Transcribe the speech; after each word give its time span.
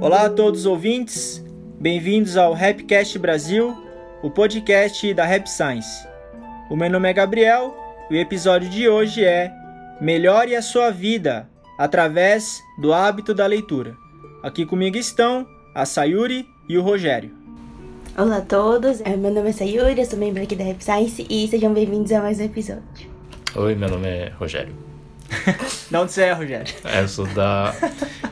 Olá 0.00 0.26
a 0.26 0.30
todos 0.30 0.60
os 0.60 0.66
ouvintes, 0.66 1.44
bem-vindos 1.80 2.36
ao 2.36 2.52
Rapcast 2.52 3.18
Brasil, 3.18 3.76
o 4.22 4.30
podcast 4.30 5.12
da 5.12 5.24
Rap 5.24 5.48
Science. 5.48 6.06
O 6.70 6.76
meu 6.76 6.88
nome 6.88 7.10
é 7.10 7.12
Gabriel 7.12 7.76
e 8.08 8.14
o 8.14 8.20
episódio 8.20 8.70
de 8.70 8.88
hoje 8.88 9.24
é 9.24 9.52
Melhore 10.00 10.54
a 10.54 10.62
sua 10.62 10.92
vida 10.92 11.50
através 11.76 12.62
do 12.80 12.92
hábito 12.92 13.34
da 13.34 13.44
leitura. 13.44 13.96
Aqui 14.40 14.64
comigo 14.64 14.96
estão 14.96 15.44
a 15.74 15.84
Sayuri 15.84 16.46
e 16.68 16.78
o 16.78 16.82
Rogério. 16.82 17.39
Olá 18.18 18.38
a 18.38 18.40
todos, 18.40 19.00
é, 19.02 19.16
meu 19.16 19.30
nome 19.30 19.50
é 19.50 19.52
Sayuri, 19.52 19.98
eu 19.98 20.04
sou 20.04 20.18
membro 20.18 20.42
aqui 20.42 20.56
da 20.56 20.64
Rap 20.64 20.82
Science 20.82 21.24
e 21.30 21.46
sejam 21.46 21.72
bem-vindos 21.72 22.10
a 22.10 22.20
mais 22.20 22.40
um 22.40 22.44
episódio. 22.44 22.82
Oi, 23.54 23.74
meu 23.76 23.88
nome 23.88 24.08
é 24.08 24.32
Rogério. 24.36 24.74
da 25.90 26.02
onde 26.02 26.12
você 26.12 26.22
é, 26.24 26.32
Rogério? 26.32 26.74
É, 26.84 27.02
eu 27.02 27.08
sou 27.08 27.24
da 27.28 27.72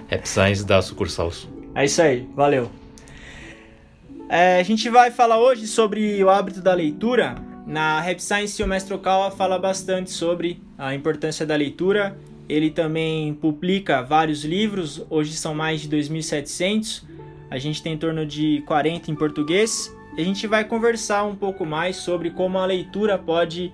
Rap 0.09 0.27
Science 0.27 0.67
da 0.67 0.83
sucursal 0.83 1.31
Sul. 1.31 1.49
É 1.77 1.85
isso 1.85 2.03
aí, 2.03 2.29
valeu. 2.35 2.69
É, 4.29 4.59
a 4.59 4.63
gente 4.65 4.91
vai 4.91 5.13
falar 5.13 5.39
hoje 5.39 5.67
sobre 5.69 6.23
o 6.23 6.29
hábito 6.29 6.61
da 6.61 6.75
leitura. 6.75 7.37
Na 7.65 8.01
Rap 8.01 8.21
Science, 8.21 8.61
o 8.63 8.67
mestre 8.67 8.93
Okawa 8.93 9.31
fala 9.31 9.59
bastante 9.59 10.11
sobre 10.11 10.61
a 10.77 10.93
importância 10.93 11.47
da 11.47 11.55
leitura. 11.55 12.19
Ele 12.49 12.69
também 12.69 13.33
publica 13.33 14.03
vários 14.03 14.45
livros, 14.45 15.05
hoje 15.09 15.35
são 15.35 15.55
mais 15.55 15.83
de 15.83 15.89
2.700. 15.89 17.05
A 17.51 17.59
gente 17.59 17.83
tem 17.83 17.95
em 17.95 17.99
torno 17.99 18.27
de 18.27 18.63
40 18.67 19.11
em 19.11 19.15
português. 19.15 19.95
A 20.17 20.21
gente 20.21 20.47
vai 20.47 20.65
conversar 20.65 21.25
um 21.25 21.35
pouco 21.35 21.65
mais 21.65 21.97
sobre 21.97 22.31
como 22.31 22.59
a 22.59 22.67
leitura 22.67 23.19
pode 23.19 23.73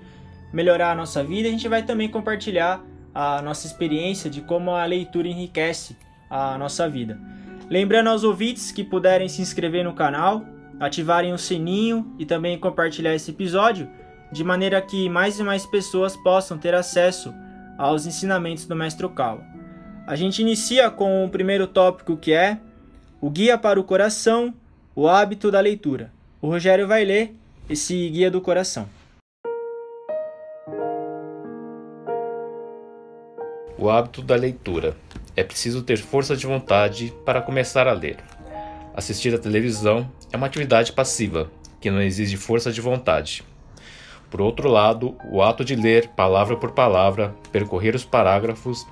melhorar 0.53 0.93
a 0.93 0.95
nossa 0.95 1.25
vida. 1.25 1.49
A 1.49 1.51
gente 1.51 1.69
vai 1.69 1.83
também 1.83 2.09
compartilhar 2.09 2.85
a 3.15 3.41
nossa 3.43 3.67
experiência 3.67 4.31
de 4.31 4.41
como 4.41 4.71
a 4.73 4.85
leitura 4.85 5.29
enriquece 5.29 5.97
a 6.31 6.59
nossa 6.59 6.89
vida. 6.89 7.19
Lembrando 7.69 8.11
aos 8.11 8.25
ouvintes 8.25 8.71
que 8.71 8.85
puderem 8.85 9.29
se 9.29 9.41
inscrever 9.41 9.85
no 9.85 9.95
canal, 9.95 10.45
ativarem 10.79 11.33
o 11.33 11.39
sininho 11.39 12.15
e 12.19 12.27
também 12.27 12.59
compartilhar 12.59 13.15
esse 13.15 13.31
episódio, 13.31 13.89
de 14.31 14.45
maneira 14.45 14.81
que 14.83 15.09
mais 15.09 15.39
e 15.39 15.43
mais 15.43 15.65
pessoas 15.65 16.17
possam 16.17 16.59
ter 16.59 16.75
acesso 16.75 17.33
aos 17.79 18.07
ensinamentos 18.07 18.67
do 18.67 18.77
Mestre 18.77 19.07
Okawa. 19.07 19.43
A 20.07 20.17
gente 20.17 20.43
inicia 20.43 20.91
com 20.91 21.25
o 21.25 21.29
primeiro 21.29 21.67
tópico 21.67 22.17
que 22.17 22.33
é 22.33 22.59
o 23.25 23.31
Guia 23.31 23.57
para 23.57 23.81
o 23.81 23.85
Coração, 23.85 24.53
o 24.95 25.09
hábito 25.09 25.51
da 25.51 25.59
leitura. 25.59 26.13
O 26.43 26.49
Rogério 26.49 26.87
vai 26.87 27.07
ler 27.07 27.35
esse 27.71 28.11
Guia 28.11 28.31
do 28.31 28.39
Coração. 28.39 28.87
O 33.79 33.89
hábito 33.89 34.21
da 34.21 34.37
leitura. 34.37 34.95
É 35.35 35.43
preciso 35.43 35.83
ter 35.83 35.97
força 35.97 36.37
de 36.37 36.47
vontade 36.47 37.15
para 37.25 37.41
começar 37.41 37.89
a 37.89 37.95
ler. 37.95 38.19
Assistir 38.95 39.35
à 39.35 39.39
televisão 39.39 40.07
é 40.31 40.37
uma 40.37 40.47
atividade 40.47 40.93
passiva, 40.93 41.51
que 41.81 41.91
não 41.91 42.03
exige 42.03 42.37
força 42.37 42.71
de 42.71 42.83
vontade. 42.83 43.43
Por 44.31 44.43
outro 44.43 44.69
lado, 44.69 45.17
o 45.33 45.41
ato 45.41 45.65
de 45.65 45.75
ler 45.75 46.09
palavra 46.09 46.59
por 46.59 46.73
palavra, 46.73 47.35
percorrer 47.51 47.95
os 47.95 48.05
parágrafos 48.05 48.87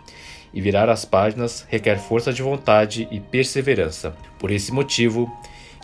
e 0.52 0.60
virar 0.60 0.88
as 0.88 1.04
páginas 1.04 1.66
requer 1.68 1.98
força 1.98 2.32
de 2.32 2.42
vontade 2.42 3.08
e 3.10 3.20
perseverança. 3.20 4.14
Por 4.38 4.50
esse 4.50 4.72
motivo, 4.72 5.30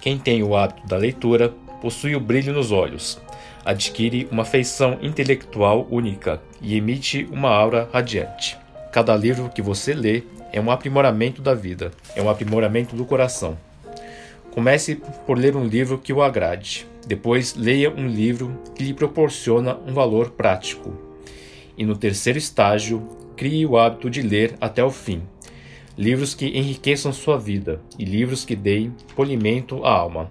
quem 0.00 0.19
tem 0.19 0.42
o 0.42 0.56
hábito 0.56 0.86
da 0.86 0.97
leitura 0.97 1.55
possui 1.80 2.14
o 2.14 2.20
brilho 2.20 2.52
nos 2.52 2.72
olhos, 2.72 3.20
adquire 3.64 4.28
uma 4.30 4.44
feição 4.44 4.98
intelectual 5.02 5.86
única 5.91 6.41
e 6.60 6.77
emite 6.77 7.28
uma 7.30 7.50
aura 7.50 7.88
radiante. 7.92 8.56
Cada 8.92 9.14
livro 9.16 9.50
que 9.50 9.62
você 9.62 9.92
lê 9.92 10.22
é 10.52 10.60
um 10.60 10.70
aprimoramento 10.70 11.42
da 11.42 11.55
vida, 11.55 11.92
é 12.16 12.22
um 12.22 12.30
aprimoramento 12.30 12.97
do 12.97 13.05
coração. 13.05 13.58
Comece 14.50 14.97
por 15.26 15.38
ler 15.38 15.54
um 15.54 15.66
livro 15.66 15.98
que 15.98 16.12
o 16.12 16.22
agrade. 16.22 16.87
Depois, 17.06 17.54
leia 17.54 17.91
um 17.91 18.09
livro 18.09 18.59
que 18.75 18.82
lhe 18.82 18.94
proporciona 18.94 19.76
um 19.87 19.92
valor 19.92 20.31
prático. 20.31 20.97
E 21.76 21.84
no 21.84 21.97
terceiro 21.97 22.38
estágio, 22.38 23.06
crie 23.38 23.65
o 23.65 23.78
hábito 23.78 24.10
de 24.10 24.21
ler 24.21 24.56
até 24.60 24.82
o 24.82 24.91
fim. 24.91 25.22
Livros 25.97 26.34
que 26.34 26.47
enriqueçam 26.47 27.12
sua 27.12 27.38
vida 27.38 27.81
e 27.97 28.04
livros 28.04 28.44
que 28.44 28.56
deem 28.56 28.93
polimento 29.15 29.84
à 29.84 29.93
alma. 29.93 30.31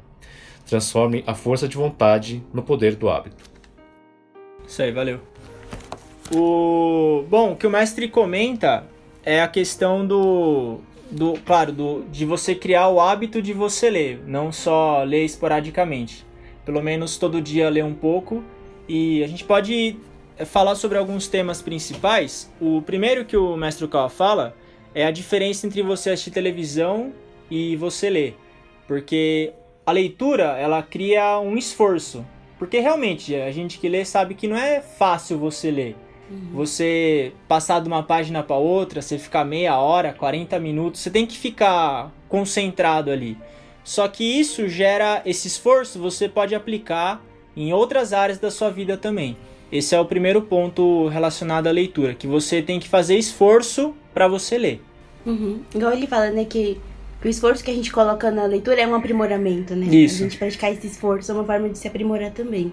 Transforme 0.67 1.23
a 1.25 1.33
força 1.33 1.69
de 1.69 1.77
vontade 1.77 2.43
no 2.53 2.61
poder 2.61 2.95
do 2.95 3.09
hábito. 3.09 3.49
Isso 4.67 4.81
aí, 4.81 4.91
valeu. 4.91 5.21
O 6.35 7.23
bom, 7.29 7.53
o 7.53 7.55
que 7.55 7.65
o 7.65 7.69
mestre 7.69 8.09
comenta 8.09 8.85
é 9.23 9.41
a 9.41 9.47
questão 9.47 10.05
do 10.05 10.79
do 11.09 11.35
claro, 11.45 11.71
do 11.71 12.03
de 12.11 12.25
você 12.25 12.53
criar 12.53 12.89
o 12.89 12.99
hábito 12.99 13.41
de 13.41 13.53
você 13.53 13.89
ler, 13.89 14.21
não 14.27 14.51
só 14.51 15.03
ler 15.03 15.23
esporadicamente. 15.23 16.25
Pelo 16.65 16.83
menos 16.83 17.17
todo 17.17 17.41
dia 17.41 17.69
ler 17.69 17.85
um 17.85 17.93
pouco 17.93 18.43
e 18.89 19.23
a 19.23 19.27
gente 19.27 19.45
pode 19.45 19.95
falar 20.45 20.75
sobre 20.75 20.97
alguns 20.97 21.27
temas 21.27 21.61
principais. 21.61 22.51
O 22.59 22.81
primeiro 22.81 23.25
que 23.25 23.35
o 23.35 23.55
mestre 23.57 23.87
Kawa 23.87 24.09
fala 24.09 24.55
é 24.93 25.05
a 25.05 25.11
diferença 25.11 25.65
entre 25.65 25.81
você 25.81 26.11
assistir 26.11 26.31
televisão 26.31 27.13
e 27.49 27.75
você 27.75 28.09
ler. 28.09 28.37
Porque 28.87 29.53
a 29.85 29.91
leitura, 29.91 30.57
ela 30.57 30.81
cria 30.83 31.39
um 31.39 31.57
esforço. 31.57 32.25
Porque 32.57 32.79
realmente, 32.79 33.35
a 33.35 33.51
gente 33.51 33.79
que 33.79 33.87
lê 33.87 34.03
sabe 34.03 34.33
que 34.33 34.47
não 34.47 34.57
é 34.57 34.81
fácil 34.81 35.37
você 35.37 35.69
ler. 35.69 35.95
Uhum. 36.29 36.49
Você 36.53 37.31
passar 37.47 37.79
de 37.79 37.87
uma 37.87 38.03
página 38.03 38.43
para 38.43 38.55
outra, 38.55 39.01
você 39.01 39.17
ficar 39.17 39.45
meia 39.45 39.77
hora, 39.77 40.13
40 40.13 40.59
minutos, 40.59 41.01
você 41.01 41.09
tem 41.09 41.25
que 41.25 41.37
ficar 41.37 42.11
concentrado 42.27 43.11
ali. 43.11 43.37
Só 43.83 44.07
que 44.07 44.23
isso 44.23 44.67
gera 44.67 45.21
esse 45.25 45.47
esforço, 45.47 45.99
você 45.99 46.27
pode 46.27 46.53
aplicar 46.53 47.23
em 47.55 47.71
outras 47.71 48.11
áreas 48.11 48.37
da 48.37 48.51
sua 48.51 48.69
vida 48.69 48.97
também. 48.97 49.37
Esse 49.71 49.95
é 49.95 49.99
o 49.99 50.05
primeiro 50.05 50.41
ponto 50.41 51.07
relacionado 51.07 51.67
à 51.67 51.71
leitura, 51.71 52.13
que 52.13 52.25
você 52.25 52.61
tem 52.61 52.79
que 52.79 52.87
fazer 52.87 53.17
esforço 53.17 53.93
para 54.13 54.27
você 54.27 54.57
ler. 54.57 54.81
Uhum. 55.25 55.59
Igual 55.75 55.91
ele 55.91 56.07
fala, 56.07 56.29
né, 56.29 56.45
que, 56.45 56.79
que, 57.21 57.27
o 57.27 57.29
esforço 57.29 57.63
que 57.63 57.71
a 57.71 57.73
gente 57.73 57.91
coloca 57.91 58.31
na 58.31 58.45
leitura 58.45 58.81
é 58.81 58.87
um 58.87 58.95
aprimoramento, 58.95 59.75
né? 59.75 59.85
Isso. 59.87 60.23
A 60.23 60.29
gente 60.29 60.37
praticar 60.37 60.71
esse 60.71 60.87
esforço 60.87 61.31
é 61.31 61.35
uma 61.35 61.43
forma 61.43 61.67
de 61.67 61.77
se 61.77 61.87
aprimorar 61.87 62.31
também. 62.31 62.71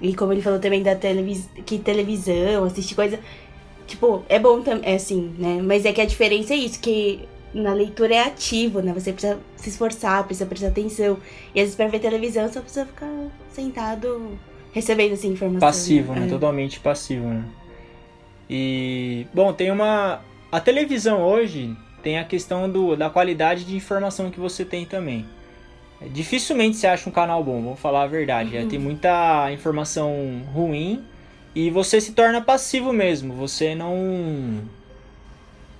E 0.00 0.14
como 0.14 0.32
ele 0.32 0.40
falou 0.40 0.58
também 0.58 0.82
da 0.82 0.96
televis 0.96 1.46
que 1.66 1.78
televisão, 1.78 2.64
assistir 2.64 2.94
coisa. 2.94 3.18
Tipo, 3.86 4.24
é 4.28 4.38
bom 4.38 4.62
também, 4.62 4.90
é 4.90 4.94
assim, 4.94 5.34
né? 5.38 5.60
Mas 5.62 5.84
é 5.84 5.92
que 5.92 6.00
a 6.00 6.06
diferença 6.06 6.54
é 6.54 6.56
isso, 6.56 6.80
que 6.80 7.28
na 7.52 7.74
leitura 7.74 8.14
é 8.14 8.22
ativo, 8.22 8.80
né? 8.80 8.94
Você 8.94 9.12
precisa 9.12 9.38
se 9.56 9.68
esforçar, 9.68 10.24
precisa 10.24 10.46
prestar 10.46 10.68
atenção. 10.68 11.18
E 11.54 11.60
às 11.60 11.64
vezes 11.64 11.74
pra 11.74 11.88
ver 11.88 11.98
televisão 11.98 12.48
você 12.48 12.60
precisa 12.60 12.86
ficar 12.86 13.12
sentado 13.52 14.38
recebendo 14.72 15.12
assim 15.12 15.32
informação. 15.32 15.60
Passivo, 15.60 16.14
né? 16.14 16.26
É. 16.26 16.28
Totalmente 16.28 16.80
passivo, 16.80 17.28
né? 17.28 17.44
E. 18.48 19.26
Bom, 19.32 19.52
tem 19.52 19.70
uma. 19.70 20.20
A 20.50 20.60
televisão 20.60 21.22
hoje 21.22 21.76
tem 22.02 22.18
a 22.18 22.24
questão 22.24 22.68
do, 22.68 22.96
da 22.96 23.08
qualidade 23.08 23.64
de 23.64 23.76
informação 23.76 24.30
que 24.30 24.40
você 24.40 24.64
tem 24.64 24.84
também. 24.84 25.26
Dificilmente 26.12 26.76
você 26.76 26.86
acha 26.86 27.08
um 27.08 27.12
canal 27.12 27.44
bom, 27.44 27.62
vamos 27.62 27.78
falar 27.78 28.04
a 28.04 28.06
verdade. 28.06 28.56
Uhum. 28.56 28.68
Tem 28.68 28.78
muita 28.78 29.52
informação 29.52 30.42
ruim 30.52 31.04
e 31.54 31.70
você 31.70 32.00
se 32.00 32.12
torna 32.12 32.40
passivo 32.40 32.92
mesmo. 32.92 33.34
Você 33.34 33.74
não 33.74 34.62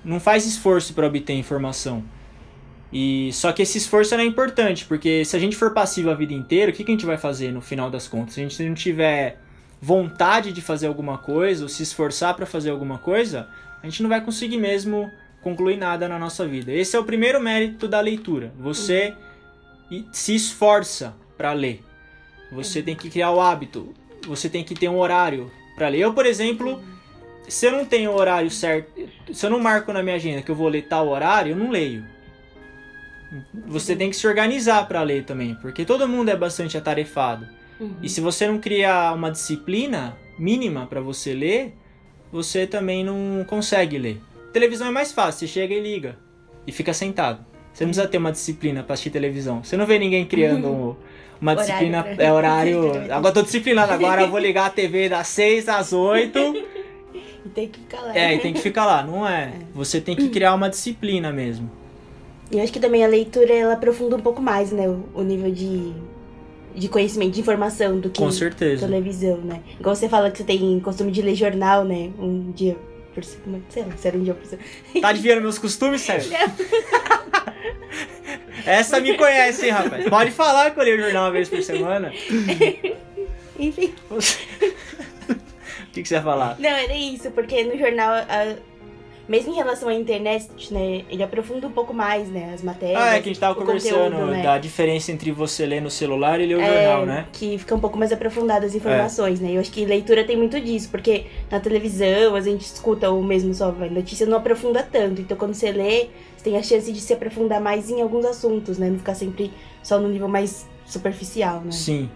não 0.05 0.21
faz 0.21 0.47
esforço 0.47 0.93
para 0.95 1.07
obter 1.07 1.33
informação. 1.33 2.05
E 2.93 3.33
só 3.33 3.53
que 3.53 3.63
esse 3.63 3.79
esforço 3.79 4.15
é 4.15 4.25
importante, 4.25 4.85
porque 4.85 5.25
se 5.25 5.37
a 5.37 5.39
gente 5.39 5.57
for 5.57 5.73
passivo 5.73 6.11
a 6.11 6.15
vida 6.15 6.33
inteira, 6.33 6.73
o 6.73 6.75
que, 6.75 6.83
que 6.83 6.91
a 6.91 6.95
gente 6.95 7.07
vai 7.07 7.17
fazer 7.17 7.53
no 7.53 7.61
final 7.61 7.89
das 7.89 8.09
contas? 8.09 8.35
Se 8.35 8.41
a 8.41 8.43
gente 8.43 8.63
não 8.65 8.75
tiver 8.75 9.39
vontade 9.81 10.53
de 10.53 10.61
fazer 10.61 10.89
alguma 10.89 11.17
coisa 11.17 11.63
ou 11.63 11.69
se 11.69 11.83
esforçar 11.83 12.35
para 12.35 12.47
fazer 12.47 12.71
alguma 12.71 12.99
coisa, 12.99 13.49
a 13.83 13.87
gente 13.87 14.03
não 14.03 14.11
vai 14.11 14.21
conseguir 14.21 14.59
mesmo 14.59 15.11
concluir 15.41 15.77
nada 15.77 16.09
na 16.09 16.19
nossa 16.19 16.47
vida. 16.47 16.73
Esse 16.73 16.97
é 16.97 16.99
o 16.99 17.05
primeiro 17.05 17.41
mérito 17.41 17.89
da 17.89 18.01
leitura. 18.01 18.53
Você 18.59 19.15
se 20.13 20.35
esforça 20.35 21.15
para 21.37 21.53
ler. 21.53 21.83
Você 22.53 22.83
tem 22.83 22.95
que 22.95 23.09
criar 23.09 23.31
o 23.31 23.41
hábito. 23.41 23.95
Você 24.27 24.49
tem 24.49 24.63
que 24.63 24.75
ter 24.75 24.89
um 24.89 24.99
horário 24.99 25.51
para 25.77 25.89
ler. 25.89 26.01
Eu, 26.01 26.13
por 26.13 26.27
exemplo, 26.27 26.83
se 27.49 27.67
eu 27.67 27.73
não 27.73 27.85
tenho 27.85 28.11
o 28.11 28.17
horário 28.17 28.51
certo, 28.51 29.09
se 29.33 29.47
eu 29.47 29.51
não 29.51 29.59
marco 29.59 29.93
na 29.93 30.03
minha 30.03 30.17
agenda 30.17 30.43
que 30.43 30.51
eu 30.51 30.55
vou 30.55 30.69
ler 30.69 30.83
tal 30.83 31.09
horário, 31.09 31.53
eu 31.53 31.57
não 31.57 31.71
leio. 31.71 32.05
Você 33.67 33.95
tem 33.95 34.11
que 34.11 34.17
se 34.17 34.27
organizar 34.27 34.87
para 34.89 35.03
ler 35.03 35.25
também, 35.25 35.55
porque 35.57 35.85
todo 35.85 36.09
mundo 36.09 36.29
é 36.31 36.37
bastante 36.37 36.77
atarefado. 36.77 37.47
Uhum. 37.79 37.95
E 38.03 38.09
se 38.09 38.21
você 38.21 38.47
não 38.47 38.59
criar 38.59 39.15
uma 39.15 39.31
disciplina 39.31 40.17
mínima 40.39 40.87
para 40.87 41.01
você 41.01 41.33
ler, 41.33 41.75
você 42.33 42.67
também 42.67 43.05
não 43.05 43.45
consegue 43.47 43.99
ler. 43.99 44.21
Televisão 44.53 44.89
é 44.89 44.91
mais 44.91 45.13
fácil, 45.13 45.47
você 45.47 45.53
chega 45.53 45.75
e 45.75 45.81
liga 45.81 46.19
e 46.67 46.73
fica 46.73 46.93
sentado. 46.93 47.45
Você 47.73 47.85
não 47.85 47.91
precisa 47.91 48.09
ter 48.09 48.19
uma 48.19 48.33
disciplina 48.33 48.83
pra 48.83 48.95
assistir 48.95 49.11
televisão. 49.11 49.63
Você 49.63 49.77
não 49.77 49.87
vê 49.87 49.99
ninguém 49.99 50.27
criando 50.27 50.67
uhum. 50.67 50.97
uma 51.41 51.55
disciplina. 51.55 52.01
Horário 52.01 52.21
é 52.21 52.33
horário. 52.33 52.93
Agora 53.13 53.35
tô 53.35 53.43
disciplinado, 53.43 53.93
agora 53.93 54.23
eu 54.23 54.31
vou 54.31 54.41
ligar 54.41 54.67
a 54.67 54.71
TV 54.71 55.09
das 55.09 55.29
6 55.29 55.69
às 55.69 55.93
8 55.93 56.39
E 57.45 57.49
tem 57.49 57.69
que 57.69 57.81
ficar 57.81 58.01
lá. 58.03 58.19
É, 58.19 58.35
e 58.35 58.39
tem 58.39 58.53
que 58.53 58.61
ficar 58.61 58.85
lá, 58.85 59.03
não 59.03 59.27
é? 59.27 59.53
Você 59.73 60.01
tem 60.01 60.15
que 60.15 60.29
criar 60.29 60.55
uma 60.55 60.69
disciplina 60.69 61.33
mesmo. 61.33 61.71
E 62.51 62.57
eu 62.59 62.63
acho 62.65 62.73
que 62.73 62.81
também 62.81 63.05
a 63.05 63.09
leitura, 63.09 63.53
ela 63.55 63.75
aprofunda 63.75 64.17
um 64.17 64.21
pouco 64.21 64.43
mais, 64.43 64.73
né? 64.73 64.89
O, 64.89 65.05
o 65.15 65.23
nível 65.23 65.51
de, 65.53 65.93
de 66.75 66.89
conhecimento, 66.89 67.33
de 67.33 67.41
informação 67.41 68.01
do 68.01 68.11
que 68.11 68.21
Com 68.21 68.31
certeza. 68.31 68.87
televisão, 68.87 69.37
né? 69.39 69.61
Igual 69.79 69.95
você 69.95 70.09
fala 70.09 70.31
que 70.31 70.39
você 70.39 70.45
tem 70.45 70.79
costume 70.81 71.13
de 71.13 71.23
ler 71.23 71.35
jornal, 71.37 71.85
né? 71.85 72.11
Um 72.19 72.51
dia 72.53 72.77
por 73.15 73.23
semana. 73.25 73.63
Sei 73.69 73.85
lá, 73.85 73.97
se 73.97 74.09
era 74.09 74.17
um 74.19 74.23
dia 74.25 74.35
por 74.35 74.45
semana. 74.47 74.69
Tá 75.01 75.09
adivinhando 75.11 75.43
meus 75.43 75.59
costumes, 75.59 76.01
Sérgio? 76.03 76.33
Essa 78.67 79.01
me 79.01 79.17
conhece, 79.17 79.67
hein, 79.67 79.73
rapaz? 79.73 80.09
Pode 80.09 80.31
falar 80.31 80.71
que 80.71 80.79
eu 80.81 80.85
leio 80.85 80.97
o 80.99 81.01
jornal 81.03 81.25
uma 81.27 81.31
vez 81.33 81.49
por 81.49 81.63
semana. 81.63 82.13
Enfim. 83.59 83.95
Você- 84.09 84.39
O 85.29 85.93
que, 85.93 86.03
que 86.03 86.09
você 86.09 86.15
ia 86.15 86.23
falar? 86.23 86.57
Não, 86.61 86.71
era 86.71 86.95
isso, 86.95 87.33
porque 87.33 87.65
no 87.65 87.77
jornal, 87.77 88.13
a- 88.13 88.55
mesmo 89.31 89.53
em 89.53 89.55
relação 89.55 89.89
à 89.89 89.95
internet, 89.95 90.49
né? 90.73 91.05
Ele 91.09 91.23
aprofunda 91.23 91.65
um 91.65 91.71
pouco 91.71 91.95
mais, 91.95 92.29
né? 92.29 92.51
As 92.53 92.63
matérias. 92.63 93.01
Ah, 93.01 93.15
é 93.15 93.21
que 93.21 93.29
a 93.29 93.33
gente 93.33 93.39
tava 93.39 93.55
conversando 93.55 94.11
conteúdo, 94.11 94.33
né? 94.33 94.43
da 94.43 94.59
diferença 94.59 95.13
entre 95.13 95.31
você 95.31 95.65
ler 95.65 95.81
no 95.81 95.89
celular 95.89 96.41
e 96.41 96.47
ler 96.47 96.57
o 96.57 96.61
É, 96.61 96.67
jornal, 96.67 97.07
né? 97.07 97.29
Que 97.33 97.57
fica 97.57 97.73
um 97.73 97.79
pouco 97.79 97.97
mais 97.97 98.11
aprofundada 98.11 98.67
as 98.67 98.75
informações, 98.75 99.39
né? 99.39 99.53
Eu 99.53 99.61
acho 99.61 99.71
que 99.71 99.85
leitura 99.85 100.25
tem 100.25 100.37
muito 100.37 100.61
disso, 100.61 100.89
porque 100.91 101.27
na 101.49 101.61
televisão 101.61 102.35
a 102.35 102.41
gente 102.41 102.63
escuta 102.63 103.09
o 103.09 103.23
mesmo 103.23 103.55
só, 103.55 103.69
a 103.69 103.87
notícia 103.89 104.27
não 104.27 104.39
aprofunda 104.39 104.83
tanto. 104.83 105.21
Então 105.21 105.37
quando 105.37 105.55
você 105.55 105.71
lê, 105.71 106.09
você 106.37 106.43
tem 106.43 106.57
a 106.57 106.63
chance 106.65 106.93
de 106.93 107.01
se 107.01 107.13
aprofundar 107.13 107.61
mais 107.61 107.89
em 107.89 108.03
alguns 108.03 108.25
assuntos, 108.25 108.79
né? 108.79 108.91
Não 108.91 108.99
ficar 108.99 109.15
sempre 109.15 109.53
só 109.81 109.97
no 110.01 110.09
nível 110.09 110.27
mais 110.27 110.67
superficial, 110.85 111.61
né? 111.61 111.71
Sim. 111.71 112.11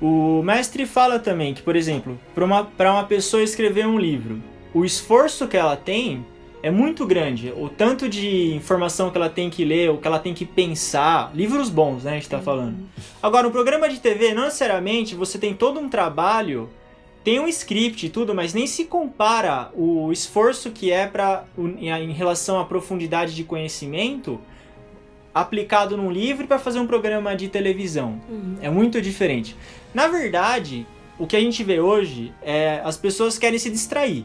O 0.00 0.42
mestre 0.42 0.86
fala 0.86 1.18
também 1.18 1.52
que, 1.54 1.60
por 1.60 1.74
exemplo, 1.74 2.16
para 2.36 2.44
uma, 2.44 2.64
pra 2.64 2.92
uma 2.92 3.04
pessoa 3.04 3.42
escrever 3.42 3.84
um 3.84 3.98
livro, 3.98 4.40
o 4.72 4.84
esforço 4.84 5.48
que 5.48 5.56
ela 5.56 5.76
tem 5.76 6.24
é 6.62 6.70
muito 6.70 7.06
grande. 7.06 7.52
O 7.56 7.68
tanto 7.68 8.08
de 8.08 8.54
informação 8.54 9.10
que 9.10 9.16
ela 9.16 9.30
tem 9.30 9.48
que 9.48 9.64
ler, 9.64 9.90
o 9.90 9.98
que 9.98 10.06
ela 10.06 10.18
tem 10.18 10.34
que 10.34 10.44
pensar. 10.44 11.30
Livros 11.34 11.70
bons, 11.70 12.04
né? 12.04 12.12
A 12.12 12.14
gente 12.14 12.28
tá 12.28 12.40
falando. 12.40 12.76
Agora, 13.22 13.44
no 13.46 13.50
programa 13.50 13.88
de 13.88 13.98
TV, 13.98 14.34
não 14.34 14.44
necessariamente 14.44 15.14
você 15.14 15.38
tem 15.38 15.54
todo 15.54 15.80
um 15.80 15.88
trabalho, 15.88 16.68
tem 17.24 17.40
um 17.40 17.48
script 17.48 18.06
e 18.06 18.10
tudo, 18.10 18.34
mas 18.34 18.52
nem 18.52 18.66
se 18.66 18.84
compara 18.84 19.70
o 19.74 20.12
esforço 20.12 20.70
que 20.70 20.90
é 20.90 21.06
para 21.06 21.44
em 21.58 22.12
relação 22.12 22.60
à 22.60 22.64
profundidade 22.64 23.34
de 23.34 23.44
conhecimento 23.44 24.40
aplicado 25.34 25.96
num 25.96 26.10
livro 26.10 26.46
para 26.46 26.58
fazer 26.58 26.80
um 26.80 26.86
programa 26.86 27.36
de 27.36 27.48
televisão. 27.48 28.20
Uhum. 28.28 28.56
É 28.60 28.68
muito 28.68 29.00
diferente. 29.00 29.56
Na 29.94 30.08
verdade, 30.08 30.86
o 31.18 31.26
que 31.26 31.36
a 31.36 31.40
gente 31.40 31.62
vê 31.62 31.80
hoje 31.80 32.32
é 32.42 32.80
as 32.84 32.96
pessoas 32.96 33.38
querem 33.38 33.58
se 33.58 33.70
distrair. 33.70 34.24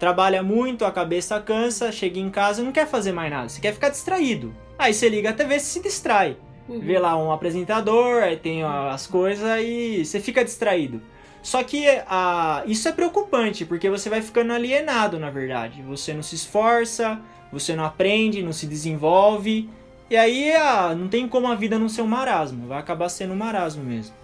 Trabalha 0.00 0.42
muito, 0.42 0.86
a 0.86 0.90
cabeça 0.90 1.38
cansa, 1.40 1.92
chega 1.92 2.18
em 2.18 2.30
casa 2.30 2.62
e 2.62 2.64
não 2.64 2.72
quer 2.72 2.86
fazer 2.86 3.12
mais 3.12 3.30
nada. 3.30 3.50
Você 3.50 3.60
quer 3.60 3.74
ficar 3.74 3.90
distraído. 3.90 4.54
Aí 4.78 4.94
você 4.94 5.10
liga 5.10 5.28
a 5.28 5.32
TV 5.34 5.56
e 5.56 5.60
se 5.60 5.78
distrai. 5.82 6.38
Uhum. 6.66 6.80
Vê 6.80 6.98
lá 6.98 7.14
um 7.22 7.30
apresentador, 7.30 8.22
aí 8.22 8.38
tem 8.38 8.62
as 8.64 9.06
coisas 9.06 9.46
e 9.62 10.02
você 10.02 10.18
fica 10.18 10.42
distraído. 10.42 11.02
Só 11.42 11.62
que 11.62 11.86
a, 12.08 12.62
isso 12.66 12.88
é 12.88 12.92
preocupante, 12.92 13.66
porque 13.66 13.90
você 13.90 14.08
vai 14.08 14.22
ficando 14.22 14.54
alienado, 14.54 15.18
na 15.18 15.28
verdade. 15.28 15.82
Você 15.82 16.14
não 16.14 16.22
se 16.22 16.34
esforça, 16.34 17.20
você 17.52 17.76
não 17.76 17.84
aprende, 17.84 18.42
não 18.42 18.54
se 18.54 18.66
desenvolve. 18.66 19.68
E 20.08 20.16
aí 20.16 20.50
a, 20.54 20.94
não 20.94 21.08
tem 21.08 21.28
como 21.28 21.46
a 21.46 21.54
vida 21.54 21.78
não 21.78 21.90
ser 21.90 22.00
um 22.00 22.06
marasmo. 22.06 22.68
Vai 22.68 22.78
acabar 22.78 23.10
sendo 23.10 23.34
um 23.34 23.36
marasmo 23.36 23.84
mesmo. 23.84 24.14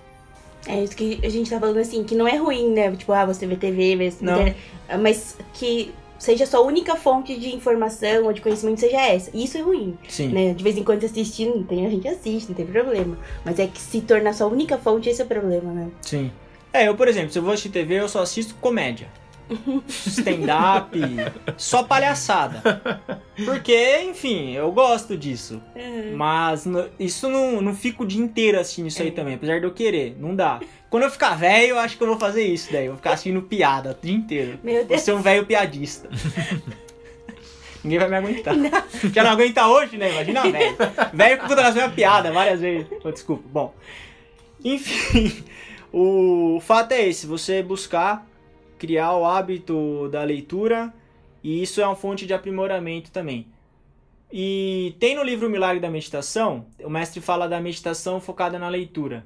É 0.66 0.82
isso 0.82 0.96
que 0.96 1.20
a 1.22 1.28
gente 1.28 1.48
tá 1.48 1.60
falando 1.60 1.78
assim, 1.78 2.02
que 2.02 2.14
não 2.14 2.26
é 2.26 2.36
ruim, 2.36 2.70
né? 2.70 2.90
Tipo, 2.92 3.12
ah, 3.12 3.24
você 3.24 3.46
vê 3.46 3.56
TV, 3.56 3.96
vê 3.96 4.12
Não. 4.20 4.32
internet, 4.34 4.56
mas 5.00 5.36
que 5.54 5.92
seja 6.18 6.46
sua 6.46 6.60
única 6.60 6.96
fonte 6.96 7.38
de 7.38 7.54
informação 7.54 8.24
ou 8.24 8.32
de 8.32 8.40
conhecimento 8.40 8.80
seja 8.80 9.00
essa. 9.00 9.30
Isso 9.34 9.56
é 9.58 9.60
ruim, 9.60 9.96
Sim. 10.08 10.28
né? 10.28 10.54
De 10.54 10.64
vez 10.64 10.76
em 10.76 10.82
quando 10.82 11.04
assistir, 11.04 11.46
não 11.46 11.62
tem, 11.62 11.86
a 11.86 11.90
gente 11.90 12.08
assiste, 12.08 12.48
não 12.48 12.54
tem 12.54 12.66
problema. 12.66 13.16
Mas 13.44 13.58
é 13.58 13.66
que 13.66 13.80
se 13.80 14.00
tornar 14.00 14.32
sua 14.32 14.46
única 14.46 14.76
fonte, 14.78 15.08
esse 15.08 15.20
é 15.20 15.24
o 15.24 15.28
problema, 15.28 15.72
né? 15.72 15.88
Sim. 16.00 16.30
É, 16.72 16.88
eu, 16.88 16.94
por 16.94 17.08
exemplo, 17.08 17.32
se 17.32 17.38
eu 17.38 17.42
vou 17.42 17.52
assistir 17.52 17.70
TV, 17.70 18.00
eu 18.00 18.08
só 18.08 18.22
assisto 18.22 18.54
comédia. 18.60 19.08
Stand-up, 19.88 20.98
só 21.56 21.82
palhaçada. 21.84 22.82
Porque, 23.44 24.00
enfim, 24.02 24.52
eu 24.52 24.70
gosto 24.72 25.16
disso. 25.16 25.62
Mas 26.14 26.66
no- 26.66 26.88
isso 26.98 27.28
não, 27.28 27.60
não 27.60 27.74
fico 27.74 28.02
o 28.02 28.06
dia 28.06 28.20
inteiro 28.22 28.58
assistindo 28.58 28.88
isso 28.88 29.02
aí 29.02 29.10
também, 29.10 29.34
apesar 29.34 29.60
de 29.60 29.66
eu 29.66 29.72
querer. 29.72 30.16
Não 30.18 30.34
dá. 30.34 30.60
Quando 30.90 31.04
eu 31.04 31.10
ficar 31.10 31.36
velho, 31.36 31.70
eu 31.70 31.78
acho 31.78 31.96
que 31.96 32.02
eu 32.02 32.08
vou 32.08 32.18
fazer 32.18 32.44
isso 32.44 32.72
daí. 32.72 32.86
Eu 32.86 32.92
vou 32.92 32.96
ficar 32.96 33.12
assistindo 33.12 33.42
piada 33.42 33.96
o 34.00 34.06
dia 34.06 34.14
inteiro. 34.16 34.58
Meu 34.62 34.76
Vou 34.78 34.84
Deus. 34.86 35.00
ser 35.02 35.12
um 35.12 35.20
velho 35.22 35.44
piadista. 35.46 36.08
Ninguém 37.84 37.98
vai 38.00 38.08
me 38.08 38.16
aguentar. 38.16 38.54
Já 39.12 39.22
não 39.22 39.30
aguenta 39.30 39.68
hoje, 39.68 39.96
né? 39.96 40.10
Imagina 40.10 40.42
velho. 40.50 40.76
Velho 41.12 41.38
que 41.40 41.46
conta 41.48 41.68
as 41.68 41.74
mesmas 41.74 41.94
piadas 41.94 42.34
várias 42.34 42.60
vezes. 42.60 42.86
Oh, 43.04 43.12
desculpa. 43.12 43.44
Bom. 43.52 43.74
Enfim, 44.64 45.44
o 45.92 46.58
fato 46.60 46.92
é 46.92 47.06
esse: 47.06 47.26
você 47.26 47.62
buscar 47.62 48.26
criar 48.78 49.16
o 49.16 49.24
hábito 49.24 50.08
da 50.10 50.22
leitura, 50.22 50.92
e 51.42 51.62
isso 51.62 51.80
é 51.80 51.86
uma 51.86 51.96
fonte 51.96 52.26
de 52.26 52.34
aprimoramento 52.34 53.10
também. 53.10 53.46
E 54.32 54.94
tem 54.98 55.14
no 55.14 55.22
livro 55.22 55.46
O 55.46 55.50
Milagre 55.50 55.80
da 55.80 55.90
Meditação, 55.90 56.66
o 56.82 56.90
mestre 56.90 57.20
fala 57.20 57.48
da 57.48 57.60
meditação 57.60 58.20
focada 58.20 58.58
na 58.58 58.68
leitura. 58.68 59.24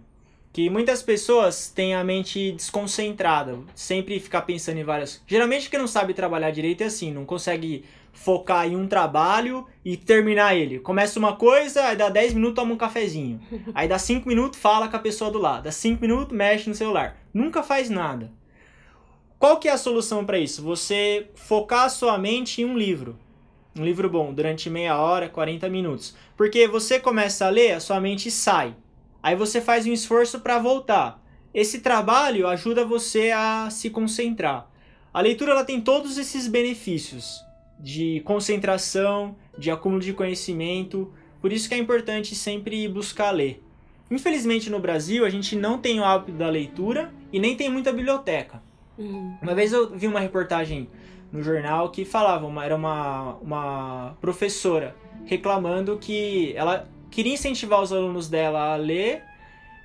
Que 0.53 0.69
muitas 0.69 1.01
pessoas 1.01 1.69
têm 1.69 1.95
a 1.95 2.03
mente 2.03 2.53
desconcentrada, 2.53 3.57
sempre 3.75 4.19
ficar 4.19 4.43
pensando 4.43 4.79
em 4.79 4.85
várias. 4.85 5.23
Geralmente 5.27 5.71
quem 5.71 5.79
não 5.79 5.87
sabe 5.87 6.13
trabalhar 6.13 6.51
direito 6.51 6.83
é 6.83 6.87
assim, 6.87 7.13
não 7.13 7.25
consegue 7.25 7.85
focar 8.13 8.67
em 8.67 8.77
um 8.77 8.89
trabalho 8.89 9.65
e 9.85 9.97
terminar 9.97 10.57
ele. 10.57 10.81
Começa 10.81 11.19
uma 11.19 11.37
coisa, 11.37 11.85
aí 11.87 11.97
dá 11.97 12.09
10 12.09 12.35
minutos, 12.35 12.57
toma 12.57 12.75
um 12.75 12.77
cafezinho. 12.77 13.41
Aí 13.73 13.87
dá 13.87 13.99
5 13.99 14.29
minutos, 14.29 14.59
fala 14.59 14.89
com 14.89 14.97
a 14.97 15.01
pessoa 15.01 15.31
do 15.31 15.39
lado. 15.39 15.65
Dá 15.65 15.73
5 15.73 16.01
minutos, 16.01 16.37
mexe 16.37 16.69
no 16.69 16.75
celular. 16.75 17.17
Nunca 17.33 17.63
faz 17.63 17.89
nada. 17.89 18.33
Qual 19.41 19.57
que 19.57 19.69
é 19.69 19.73
a 19.73 19.79
solução 19.79 20.23
para 20.23 20.39
isso? 20.39 20.63
Você 20.63 21.31
focar 21.35 21.89
sua 21.89 22.19
mente 22.19 22.61
em 22.61 22.67
um 22.67 22.77
livro. 22.77 23.19
Um 23.75 23.83
livro 23.83 24.07
bom, 24.11 24.35
durante 24.35 24.69
meia 24.69 24.99
hora, 24.99 25.31
40 25.31 25.67
minutos. 25.71 26.15
Porque 26.37 26.69
você 26.69 27.01
começa 27.01 27.47
a 27.47 27.49
ler, 27.49 27.73
a 27.73 27.81
sua 27.81 27.99
mente 28.03 28.31
sai. 28.31 28.77
Aí 29.23 29.35
você 29.35 29.59
faz 29.63 29.87
um 29.87 29.95
esforço 29.95 30.41
para 30.41 30.59
voltar. 30.59 31.25
Esse 31.55 31.81
trabalho 31.81 32.47
ajuda 32.47 32.85
você 32.85 33.31
a 33.31 33.71
se 33.71 33.89
concentrar. 33.89 34.71
A 35.11 35.23
leitura 35.23 35.53
ela 35.53 35.65
tem 35.65 35.81
todos 35.81 36.19
esses 36.19 36.47
benefícios 36.47 37.43
de 37.79 38.21
concentração, 38.27 39.35
de 39.57 39.71
acúmulo 39.71 40.03
de 40.03 40.13
conhecimento. 40.13 41.15
Por 41.41 41.51
isso 41.51 41.67
que 41.67 41.75
é 41.75 41.79
importante 41.79 42.35
sempre 42.35 42.87
buscar 42.89 43.31
ler. 43.31 43.65
Infelizmente 44.11 44.69
no 44.69 44.81
Brasil 44.81 45.25
a 45.25 45.31
gente 45.31 45.57
não 45.57 45.79
tem 45.79 45.99
o 45.99 46.05
hábito 46.05 46.37
da 46.37 46.51
leitura 46.51 47.11
e 47.33 47.41
nem 47.41 47.57
tem 47.57 47.71
muita 47.71 47.91
biblioteca. 47.91 48.69
Uhum. 49.01 49.35
Uma 49.41 49.55
vez 49.55 49.73
eu 49.73 49.91
vi 49.91 50.07
uma 50.07 50.21
reportagem 50.21 50.89
no 51.33 51.43
jornal 51.43 51.91
que 51.91 52.05
falava, 52.05 52.47
uma, 52.47 52.65
era 52.65 52.77
uma, 52.77 53.37
uma 53.37 54.17
professora 54.21 54.95
reclamando 55.25 55.97
que 55.97 56.53
ela 56.55 56.87
queria 57.11 57.33
incentivar 57.33 57.81
os 57.81 57.93
alunos 57.93 58.29
dela 58.29 58.75
a 58.75 58.77
ler. 58.77 59.23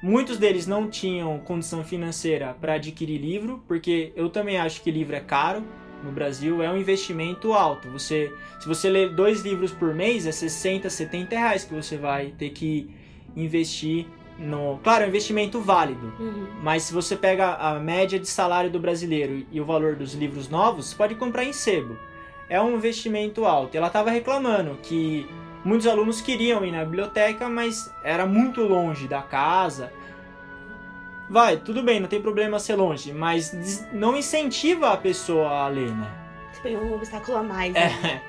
Muitos 0.03 0.37
deles 0.37 0.67
não 0.67 0.89
tinham 0.89 1.39
condição 1.39 1.83
financeira 1.83 2.55
para 2.59 2.73
adquirir 2.73 3.17
livro, 3.17 3.63
porque 3.67 4.11
eu 4.15 4.29
também 4.29 4.57
acho 4.57 4.81
que 4.81 4.91
livro 4.91 5.15
é 5.15 5.21
caro 5.21 5.63
no 6.03 6.11
Brasil, 6.11 6.61
é 6.61 6.69
um 6.69 6.77
investimento 6.77 7.53
alto. 7.53 7.89
Você, 7.89 8.31
se 8.59 8.67
você 8.67 8.89
ler 8.89 9.15
dois 9.15 9.41
livros 9.41 9.71
por 9.71 9.95
mês, 9.95 10.27
é 10.27 10.31
60, 10.31 10.89
70 10.89 11.35
reais 11.35 11.63
que 11.63 11.73
você 11.73 11.97
vai 11.97 12.27
ter 12.37 12.49
que 12.49 12.89
investir 13.35 14.07
no. 14.37 14.79
Claro, 14.83 15.03
é 15.03 15.05
um 15.05 15.09
investimento 15.09 15.59
válido. 15.61 16.13
Uhum. 16.19 16.47
Mas 16.61 16.83
se 16.83 16.93
você 16.93 17.15
pega 17.15 17.55
a 17.55 17.79
média 17.79 18.19
de 18.19 18.27
salário 18.27 18.69
do 18.69 18.79
brasileiro 18.79 19.45
e 19.51 19.59
o 19.61 19.65
valor 19.65 19.95
dos 19.95 20.13
livros 20.13 20.49
novos, 20.49 20.93
pode 20.93 21.15
comprar 21.15 21.43
em 21.43 21.53
sebo. 21.53 21.97
É 22.49 22.61
um 22.61 22.75
investimento 22.75 23.45
alto. 23.45 23.75
Ela 23.75 23.87
estava 23.87 24.09
reclamando 24.09 24.77
que 24.83 25.27
muitos 25.63 25.87
alunos 25.87 26.21
queriam 26.21 26.63
ir 26.63 26.71
na 26.71 26.85
biblioteca, 26.85 27.49
mas 27.49 27.91
era 28.03 28.25
muito 28.25 28.61
longe 28.61 29.07
da 29.07 29.21
casa. 29.21 29.91
Vai, 31.29 31.57
tudo 31.57 31.81
bem, 31.81 31.99
não 31.99 32.07
tem 32.07 32.21
problema 32.21 32.59
ser 32.59 32.75
longe, 32.75 33.11
mas 33.11 33.87
não 33.91 34.15
incentiva 34.15 34.91
a 34.91 34.97
pessoa 34.97 35.49
a 35.49 35.67
ler, 35.67 35.89
né? 35.89 36.07
Você 36.53 36.75
um 36.77 36.93
obstáculo 36.93 37.37
a 37.37 37.43
mais, 37.43 37.73
É. 37.75 37.89
né? 37.89 38.21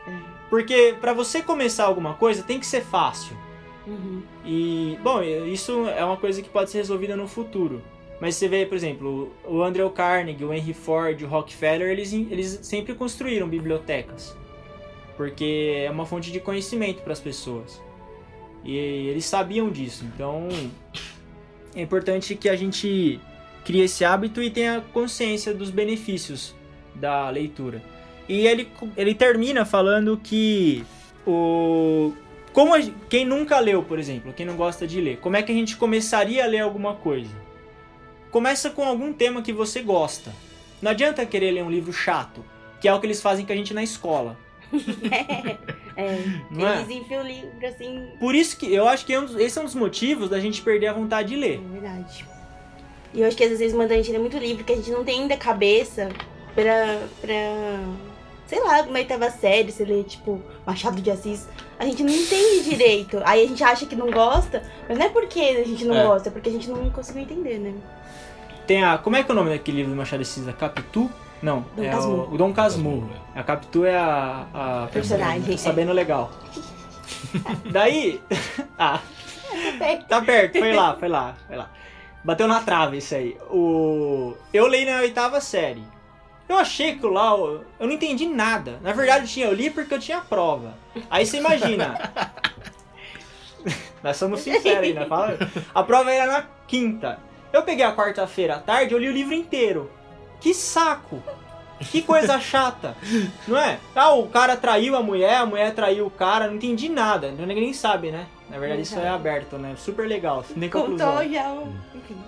Porque 0.49 0.97
para 1.01 1.13
você 1.13 1.43
começar 1.43 1.85
alguma 1.85 2.15
coisa 2.15 2.43
tem 2.43 2.59
que 2.59 2.67
ser 2.67 2.83
fácil. 2.83 3.37
Uhum. 3.87 4.23
E, 4.45 4.99
bom, 5.03 5.23
isso 5.23 5.87
é 5.89 6.05
uma 6.05 6.17
coisa 6.17 6.43
que 6.43 6.49
pode 6.49 6.71
ser 6.71 6.79
resolvida 6.79 7.17
no 7.17 7.29
futuro. 7.29 7.83
Mas 8.21 8.35
você 8.35 8.49
vê, 8.49 8.65
por 8.65 8.75
exemplo, 8.75 9.33
o 9.45 9.63
Andrew 9.63 9.91
Carnegie, 9.91 10.45
o 10.45 10.53
Henry 10.53 10.73
Ford, 10.73 11.23
o 11.23 11.27
Rockefeller, 11.27 11.91
eles, 11.91 12.13
eles 12.13 12.61
sempre 12.63 12.95
construíram 12.95 13.49
bibliotecas. 13.49 14.37
Porque 15.17 15.85
é 15.87 15.91
uma 15.91 16.07
fonte 16.07 16.33
de 16.33 16.41
conhecimento 16.41 17.03
para 17.03 17.13
as 17.13 17.21
pessoas. 17.21 17.81
E 18.65 18.77
eles 18.77 19.25
sabiam 19.25 19.71
disso. 19.71 20.05
Então, 20.15 20.49
é 21.75 21.83
importante 21.83 22.35
que 22.35 22.49
a 22.49 22.57
gente 22.57 23.21
crie 23.65 23.83
esse 23.83 24.05
hábito 24.05 24.43
e 24.43 24.51
tenha 24.51 24.83
consciência 24.93 25.53
dos 25.53 25.71
benefícios 25.71 26.55
da 26.95 27.29
leitura. 27.29 27.83
E 28.29 28.47
ele, 28.47 28.69
ele 28.97 29.15
termina 29.15 29.65
falando 29.65 30.19
que 30.23 30.85
o 31.27 32.13
como 32.57 32.75
a, 32.75 32.81
quem 33.11 33.27
nunca 33.27 33.59
leu, 33.61 33.83
por 33.83 33.99
exemplo, 33.99 34.33
quem 34.33 34.47
não 34.47 34.57
gosta 34.57 34.87
de 34.87 34.99
ler, 34.99 35.19
como 35.19 35.37
é 35.37 35.43
que 35.43 35.53
a 35.53 35.55
gente 35.55 35.77
começaria 35.77 36.43
a 36.43 36.47
ler 36.47 36.61
alguma 36.61 36.95
coisa? 36.95 37.35
Começa 38.31 38.71
com 38.71 38.83
algum 38.83 39.13
tema 39.13 39.43
que 39.43 39.53
você 39.53 39.83
gosta. 39.83 40.33
Não 40.81 40.91
adianta 40.91 41.27
querer 41.27 41.51
ler 41.51 41.63
um 41.63 41.71
livro 41.71 41.93
chato, 41.93 42.43
que 42.81 42.89
é 42.89 42.95
o 42.95 42.99
que 42.99 43.05
eles 43.05 43.21
fazem 43.21 43.45
com 43.45 43.53
a 43.53 43.57
gente 43.57 43.75
na 43.75 43.83
escola. 43.83 44.39
é, 45.13 45.59
é. 46.03 46.19
Não 46.51 46.67
é? 46.67 46.79
Eles 46.79 46.89
enfiam 46.97 47.23
o 47.23 47.27
livro 47.27 47.67
assim. 47.67 48.09
Por 48.19 48.35
isso 48.35 48.57
que 48.57 48.73
eu 48.73 48.89
acho 48.89 49.05
que 49.05 49.13
é 49.13 49.23
esse 49.39 49.59
é 49.59 49.61
um 49.61 49.67
dos 49.67 49.75
motivos 49.75 50.31
da 50.31 50.41
gente 50.41 50.63
perder 50.63 50.87
a 50.87 50.95
vontade 50.95 51.29
de 51.29 51.35
É 51.35 51.39
ler. 51.39 51.61
verdade. 51.61 52.25
E 53.13 53.21
eu 53.21 53.29
acho 53.29 53.37
que 53.37 53.45
às 53.45 53.51
vezes 53.51 53.75
mandam 53.75 53.99
a 53.99 54.01
gente 54.01 54.11
ler 54.11 54.19
muito 54.19 54.39
livro 54.39 54.65
que 54.65 54.73
a 54.73 54.77
gente 54.77 54.91
não 54.91 55.05
tem 55.05 55.21
ainda 55.21 55.37
cabeça 55.37 56.09
pra. 56.55 57.03
pra. 57.21 57.37
Sei 58.47 58.63
lá, 58.63 58.83
uma 58.83 58.99
oitava 58.99 59.31
série, 59.31 59.71
você 59.73 59.85
lê, 59.85 60.03
tipo, 60.05 60.41
Machado 60.65 61.01
de 61.01 61.11
Assis. 61.11 61.49
A 61.79 61.85
gente 61.85 62.03
não 62.03 62.13
entende 62.13 62.65
direito. 62.65 63.21
Aí 63.25 63.45
a 63.45 63.49
gente 63.49 63.63
acha 63.63 63.87
que 63.87 63.95
não 63.97 64.11
gosta, 64.11 64.63
mas 64.89 64.99
não 64.99 65.07
é 65.07 65.09
porque 65.09 65.41
a 65.41 65.65
gente 65.65 65.85
não 65.85 65.97
É. 65.97 66.05
gosta, 66.07 66.29
é 66.29 66.33
porque 66.33 66.49
a 66.49 66.53
gente 66.53 66.69
não 66.71 66.89
conseguiu 66.91 67.23
entender, 67.23 67.59
né? 67.59 67.75
Tem 68.67 68.83
a. 68.83 68.99
Como 68.99 69.15
é 69.17 69.23
que 69.23 69.31
é 69.31 69.33
o 69.33 69.37
nome 69.37 69.51
daquele 69.51 69.79
livro 69.79 69.93
do 69.93 69.97
Machado 69.97 70.23
de 70.23 70.29
Assis? 70.29 70.49
A 70.49 70.53
Capitu? 70.53 71.11
Não, 71.43 71.65
Dom 71.77 71.85
é 71.85 71.91
Casmurro. 71.91 72.29
o, 72.31 72.35
o 72.35 72.39
Dom 72.39 72.53
Casmurro. 72.53 73.11
A 73.35 73.43
Capitu 73.43 73.85
é 73.85 73.97
a. 73.97 74.47
a 74.55 74.89
Personagem, 74.93 75.43
Tá 75.43 75.53
é. 75.53 75.57
sabendo 75.57 75.93
legal. 75.93 76.33
Daí. 77.71 78.21
ah, 78.79 79.01
perto. 79.79 80.07
tá 80.07 80.21
perto, 80.23 80.59
foi 80.59 80.73
lá, 80.73 80.97
foi 80.97 81.09
lá, 81.09 81.35
foi 81.47 81.57
lá. 81.57 81.71
Bateu 82.25 82.49
na 82.49 82.61
trave 82.61 82.97
isso 82.99 83.15
aí. 83.15 83.37
O... 83.51 84.35
Eu 84.53 84.67
leio 84.67 84.91
na 84.91 85.01
oitava 85.01 85.41
série. 85.41 85.85
Eu 86.49 86.57
achei 86.57 86.97
que 86.97 87.07
lá, 87.07 87.31
eu 87.33 87.65
eu 87.79 87.87
não 87.87 87.95
entendi 87.95 88.27
nada. 88.27 88.79
Na 88.83 88.93
verdade, 88.93 89.25
eu, 89.25 89.29
tinha, 89.29 89.47
eu 89.47 89.53
li 89.53 89.71
porque 89.71 89.95
eu 89.95 89.99
tinha 89.99 90.21
prova. 90.21 90.75
Aí 91.11 91.27
você 91.27 91.39
imagina. 91.39 92.13
Nós 94.03 94.17
somos 94.17 94.41
sinceros 94.41 94.79
aí, 94.79 94.93
né? 94.93 95.07
Fala. 95.07 95.37
A 95.75 95.83
prova 95.83 96.13
era 96.13 96.31
na 96.31 96.45
quinta. 96.69 97.19
Eu 97.53 97.63
peguei 97.63 97.85
a 97.85 97.95
quarta-feira 97.95 98.57
à 98.57 98.59
tarde, 98.59 98.95
eu 98.95 98.99
li 98.99 99.09
o 99.09 99.13
livro 99.13 99.35
inteiro. 99.35 99.91
Que 100.41 100.55
saco! 100.55 101.23
Que 101.91 102.03
coisa 102.03 102.39
chata, 102.41 102.97
não 103.47 103.59
é? 103.59 103.79
Ah, 103.95 104.15
o 104.15 104.29
cara 104.29 104.57
traiu 104.57 104.97
a 104.97 105.03
mulher, 105.03 105.37
a 105.37 105.47
mulher 105.47 105.75
traiu 105.75 106.07
o 106.07 106.11
cara, 106.11 106.47
não 106.47 106.55
entendi 106.55 106.89
nada. 106.89 107.31
Ninguém 107.31 107.61
nem 107.61 107.73
sabe, 107.73 108.11
né? 108.11 108.27
Na 108.49 108.59
verdade, 108.59 108.83
isso 108.83 108.97
é 108.99 109.09
aberto, 109.09 109.59
né? 109.59 109.75
Super 109.77 110.07
legal, 110.07 110.45
não 110.51 110.61
tem 110.61 110.71
conclusão. 110.71 111.13
Contou 111.17 111.29
já 111.33 111.53
o. 111.53 111.69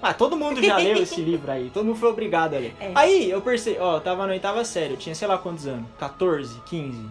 Ah, 0.02 0.12
todo 0.12 0.36
mundo 0.36 0.60
já 0.62 0.76
leu 0.76 0.96
esse 1.02 1.20
livro 1.20 1.50
aí, 1.50 1.70
todo 1.70 1.84
mundo 1.86 1.96
foi 1.98 2.08
obrigado 2.10 2.54
a 2.54 2.58
ler. 2.58 2.74
É. 2.80 2.90
Aí 2.94 3.30
eu 3.30 3.40
percebi, 3.40 3.78
ó, 3.78 3.96
eu 3.96 4.00
tava 4.00 4.26
na 4.26 4.32
oitava 4.32 4.64
série, 4.64 4.94
eu 4.94 4.96
tinha 4.96 5.14
sei 5.14 5.28
lá 5.28 5.38
quantos 5.38 5.66
anos, 5.66 5.86
14, 5.98 6.60
15, 6.66 7.04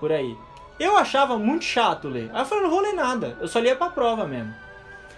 por 0.00 0.10
aí. 0.10 0.36
Eu 0.80 0.96
achava 0.96 1.38
muito 1.38 1.64
chato 1.64 2.08
ler. 2.08 2.30
Aí 2.32 2.40
eu 2.42 2.46
falei, 2.46 2.64
não 2.64 2.70
vou 2.70 2.80
ler 2.80 2.94
nada, 2.94 3.36
eu 3.40 3.46
só 3.46 3.60
lia 3.60 3.76
pra 3.76 3.88
prova 3.90 4.24
mesmo. 4.26 4.52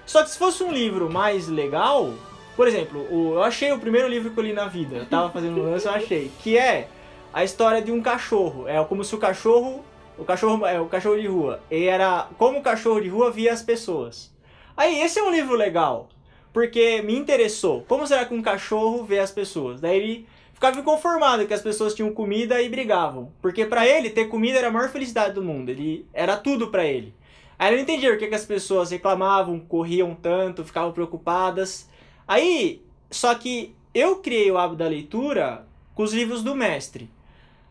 Só 0.04 0.22
que 0.22 0.28
se 0.30 0.36
fosse 0.38 0.62
um 0.62 0.70
livro 0.70 1.10
mais 1.10 1.48
legal, 1.48 2.12
por 2.54 2.68
exemplo, 2.68 3.06
o- 3.10 3.34
eu 3.36 3.42
achei 3.42 3.72
o 3.72 3.78
primeiro 3.78 4.06
livro 4.06 4.30
que 4.32 4.38
eu 4.38 4.44
li 4.44 4.52
na 4.52 4.66
vida, 4.66 4.96
eu 4.96 5.06
tava 5.06 5.30
fazendo 5.30 5.58
um 5.62 5.70
lance, 5.70 5.86
eu 5.86 5.92
achei, 5.92 6.30
que 6.42 6.58
é 6.58 6.88
a 7.32 7.42
história 7.42 7.80
de 7.80 7.90
um 7.90 8.02
cachorro. 8.02 8.68
É 8.68 8.84
como 8.84 9.02
se 9.02 9.14
o 9.14 9.18
cachorro, 9.18 9.82
o 10.18 10.24
cachorro 10.24 10.66
é 10.66 10.80
o 10.80 10.86
cachorro 10.86 11.20
de 11.20 11.26
rua, 11.26 11.60
e 11.70 11.84
era 11.84 12.28
como 12.38 12.58
o 12.58 12.62
cachorro 12.62 13.00
de 13.00 13.08
rua 13.08 13.30
via 13.30 13.52
as 13.52 13.62
pessoas. 13.62 14.32
Aí 14.76 15.00
esse 15.00 15.18
é 15.18 15.22
um 15.22 15.30
livro 15.30 15.54
legal, 15.56 16.08
porque 16.52 17.02
me 17.02 17.16
interessou. 17.16 17.84
Como 17.88 18.06
será 18.06 18.24
que 18.24 18.34
um 18.34 18.42
cachorro 18.42 19.04
vê 19.04 19.18
as 19.18 19.30
pessoas? 19.30 19.80
Daí 19.80 19.96
ele 19.96 20.28
ficava 20.52 20.78
inconformado 20.78 21.46
que 21.46 21.54
as 21.54 21.62
pessoas 21.62 21.94
tinham 21.94 22.12
comida 22.12 22.60
e 22.62 22.68
brigavam, 22.68 23.32
porque 23.42 23.66
pra 23.66 23.86
ele 23.86 24.10
ter 24.10 24.26
comida 24.26 24.58
era 24.58 24.68
a 24.68 24.72
maior 24.72 24.88
felicidade 24.88 25.34
do 25.34 25.42
mundo. 25.42 25.68
Ele 25.68 26.06
era 26.12 26.36
tudo 26.36 26.68
pra 26.68 26.84
ele. 26.84 27.14
Aí 27.58 27.68
ele 27.68 27.76
não 27.76 27.82
entendia 27.82 28.10
por 28.10 28.18
que, 28.18 28.28
que 28.28 28.34
as 28.34 28.44
pessoas 28.44 28.90
reclamavam, 28.90 29.60
corriam 29.60 30.14
tanto, 30.14 30.64
ficavam 30.64 30.92
preocupadas. 30.92 31.88
Aí, 32.26 32.82
só 33.10 33.34
que 33.34 33.74
eu 33.94 34.16
criei 34.16 34.50
o 34.50 34.58
hábito 34.58 34.78
da 34.78 34.88
leitura 34.88 35.66
com 35.94 36.02
os 36.02 36.12
livros 36.12 36.42
do 36.42 36.54
mestre. 36.54 37.08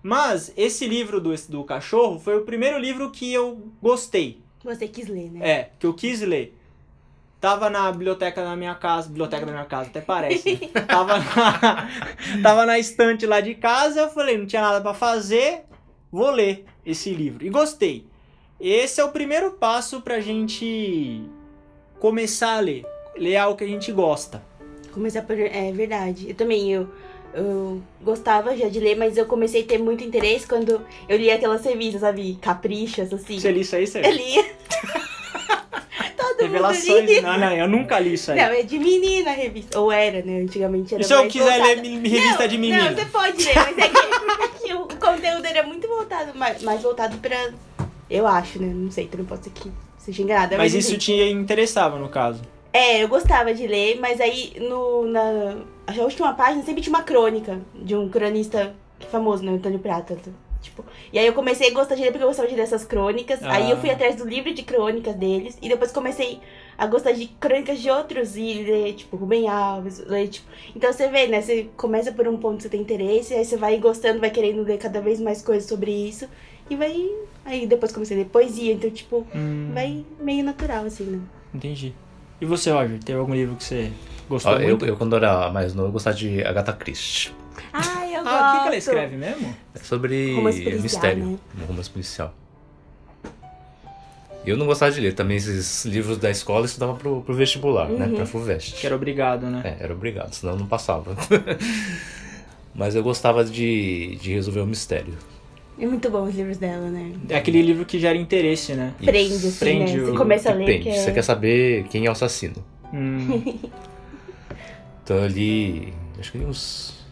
Mas 0.03 0.51
esse 0.57 0.85
livro 0.85 1.21
do, 1.21 1.33
do 1.47 1.63
cachorro 1.63 2.19
foi 2.19 2.37
o 2.37 2.43
primeiro 2.43 2.77
livro 2.77 3.09
que 3.09 3.33
eu 3.33 3.71
gostei. 3.81 4.43
Você 4.61 4.87
quis 4.87 5.07
ler, 5.07 5.31
né? 5.31 5.39
É, 5.41 5.69
que 5.79 5.85
eu 5.85 5.93
quis 5.93 6.21
ler. 6.21 6.57
Tava 7.39 7.69
na 7.69 7.89
biblioteca 7.91 8.43
da 8.43 8.55
minha 8.55 8.75
casa, 8.75 9.07
biblioteca 9.07 9.45
da 9.45 9.51
minha 9.51 9.65
casa, 9.65 9.89
até 9.89 10.01
parece. 10.01 10.53
Né? 10.53 10.69
Tava, 10.87 11.17
na, 11.17 11.89
tava 12.43 12.65
na 12.65 12.79
estante 12.79 13.25
lá 13.25 13.41
de 13.41 13.55
casa, 13.55 14.01
eu 14.01 14.09
falei, 14.09 14.37
não 14.37 14.45
tinha 14.45 14.61
nada 14.61 14.79
pra 14.79 14.93
fazer, 14.93 15.63
vou 16.11 16.31
ler 16.31 16.65
esse 16.85 17.13
livro. 17.13 17.45
E 17.45 17.49
gostei. 17.49 18.05
Esse 18.59 19.01
é 19.01 19.03
o 19.03 19.11
primeiro 19.11 19.51
passo 19.51 20.01
pra 20.01 20.21
gente 20.21 21.21
começar 21.99 22.57
a 22.57 22.59
ler. 22.61 22.85
Ler 23.17 23.35
algo 23.35 23.57
que 23.57 23.63
a 23.65 23.67
gente 23.67 23.91
gosta. 23.91 24.41
Começar 24.93 25.23
por. 25.23 25.37
É 25.37 25.71
verdade. 25.73 26.29
Eu 26.29 26.35
também, 26.35 26.71
eu, 26.71 26.89
eu 27.33 27.81
gostava 28.01 28.55
já 28.55 28.67
de 28.69 28.79
ler, 28.79 28.95
mas 28.95 29.17
eu 29.17 29.25
comecei 29.25 29.61
a 29.63 29.65
ter 29.65 29.77
muito 29.77 30.03
interesse 30.03 30.45
quando 30.47 30.81
eu 31.09 31.17
lia 31.17 31.35
aquelas 31.35 31.63
revistas, 31.65 32.01
sabe? 32.01 32.37
Caprichas, 32.41 33.11
assim. 33.13 33.39
Você 33.39 33.51
li 33.51 33.61
isso 33.61 33.75
aí, 33.75 33.83
Eu 33.83 33.87
Sérgio? 33.87 34.11
lia. 34.13 34.45
Todo 36.17 36.37
Revelações. 36.41 36.87
mundo 36.87 37.05
lia. 37.05 37.21
Não, 37.21 37.37
não, 37.39 37.51
eu 37.53 37.67
nunca 37.67 37.99
li 37.99 38.13
isso 38.13 38.31
aí. 38.31 38.37
Não, 38.37 38.45
é 38.45 38.61
de 38.63 38.79
menina 38.79 39.31
a 39.31 39.33
revista. 39.33 39.79
Ou 39.79 39.91
era, 39.91 40.21
né? 40.23 40.41
Antigamente 40.41 40.93
era 40.93 41.03
e 41.03 41.05
se 41.05 41.13
eu 41.13 41.27
quiser 41.27 41.59
voltada- 41.59 41.81
ler 41.81 42.01
revista 42.01 42.39
Não, 42.43 42.47
de 42.47 42.57
menina? 42.57 42.89
Não, 42.91 42.95
você 42.97 43.05
pode 43.05 43.43
ler, 43.43 43.55
mas 43.55 43.77
é 43.77 43.89
que, 43.89 43.97
é 44.43 44.47
que 44.67 44.73
o 44.73 44.87
conteúdo 44.87 45.45
era 45.45 45.63
muito 45.63 45.87
voltado, 45.87 46.37
mais, 46.37 46.61
mais 46.63 46.81
voltado 46.81 47.17
pra. 47.17 47.51
Eu 48.09 48.27
acho, 48.27 48.61
né? 48.61 48.71
Não 48.73 48.91
sei, 48.91 49.07
também 49.07 49.25
pode 49.25 49.43
ser 49.45 49.49
que 49.51 49.71
seja 49.97 50.21
enganada. 50.21 50.57
Mas 50.57 50.71
assim, 50.71 50.79
isso 50.79 50.97
te 50.97 51.13
interessava, 51.31 51.97
no 51.97 52.09
caso. 52.09 52.41
É, 52.73 53.03
eu 53.03 53.07
gostava 53.07 53.53
de 53.53 53.67
ler, 53.67 53.99
mas 53.99 54.19
aí 54.19 54.55
no, 54.59 55.05
na 55.05 55.57
a 55.85 56.01
última 56.01 56.33
página 56.33 56.63
sempre 56.63 56.81
tinha 56.81 56.95
uma 56.95 57.03
crônica 57.03 57.61
de 57.75 57.95
um 57.95 58.09
cronista 58.09 58.73
famoso, 59.11 59.43
né? 59.43 59.51
Antônio 59.51 59.77
Prata. 59.79 60.17
Tipo, 60.59 60.83
e 61.11 61.19
aí 61.19 61.27
eu 61.27 61.33
comecei 61.33 61.69
a 61.69 61.73
gostar 61.73 61.93
de 61.95 62.01
ler 62.01 62.11
porque 62.11 62.23
eu 62.23 62.27
gostava 62.27 62.47
de 62.47 62.55
ler 62.55 62.61
essas 62.61 62.85
crônicas. 62.85 63.43
Ah. 63.43 63.55
Aí 63.55 63.69
eu 63.69 63.77
fui 63.77 63.89
atrás 63.89 64.15
do 64.15 64.25
livro 64.25 64.53
de 64.53 64.63
crônicas 64.63 65.13
deles. 65.13 65.57
E 65.61 65.67
depois 65.67 65.91
comecei 65.91 66.39
a 66.77 66.87
gostar 66.87 67.11
de 67.11 67.27
crônicas 67.27 67.79
de 67.81 67.91
outros 67.91 68.37
e 68.37 68.63
ler, 68.63 68.93
tipo, 68.93 69.17
Rubem 69.17 69.47
Alves, 69.49 69.99
ler, 70.07 70.29
tipo. 70.29 70.47
Então 70.73 70.91
você 70.91 71.09
vê, 71.09 71.27
né? 71.27 71.41
Você 71.41 71.69
começa 71.75 72.11
por 72.13 72.27
um 72.27 72.37
ponto 72.37 72.57
que 72.57 72.63
você 72.63 72.69
tem 72.69 72.81
interesse, 72.81 73.33
aí 73.33 73.43
você 73.43 73.57
vai 73.57 73.77
gostando, 73.77 74.21
vai 74.21 74.31
querendo 74.31 74.63
ler 74.63 74.77
cada 74.77 75.01
vez 75.01 75.19
mais 75.19 75.41
coisas 75.41 75.67
sobre 75.67 75.91
isso. 75.91 76.27
E 76.69 76.75
vai. 76.77 77.11
Aí 77.43 77.67
depois 77.67 77.91
comecei 77.91 78.15
a 78.15 78.19
ler 78.21 78.29
poesia, 78.29 78.73
então, 78.73 78.89
tipo, 78.89 79.27
Hum, 79.35 79.71
vai 79.73 80.05
meio 80.17 80.45
natural, 80.45 80.85
assim, 80.85 81.03
né? 81.03 81.21
Entendi. 81.53 81.93
E 82.43 82.45
você, 82.45 82.71
Roger, 82.71 82.99
teve 83.01 83.17
algum 83.17 83.33
livro 83.33 83.55
que 83.55 83.63
você 83.63 83.89
gostou 84.27 84.51
Ó, 84.51 84.55
eu, 84.57 84.67
muito? 84.67 84.85
eu, 84.85 84.97
quando 84.97 85.15
era 85.15 85.49
mais 85.49 85.73
novo, 85.73 85.87
eu 85.87 85.91
gostava 85.93 86.13
de 86.13 86.43
Agatha 86.43 86.73
Christie. 86.73 87.31
Ai, 87.71 88.17
eu 88.17 88.21
gosto. 88.21 88.35
Ah, 88.35 88.49
o 88.49 88.55
que, 88.55 88.61
que 88.63 88.67
ela 88.67 88.75
escreve 88.75 89.15
mesmo? 89.15 89.55
É 89.73 89.79
sobre 89.79 90.35
mistério. 90.81 91.25
né? 91.25 91.37
Um 91.61 91.65
romance 91.67 91.89
policial. 91.89 92.33
Eu 94.45 94.57
não 94.57 94.65
gostava 94.65 94.91
de 94.91 94.99
ler 94.99 95.13
também 95.13 95.37
esses 95.37 95.85
livros 95.85 96.17
da 96.17 96.29
escola, 96.29 96.65
estudava 96.65 96.95
pro, 96.95 97.21
pro 97.21 97.33
vestibular, 97.33 97.87
né? 97.87 98.07
Uhum. 98.07 98.15
Pra 98.15 98.25
FUVEST. 98.25 98.73
Que 98.75 98.85
era 98.85 98.95
obrigado, 98.97 99.45
né? 99.45 99.61
É, 99.79 99.83
era 99.85 99.93
obrigado, 99.93 100.33
senão 100.33 100.53
eu 100.53 100.59
não 100.59 100.67
passava. 100.67 101.15
Mas 102.75 102.93
eu 102.93 103.03
gostava 103.03 103.45
de, 103.45 104.17
de 104.21 104.33
resolver 104.33 104.59
o 104.59 104.67
mistério. 104.67 105.13
É 105.77 105.85
muito 105.85 106.09
bom 106.09 106.23
os 106.23 106.35
livros 106.35 106.57
dela, 106.57 106.89
né? 106.89 107.11
É 107.29 107.35
aquele 107.35 107.61
livro 107.61 107.83
que 107.85 107.99
gera 107.99 108.17
interesse, 108.17 108.73
né? 108.73 108.93
Isso. 108.99 109.05
Prende, 109.05 109.33
assim, 109.33 109.59
Prende 109.59 109.97
né? 109.97 110.03
o- 110.03 110.05
Você 110.11 110.17
começa 110.17 110.49
a 110.51 110.53
ler 110.53 110.65
Depende, 110.65 110.83
que 110.83 110.89
é... 110.89 110.93
você 110.97 111.11
quer 111.11 111.23
saber 111.23 111.83
quem 111.89 112.05
é 112.05 112.09
o 112.09 112.11
assassino. 112.11 112.63
Hum, 112.93 113.41
Então 115.03 115.17
eu 115.17 115.27
li, 115.27 115.93
acho 116.19 116.31
que 116.31 116.37
li 116.37 116.45
uns 116.45 117.03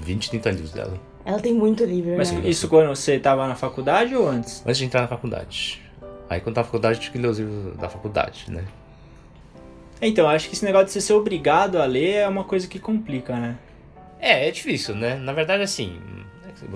20, 0.00 0.30
30 0.30 0.50
livros 0.50 0.72
dela. 0.72 0.98
Ela 1.24 1.38
tem 1.38 1.54
muito 1.54 1.84
livro, 1.84 2.16
mas 2.16 2.32
né? 2.32 2.42
isso 2.48 2.68
quando 2.68 2.88
você 2.88 3.18
tava 3.18 3.46
na 3.46 3.54
faculdade 3.54 4.14
ou 4.14 4.28
antes? 4.28 4.62
Antes 4.66 4.78
de 4.78 4.84
entrar 4.86 5.02
na 5.02 5.08
faculdade. 5.08 5.80
Aí 6.28 6.40
quando 6.40 6.54
tava 6.56 6.66
na 6.66 6.70
faculdade, 6.70 6.96
eu 6.98 7.00
tinha 7.02 7.12
que 7.12 7.18
ler 7.18 7.28
os 7.28 7.38
livros 7.38 7.76
da 7.76 7.88
faculdade, 7.88 8.46
né? 8.48 8.64
Então, 10.02 10.28
acho 10.28 10.48
que 10.48 10.54
esse 10.54 10.64
negócio 10.64 10.86
de 10.86 10.92
você 10.92 11.00
ser 11.00 11.12
obrigado 11.14 11.76
a 11.78 11.84
ler 11.86 12.14
é 12.16 12.28
uma 12.28 12.44
coisa 12.44 12.66
que 12.66 12.78
complica, 12.78 13.36
né? 13.38 13.56
É, 14.20 14.48
é 14.48 14.50
difícil, 14.50 14.94
né? 14.94 15.14
Na 15.16 15.32
verdade, 15.32 15.62
assim, 15.62 15.98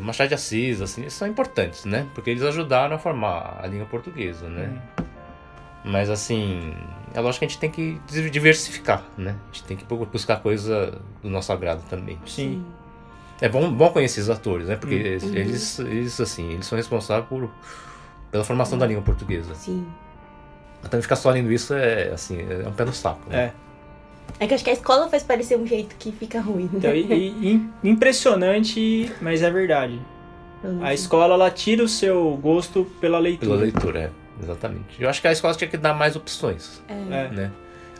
Machado 0.01 0.29
de 0.29 0.35
Assis, 0.35 0.81
assim, 0.81 1.03
eles 1.03 1.13
são 1.13 1.27
importantes, 1.29 1.85
né? 1.85 2.07
Porque 2.15 2.31
eles 2.31 2.43
ajudaram 2.43 2.97
a 2.97 2.99
formar 2.99 3.61
a 3.63 3.67
língua 3.67 3.87
portuguesa, 3.87 4.49
né? 4.49 4.81
Mas, 5.85 6.11
assim, 6.11 6.75
é 7.15 7.21
lógico 7.21 7.41
que 7.41 7.45
a 7.45 7.49
gente 7.49 7.59
tem 7.59 7.71
que 7.71 8.01
diversificar, 8.31 9.03
né? 9.17 9.37
A 9.51 9.55
gente 9.55 9.65
tem 9.65 9.77
que 9.77 9.85
buscar 9.85 10.37
coisa 10.41 11.01
do 11.23 11.31
nosso 11.31 11.53
agrado 11.53 11.83
também. 11.89 12.19
Sim. 12.27 12.65
É 13.41 13.49
bom, 13.49 13.73
bom 13.73 13.91
conhecer 13.91 14.21
os 14.21 14.29
atores, 14.31 14.67
né? 14.69 14.77
Porque 14.77 14.95
eles, 14.95 15.23
Uhum. 15.23 15.35
eles, 15.37 15.79
eles, 15.79 16.21
assim, 16.21 16.53
eles 16.55 16.67
são 16.67 16.77
responsáveis 16.77 17.29
por, 17.29 17.49
pela 18.33 18.43
formação 18.45 18.77
da 18.77 18.85
língua 18.87 19.03
portuguesa. 19.03 19.55
Sim. 19.55 19.87
Então 20.85 21.01
ficar 21.01 21.17
só 21.17 21.31
lendo 21.31 21.51
isso 21.53 21.73
é, 21.75 22.11
assim, 22.13 22.39
é 22.41 22.69
um 22.69 22.73
pé 22.73 22.85
no 22.85 22.93
saco, 22.93 23.21
né? 23.31 23.45
É. 23.45 23.53
É 24.41 24.47
que 24.47 24.55
acho 24.55 24.65
que 24.65 24.71
a 24.71 24.73
escola 24.73 25.09
faz 25.09 25.23
parecer 25.23 25.57
um 25.59 25.67
jeito 25.67 25.95
que 25.99 26.11
fica 26.13 26.41
ruim. 26.41 26.71
Então, 26.73 26.95
e- 26.95 27.03
e- 27.55 27.89
impressionante, 27.89 29.13
mas 29.21 29.43
é 29.43 29.51
verdade. 29.51 30.01
A 30.83 30.93
escola 30.95 31.35
ela 31.35 31.51
tira 31.51 31.83
o 31.85 31.89
seu 31.89 32.31
gosto 32.43 32.85
pela 33.01 33.19
leitura. 33.19 33.51
Pela 33.51 33.63
leitura, 33.63 33.99
é. 34.01 34.11
Exatamente. 34.43 35.01
Eu 35.03 35.09
acho 35.09 35.21
que 35.21 35.29
a 35.29 35.33
escola 35.33 35.55
tinha 35.55 35.69
que 35.69 35.77
dar 35.77 35.95
mais 35.95 36.15
opções, 36.17 36.83
É. 36.89 36.93
É. 36.95 37.29
né? 37.29 37.51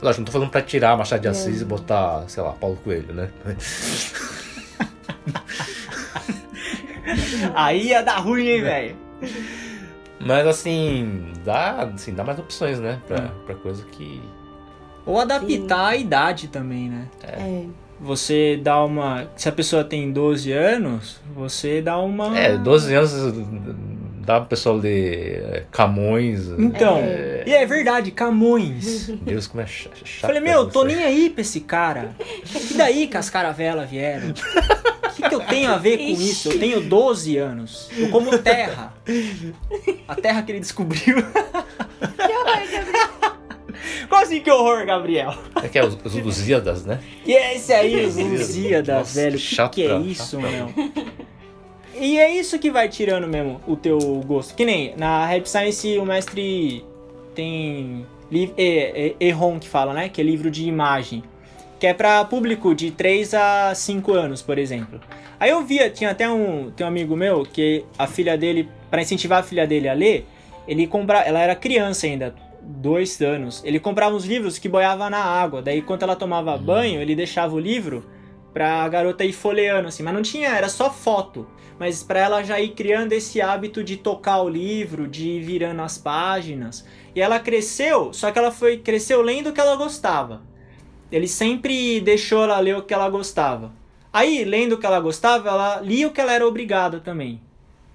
Lógico, 0.01 0.21
não 0.21 0.27
tô 0.27 0.33
falando 0.33 0.51
pra 0.51 0.63
tirar 0.63 0.97
Machado 0.97 1.23
de 1.23 1.29
Assis 1.29 1.61
e 1.61 1.65
botar, 1.65 2.23
sei 2.29 2.41
lá, 2.43 2.53
Paulo 2.53 2.77
Coelho, 2.85 3.13
né? 3.13 3.31
Aí 7.55 7.89
ia 7.89 8.03
dar 8.03 8.19
ruim, 8.19 8.47
hein, 8.47 8.63
velho? 8.63 8.97
Mas 10.21 10.47
assim, 10.47 11.33
dá, 11.45 11.91
assim, 11.95 12.13
dá 12.13 12.25
mais 12.25 12.39
opções, 12.39 12.79
né? 12.79 13.01
Pra, 13.07 13.17
É. 13.17 13.29
pra 13.47 13.55
coisa 13.55 13.85
que. 13.87 14.21
Ou 15.09 15.19
adaptar 15.21 15.87
a 15.87 15.97
idade 15.97 16.49
também, 16.49 16.89
né? 16.89 17.05
É. 17.23 17.63
Você 18.01 18.61
dá 18.63 18.85
uma. 18.85 19.27
Se 19.37 19.49
a 19.49 19.53
pessoa 19.53 19.83
tem 19.83 20.13
12 20.13 20.53
anos, 20.53 21.19
você 21.35 21.81
dá 21.83 21.99
uma. 21.99 22.39
É, 22.39 22.57
12 22.57 22.95
anos 22.95 23.13
dá 24.25 24.39
pro 24.41 24.51
pessoal 24.51 24.77
ler 24.77 25.43
é, 25.51 25.65
Camões. 25.73 26.47
Então, 26.59 26.99
É. 26.99 27.43
e 27.47 27.53
é 27.55 27.65
verdade, 27.67 28.11
Camões. 28.11 29.09
Deus, 29.25 29.47
como 29.47 29.63
é 29.63 29.67
cha- 29.67 29.89
chato. 30.05 30.21
Falei, 30.29 30.41
meu, 30.41 30.69
tô 30.69 30.85
nem 30.85 31.03
aí 31.03 31.31
pra 31.31 31.41
esse 31.41 31.61
cara. 31.61 32.11
E 32.71 32.75
daí 32.75 33.07
que 33.09 33.17
as 33.17 33.31
caravelas 33.31 33.89
vieram? 33.91 34.29
O 34.31 35.11
que, 35.21 35.29
que 35.29 35.35
eu 35.35 35.41
tenho 35.41 35.73
a 35.73 35.79
ver 35.79 35.97
com 35.99 36.05
Ixi. 36.05 36.31
isso? 36.31 36.49
Eu 36.53 36.59
tenho 36.61 36.81
12 36.83 37.37
anos. 37.39 37.89
Eu 37.97 38.11
como 38.11 38.37
terra. 38.39 38.93
A 40.07 40.15
terra 40.15 40.43
que 40.43 40.53
ele 40.53 40.61
descobriu. 40.61 41.17
Que 41.17 42.33
horror, 42.33 42.59
Qual 44.09 44.23
assim 44.23 44.41
que 44.41 44.51
horror, 44.51 44.85
Gabriel? 44.87 45.35
É 45.63 45.69
que 45.69 45.79
é 45.79 45.85
os, 45.85 45.97
os 46.05 46.15
Lusíadas, 46.15 46.85
né? 46.85 47.01
E 47.27 47.35
é 47.35 47.55
esse 47.57 47.73
aí, 47.73 48.05
os 48.07 48.17
Lusíadas, 48.17 48.99
Nossa, 48.99 49.21
velho. 49.21 49.33
Que 49.37 49.39
chato 49.39 49.75
que 49.75 49.83
é 49.85 49.89
pra- 49.89 49.99
isso, 50.01 50.41
meu? 50.41 50.69
E 51.95 52.19
é 52.19 52.31
isso 52.31 52.59
que 52.59 52.71
vai 52.71 52.89
tirando 52.89 53.27
mesmo 53.27 53.61
o 53.67 53.75
teu 53.77 53.99
gosto. 54.27 54.55
Que 54.55 54.65
nem 54.65 54.95
na 54.97 55.27
Rap 55.27 55.47
Science 55.49 55.99
o 55.99 56.05
mestre 56.05 56.85
tem 57.35 58.07
Erron 59.21 59.59
que 59.59 59.69
fala, 59.69 59.93
né? 59.93 60.09
Que 60.09 60.21
é 60.21 60.25
livro 60.25 60.51
de 60.51 60.67
imagem. 60.69 61.23
Que 61.81 61.87
é 61.87 61.95
pra 61.95 62.25
público 62.25 62.75
de 62.75 62.91
3 62.91 63.35
a 63.35 63.73
5 63.75 64.13
anos, 64.13 64.43
por 64.43 64.59
exemplo. 64.59 65.01
Aí 65.41 65.51
eu 65.51 65.63
via, 65.65 65.89
tinha 65.89 66.11
até 66.11 66.29
um, 66.29 66.71
tem 66.71 66.85
um 66.85 66.89
amigo 66.89 67.15
meu 67.17 67.45
que 67.45 67.85
a 67.97 68.07
filha 68.09 68.37
dele, 68.37 68.69
pra 68.91 69.01
incentivar 69.03 69.41
a 69.41 69.43
filha 69.43 69.67
dele 69.67 69.89
a 69.89 69.93
ler, 69.93 70.27
ele 70.67 70.87
comprava, 70.87 71.25
ela 71.25 71.41
era 71.41 71.55
criança 71.55 72.07
ainda, 72.07 72.35
dois 72.63 73.21
anos. 73.21 73.63
Ele 73.65 73.81
comprava 73.81 74.15
uns 74.15 74.25
livros 74.25 74.59
que 74.59 74.69
boiava 74.69 75.09
na 75.09 75.23
água. 75.23 75.63
Daí, 75.63 75.83
quando 75.83 76.03
ela 76.03 76.17
tomava 76.17 76.57
banho, 76.57 77.01
ele 77.01 77.17
deixava 77.17 77.55
o 77.55 77.59
livro 77.59 78.05
pra 78.53 78.89
garota 78.89 79.25
ir 79.25 79.33
folheando, 79.33 79.89
assim. 79.89 80.03
Mas 80.03 80.15
não 80.15 80.23
tinha, 80.23 80.49
era 80.49 80.69
só 80.69 80.91
foto. 80.91 81.47
Mas 81.79 82.03
pra 82.03 82.21
ela 82.21 82.43
já 82.43 82.61
ir 82.61 82.71
criando 82.71 83.13
esse 83.13 83.41
hábito 83.41 83.85
de 83.85 83.97
tocar 83.97 84.43
o 84.43 84.49
livro, 84.49 85.07
de 85.07 85.29
ir 85.29 85.41
virando 85.43 85.83
as 85.83 85.97
páginas. 85.97 86.85
E 87.15 87.21
ela 87.21 87.39
cresceu, 87.39 88.13
só 88.13 88.31
que 88.31 88.39
ela 88.39 88.51
foi 88.51 88.79
cresceu 88.79 89.23
lendo 89.23 89.51
o 89.51 89.53
que 89.53 89.61
ela 89.61 89.77
gostava. 89.77 90.43
Ele 91.11 91.29
sempre 91.29 92.01
deixou 92.01 92.45
ela 92.45 92.59
ler 92.59 92.77
o 92.77 92.83
que 92.83 92.93
ela 92.93 93.09
gostava. 93.09 93.73
Aí, 94.13 94.45
lendo 94.45 94.73
o 94.73 94.79
que 94.79 94.87
ela 94.87 95.01
gostava, 95.01 95.49
ela 95.49 95.81
lia 95.81 96.09
o 96.09 96.11
que 96.11 96.21
ela 96.21 96.33
era 96.33 96.47
obrigada 96.47 97.01
também. 97.01 97.41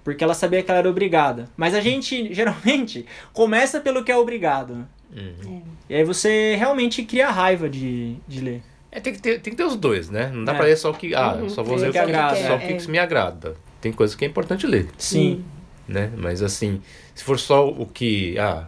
Porque 0.04 0.22
ela 0.22 0.34
sabia 0.34 0.62
que 0.62 0.70
ela 0.70 0.78
era 0.80 0.88
obrigada. 0.90 1.48
Mas 1.56 1.74
a 1.74 1.80
gente, 1.80 2.32
geralmente, 2.34 3.06
começa 3.32 3.80
pelo 3.80 4.04
que 4.04 4.12
é 4.12 4.16
obrigado. 4.16 4.74
né? 4.76 4.84
Uhum. 5.16 5.62
E 5.88 5.94
aí 5.94 6.04
você 6.04 6.54
realmente 6.56 7.02
cria 7.04 7.30
raiva 7.30 7.68
de, 7.68 8.16
de 8.28 8.40
ler. 8.40 8.62
É, 8.92 9.00
tem 9.00 9.12
que, 9.14 9.20
ter, 9.20 9.40
tem 9.40 9.52
que 9.52 9.56
ter 9.56 9.64
os 9.64 9.74
dois, 9.76 10.08
né? 10.10 10.30
Não 10.32 10.44
dá 10.44 10.52
É. 10.52 10.56
pra 10.56 10.66
ler 10.66 10.76
só 10.76 10.90
o 10.90 10.94
que. 10.94 11.14
Ah, 11.14 11.34
Uhum. 11.34 11.48
só 11.48 11.62
vou 11.62 11.74
Tem 11.76 11.84
ler 11.84 11.88
o 11.90 11.92
que 11.92 11.98
que, 11.98 12.04
agrada, 12.04 12.36
só 12.36 12.52
o 12.56 12.60
é. 12.60 12.72
que 12.74 12.90
me 12.90 12.98
agrada. 12.98 13.56
Tem 13.80 13.92
coisa 13.92 14.16
que 14.16 14.24
é 14.24 14.28
importante 14.28 14.66
ler, 14.66 14.88
Sim. 14.98 15.44
né? 15.88 16.10
Mas 16.16 16.42
assim, 16.42 16.80
se 17.14 17.24
for 17.24 17.38
só 17.38 17.68
o 17.68 17.86
que. 17.86 18.38
Ah, 18.38 18.66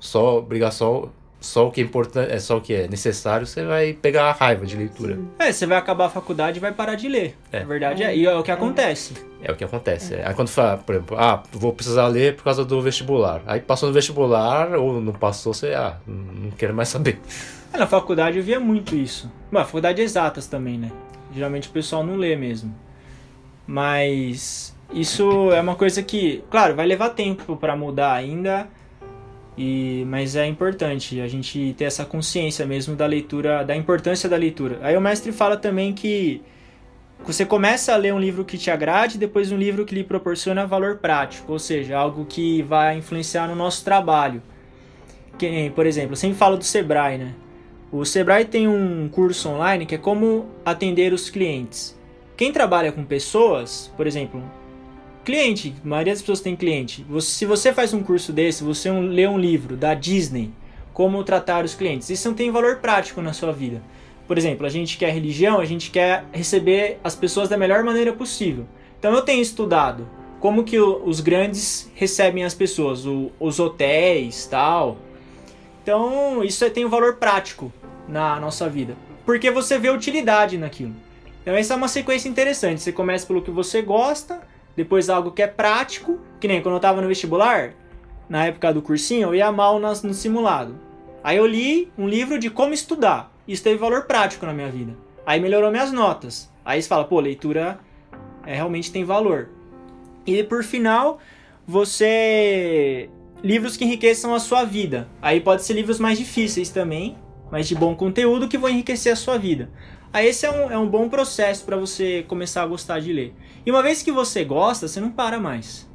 só 0.00 0.38
obrigação. 0.38 1.02
Só 1.02 1.12
o 1.56 1.70
que 1.70 1.80
é 1.80 1.84
importante, 1.84 2.32
é 2.32 2.38
só 2.38 2.58
o 2.58 2.60
que 2.60 2.74
é 2.74 2.88
necessário, 2.88 3.46
você 3.46 3.64
vai 3.64 3.92
pegar 3.92 4.24
a 4.24 4.32
raiva 4.32 4.66
de 4.66 4.76
leitura. 4.76 5.18
É, 5.38 5.50
você 5.50 5.66
vai 5.66 5.78
acabar 5.78 6.06
a 6.06 6.10
faculdade 6.10 6.58
e 6.58 6.60
vai 6.60 6.72
parar 6.72 6.94
de 6.94 7.08
ler. 7.08 7.36
É. 7.52 7.60
A 7.60 7.64
verdade 7.64 8.02
é. 8.02 8.16
E 8.16 8.26
é 8.26 8.34
o 8.34 8.42
que 8.42 8.50
acontece. 8.50 9.14
É 9.42 9.50
o 9.50 9.56
que 9.56 9.64
acontece. 9.64 10.14
Aí 10.16 10.34
quando 10.34 10.48
fala, 10.48 10.78
por 10.78 10.94
exemplo, 10.94 11.16
ah, 11.18 11.42
vou 11.52 11.72
precisar 11.72 12.06
ler 12.08 12.36
por 12.36 12.44
causa 12.44 12.64
do 12.64 12.80
vestibular. 12.82 13.42
Aí 13.46 13.60
passou 13.60 13.88
no 13.88 13.94
vestibular 13.94 14.74
ou 14.74 15.00
não 15.00 15.12
passou, 15.12 15.54
você, 15.54 15.74
ah, 15.74 15.96
não 16.06 16.50
quero 16.50 16.74
mais 16.74 16.88
saber. 16.88 17.20
É, 17.72 17.78
Na 17.78 17.86
faculdade 17.86 18.38
eu 18.38 18.42
via 18.44 18.58
muito 18.60 18.94
isso. 18.96 19.30
A 19.52 19.64
faculdade 19.64 20.00
é 20.00 20.04
exatas 20.04 20.46
também, 20.46 20.78
né? 20.78 20.90
Geralmente 21.34 21.68
o 21.68 21.72
pessoal 21.72 22.04
não 22.04 22.16
lê 22.16 22.34
mesmo. 22.34 22.74
Mas 23.66 24.74
isso 24.92 25.52
é 25.52 25.60
uma 25.60 25.74
coisa 25.76 26.02
que, 26.02 26.42
claro, 26.50 26.74
vai 26.74 26.86
levar 26.86 27.10
tempo 27.10 27.56
pra 27.56 27.76
mudar 27.76 28.14
ainda. 28.14 28.66
E, 29.60 30.04
mas 30.06 30.36
é 30.36 30.46
importante 30.46 31.20
a 31.20 31.26
gente 31.26 31.74
ter 31.76 31.86
essa 31.86 32.04
consciência 32.04 32.64
mesmo 32.64 32.94
da 32.94 33.06
leitura, 33.06 33.64
da 33.64 33.74
importância 33.74 34.28
da 34.28 34.36
leitura. 34.36 34.78
Aí 34.82 34.96
o 34.96 35.00
mestre 35.00 35.32
fala 35.32 35.56
também 35.56 35.92
que 35.92 36.40
você 37.24 37.44
começa 37.44 37.92
a 37.92 37.96
ler 37.96 38.14
um 38.14 38.20
livro 38.20 38.44
que 38.44 38.56
te 38.56 38.70
agrade, 38.70 39.18
depois 39.18 39.50
um 39.50 39.56
livro 39.56 39.84
que 39.84 39.96
lhe 39.96 40.04
proporciona 40.04 40.64
valor 40.64 40.98
prático, 40.98 41.50
ou 41.50 41.58
seja, 41.58 41.98
algo 41.98 42.24
que 42.24 42.62
vai 42.62 42.98
influenciar 42.98 43.48
no 43.48 43.56
nosso 43.56 43.84
trabalho. 43.84 44.40
Por 45.74 45.86
exemplo, 45.86 46.12
eu 46.12 46.16
sempre 46.16 46.38
falo 46.38 46.56
do 46.56 46.62
Sebrae, 46.62 47.18
né? 47.18 47.34
O 47.90 48.04
Sebrae 48.04 48.44
tem 48.44 48.68
um 48.68 49.08
curso 49.08 49.48
online 49.48 49.86
que 49.86 49.96
é 49.96 49.98
como 49.98 50.46
atender 50.64 51.12
os 51.12 51.30
clientes. 51.30 51.98
Quem 52.36 52.52
trabalha 52.52 52.92
com 52.92 53.04
pessoas, 53.04 53.92
por 53.96 54.06
exemplo, 54.06 54.40
cliente, 55.28 55.74
a 55.84 55.86
maioria 55.86 56.14
das 56.14 56.22
pessoas 56.22 56.40
tem 56.40 56.56
cliente. 56.56 57.04
Você- 57.06 57.32
se 57.32 57.44
você 57.44 57.70
faz 57.70 57.92
um 57.92 58.02
curso 58.02 58.32
desse, 58.32 58.64
você 58.64 58.90
um- 58.90 59.08
lê 59.08 59.26
um 59.26 59.36
livro 59.38 59.76
da 59.76 59.92
Disney, 59.92 60.50
como 60.94 61.22
tratar 61.22 61.66
os 61.66 61.74
clientes, 61.74 62.08
isso 62.08 62.26
não 62.28 62.34
tem 62.34 62.50
valor 62.50 62.76
prático 62.76 63.20
na 63.20 63.34
sua 63.34 63.52
vida. 63.52 63.82
Por 64.26 64.38
exemplo, 64.38 64.64
a 64.64 64.70
gente 64.70 64.96
quer 64.96 65.12
religião, 65.12 65.60
a 65.60 65.66
gente 65.66 65.90
quer 65.90 66.24
receber 66.32 66.98
as 67.04 67.14
pessoas 67.14 67.46
da 67.46 67.58
melhor 67.58 67.84
maneira 67.84 68.10
possível. 68.10 68.64
Então 68.98 69.12
eu 69.12 69.20
tenho 69.20 69.42
estudado 69.42 70.08
como 70.40 70.64
que 70.64 70.80
os 70.80 71.20
grandes 71.20 71.90
recebem 71.94 72.42
as 72.42 72.54
pessoas, 72.54 73.04
o- 73.04 73.30
os 73.38 73.60
hotéis, 73.60 74.46
tal. 74.46 74.96
Então 75.82 76.42
isso 76.42 76.64
é- 76.64 76.70
tem 76.70 76.86
um 76.86 76.88
valor 76.88 77.16
prático 77.16 77.70
na 78.08 78.40
nossa 78.40 78.66
vida, 78.66 78.96
porque 79.26 79.50
você 79.50 79.78
vê 79.78 79.90
utilidade 79.90 80.56
naquilo. 80.56 80.94
Então 81.42 81.54
essa 81.54 81.74
é 81.74 81.76
uma 81.76 81.88
sequência 81.88 82.30
interessante. 82.30 82.80
Você 82.80 82.92
começa 82.92 83.26
pelo 83.26 83.42
que 83.42 83.50
você 83.50 83.82
gosta, 83.82 84.40
depois 84.78 85.10
algo 85.10 85.32
que 85.32 85.42
é 85.42 85.46
prático, 85.48 86.20
que 86.38 86.46
nem 86.46 86.62
quando 86.62 86.76
eu 86.76 86.80
tava 86.80 87.02
no 87.02 87.08
vestibular, 87.08 87.72
na 88.28 88.46
época 88.46 88.72
do 88.72 88.80
cursinho, 88.80 89.26
eu 89.26 89.34
ia 89.34 89.50
mal 89.50 89.80
nas- 89.80 90.04
no 90.04 90.14
simulado. 90.14 90.76
Aí 91.24 91.36
eu 91.36 91.44
li 91.44 91.90
um 91.98 92.08
livro 92.08 92.38
de 92.38 92.48
como 92.48 92.72
estudar. 92.72 93.32
Isso 93.46 93.64
teve 93.64 93.76
valor 93.76 94.04
prático 94.04 94.46
na 94.46 94.52
minha 94.54 94.68
vida. 94.70 94.92
Aí 95.26 95.40
melhorou 95.40 95.72
minhas 95.72 95.90
notas. 95.90 96.48
Aí 96.64 96.80
você 96.80 96.88
fala, 96.88 97.04
pô, 97.04 97.18
leitura 97.18 97.80
é, 98.46 98.54
realmente 98.54 98.92
tem 98.92 99.04
valor. 99.04 99.48
E 100.24 100.44
por 100.44 100.62
final, 100.62 101.18
você. 101.66 103.10
Livros 103.42 103.76
que 103.76 103.84
enriqueçam 103.84 104.32
a 104.32 104.38
sua 104.38 104.62
vida. 104.64 105.08
Aí 105.20 105.40
pode 105.40 105.64
ser 105.64 105.72
livros 105.72 105.98
mais 105.98 106.18
difíceis 106.18 106.70
também, 106.70 107.16
mas 107.50 107.66
de 107.66 107.74
bom 107.74 107.96
conteúdo 107.96 108.46
que 108.46 108.56
vão 108.56 108.70
enriquecer 108.70 109.12
a 109.12 109.16
sua 109.16 109.36
vida. 109.38 109.70
Aí 110.12 110.26
esse 110.26 110.46
é 110.46 110.50
um, 110.50 110.70
é 110.70 110.78
um 110.78 110.88
bom 110.88 111.08
processo 111.08 111.64
para 111.64 111.76
você 111.76 112.24
começar 112.26 112.62
a 112.62 112.66
gostar 112.66 113.00
de 113.00 113.12
ler. 113.12 113.34
E 113.64 113.70
uma 113.70 113.82
vez 113.82 114.02
que 114.02 114.10
você 114.10 114.44
gosta, 114.44 114.88
você 114.88 115.00
não 115.00 115.10
para 115.10 115.38
mais. 115.38 115.88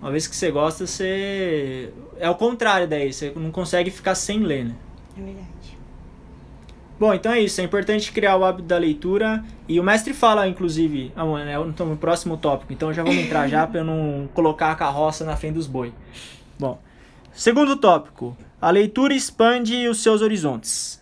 Uma 0.00 0.10
vez 0.10 0.26
que 0.26 0.34
você 0.34 0.50
gosta, 0.50 0.86
você. 0.86 1.92
É 2.18 2.28
o 2.28 2.34
contrário 2.34 2.86
daí, 2.88 3.12
você 3.12 3.32
não 3.36 3.50
consegue 3.50 3.90
ficar 3.90 4.14
sem 4.14 4.40
ler, 4.40 4.64
né? 4.66 4.74
É 5.16 5.22
verdade. 5.22 5.78
Bom, 6.98 7.12
então 7.12 7.30
é 7.30 7.40
isso. 7.40 7.60
É 7.60 7.64
importante 7.64 8.10
criar 8.10 8.36
o 8.36 8.44
hábito 8.44 8.68
da 8.68 8.78
leitura. 8.78 9.44
E 9.68 9.78
o 9.78 9.82
mestre 9.82 10.14
fala, 10.14 10.48
inclusive, 10.48 11.12
ah, 11.14 11.24
mano, 11.24 11.50
é 11.50 11.58
no 11.58 11.86
no 11.86 11.96
próximo 11.96 12.36
tópico. 12.36 12.72
Então 12.72 12.92
já 12.92 13.02
vamos 13.02 13.18
entrar 13.18 13.48
já 13.48 13.66
para 13.66 13.80
eu 13.80 13.84
não 13.84 14.28
colocar 14.32 14.72
a 14.72 14.74
carroça 14.74 15.24
na 15.24 15.36
frente 15.36 15.54
dos 15.54 15.66
boi. 15.66 15.92
Bom, 16.58 16.80
segundo 17.32 17.76
tópico. 17.76 18.36
A 18.60 18.70
leitura 18.70 19.14
expande 19.14 19.86
os 19.88 20.02
seus 20.02 20.22
horizontes. 20.22 21.00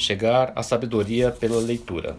Chegar 0.00 0.54
à 0.56 0.62
sabedoria 0.62 1.30
pela 1.30 1.60
leitura. 1.60 2.16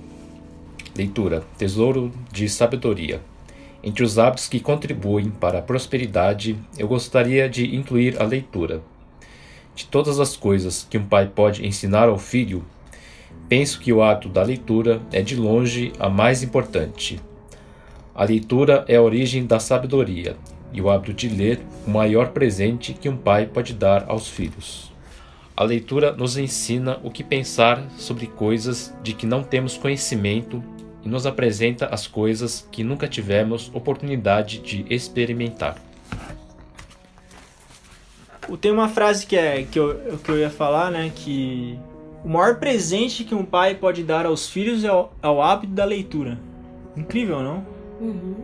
Leitura, 0.95 1.43
tesouro 1.57 2.11
de 2.31 2.47
sabedoria. 2.47 3.19
Entre 3.83 4.03
os 4.03 4.19
hábitos 4.19 4.47
que 4.47 4.59
contribuem 4.59 5.31
para 5.31 5.57
a 5.57 5.61
prosperidade, 5.63 6.55
eu 6.77 6.87
gostaria 6.87 7.49
de 7.49 7.75
incluir 7.75 8.21
a 8.21 8.23
leitura. 8.23 8.83
De 9.73 9.87
todas 9.87 10.19
as 10.19 10.37
coisas 10.37 10.85
que 10.87 10.95
um 10.99 11.07
pai 11.07 11.25
pode 11.25 11.65
ensinar 11.65 12.07
ao 12.07 12.19
filho, 12.19 12.63
penso 13.49 13.79
que 13.79 13.91
o 13.91 14.03
ato 14.03 14.29
da 14.29 14.43
leitura 14.43 15.01
é 15.11 15.23
de 15.23 15.35
longe 15.35 15.91
a 15.97 16.07
mais 16.07 16.43
importante. 16.43 17.19
A 18.13 18.23
leitura 18.25 18.85
é 18.87 18.97
a 18.97 19.01
origem 19.01 19.47
da 19.47 19.59
sabedoria, 19.59 20.35
e 20.71 20.79
o 20.79 20.87
hábito 20.91 21.13
de 21.13 21.29
ler 21.29 21.59
o 21.87 21.89
maior 21.89 22.29
presente 22.29 22.93
que 22.93 23.09
um 23.09 23.17
pai 23.17 23.47
pode 23.47 23.73
dar 23.73 24.05
aos 24.07 24.27
filhos. 24.27 24.90
A 25.62 25.63
leitura 25.63 26.12
nos 26.12 26.38
ensina 26.38 27.00
o 27.04 27.12
que 27.12 27.24
pensar 27.24 27.88
sobre 27.95 28.26
coisas 28.26 28.91
de 29.04 29.13
que 29.13 29.28
não 29.28 29.43
temos 29.43 29.78
conhecimento 29.78 30.63
e 31.04 31.08
nos 31.08 31.28
apresenta 31.28 31.86
as 31.86 32.08
coisas 32.08 32.67
que 32.71 32.84
nunca 32.84 33.08
tivemos 33.08 33.69
oportunidade 33.71 34.58
de 34.58 34.84
experimentar. 34.89 35.78
Tem 38.60 38.71
uma 38.71 38.89
frase 38.89 39.28
que, 39.28 39.38
é, 39.38 39.62
que, 39.62 39.78
eu, 39.78 40.17
que 40.24 40.32
eu 40.32 40.39
ia 40.39 40.50
falar, 40.50 40.89
né? 40.89 41.12
Que 41.15 41.78
o 42.26 42.30
maior 42.30 42.56
presente 42.56 43.24
que 43.24 43.36
um 43.36 43.45
pai 43.45 43.76
pode 43.76 44.02
dar 44.02 44.26
aos 44.26 44.50
filhos 44.50 44.84
é 44.84 44.91
o, 44.91 45.10
é 45.21 45.28
o 45.28 45.43
hábito 45.43 45.74
da 45.74 45.86
leitura. 45.86 46.39
Incrível, 46.97 47.43
não? 47.43 47.63
Uhum. 48.00 48.36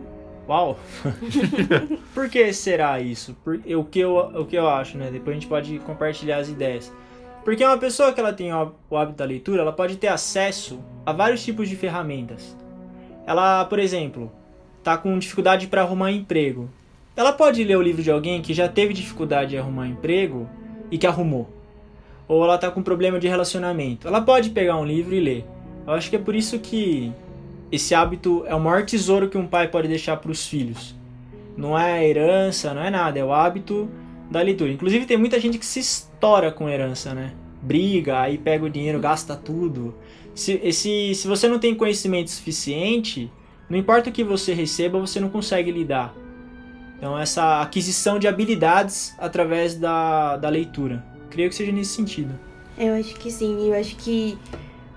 Uau! 0.48 0.78
Por 2.14 2.30
que 2.30 2.52
será 2.52 3.00
isso? 3.00 3.36
Por, 3.42 3.56
o, 3.56 3.82
que 3.82 3.98
eu, 3.98 4.18
o 4.18 4.46
que 4.46 4.54
eu 4.54 4.68
acho, 4.68 4.96
né? 4.96 5.10
Depois 5.10 5.36
a 5.36 5.40
gente 5.40 5.48
pode 5.48 5.80
compartilhar 5.80 6.38
as 6.38 6.48
ideias. 6.48 6.92
Porque 7.48 7.64
uma 7.64 7.78
pessoa 7.78 8.12
que 8.12 8.20
ela 8.20 8.30
tem 8.30 8.52
o 8.52 8.94
hábito 8.94 9.16
da 9.16 9.24
leitura, 9.24 9.62
ela 9.62 9.72
pode 9.72 9.96
ter 9.96 10.08
acesso 10.08 10.80
a 11.06 11.14
vários 11.14 11.42
tipos 11.42 11.66
de 11.66 11.76
ferramentas. 11.76 12.54
Ela, 13.26 13.64
por 13.64 13.78
exemplo, 13.78 14.30
tá 14.84 14.98
com 14.98 15.18
dificuldade 15.18 15.66
para 15.66 15.80
arrumar 15.80 16.12
emprego. 16.12 16.68
Ela 17.16 17.32
pode 17.32 17.64
ler 17.64 17.78
o 17.78 17.80
livro 17.80 18.02
de 18.02 18.10
alguém 18.10 18.42
que 18.42 18.52
já 18.52 18.68
teve 18.68 18.92
dificuldade 18.92 19.52
de 19.52 19.56
arrumar 19.56 19.86
emprego 19.86 20.46
e 20.90 20.98
que 20.98 21.06
arrumou. 21.06 21.48
Ou 22.28 22.44
ela 22.44 22.58
tá 22.58 22.70
com 22.70 22.82
problema 22.82 23.18
de 23.18 23.28
relacionamento. 23.28 24.06
Ela 24.06 24.20
pode 24.20 24.50
pegar 24.50 24.76
um 24.76 24.84
livro 24.84 25.14
e 25.14 25.20
ler. 25.20 25.46
Eu 25.86 25.94
acho 25.94 26.10
que 26.10 26.16
é 26.16 26.18
por 26.18 26.34
isso 26.34 26.58
que 26.58 27.10
esse 27.72 27.94
hábito 27.94 28.44
é 28.46 28.54
o 28.54 28.60
maior 28.60 28.84
tesouro 28.84 29.26
que 29.26 29.38
um 29.38 29.46
pai 29.46 29.68
pode 29.68 29.88
deixar 29.88 30.18
para 30.18 30.30
os 30.30 30.46
filhos. 30.46 30.94
Não 31.56 31.78
é 31.78 32.06
herança, 32.06 32.74
não 32.74 32.82
é 32.82 32.90
nada, 32.90 33.18
é 33.18 33.24
o 33.24 33.32
hábito 33.32 33.88
da 34.30 34.42
leitura. 34.42 34.70
Inclusive 34.70 35.06
tem 35.06 35.16
muita 35.16 35.40
gente 35.40 35.56
que 35.56 35.64
se 35.64 36.07
estoura 36.18 36.50
com 36.50 36.68
herança, 36.68 37.14
né? 37.14 37.32
Briga, 37.62 38.20
aí 38.20 38.36
pega 38.36 38.64
o 38.64 38.70
dinheiro, 38.70 38.98
gasta 38.98 39.36
tudo. 39.36 39.94
Se, 40.34 40.60
esse, 40.62 41.14
se 41.14 41.26
você 41.26 41.48
não 41.48 41.58
tem 41.58 41.74
conhecimento 41.74 42.30
suficiente, 42.30 43.30
não 43.70 43.78
importa 43.78 44.10
o 44.10 44.12
que 44.12 44.24
você 44.24 44.52
receba, 44.52 44.98
você 44.98 45.20
não 45.20 45.28
consegue 45.28 45.70
lidar. 45.70 46.12
Então 46.96 47.16
essa 47.16 47.62
aquisição 47.62 48.18
de 48.18 48.26
habilidades 48.26 49.14
através 49.18 49.76
da, 49.76 50.36
da 50.36 50.48
leitura. 50.48 51.04
Creio 51.30 51.48
que 51.48 51.54
seja 51.54 51.70
nesse 51.70 51.94
sentido. 51.94 52.34
Eu 52.76 52.94
acho 52.94 53.14
que 53.14 53.30
sim, 53.30 53.68
eu 53.68 53.78
acho 53.78 53.94
que 53.96 54.36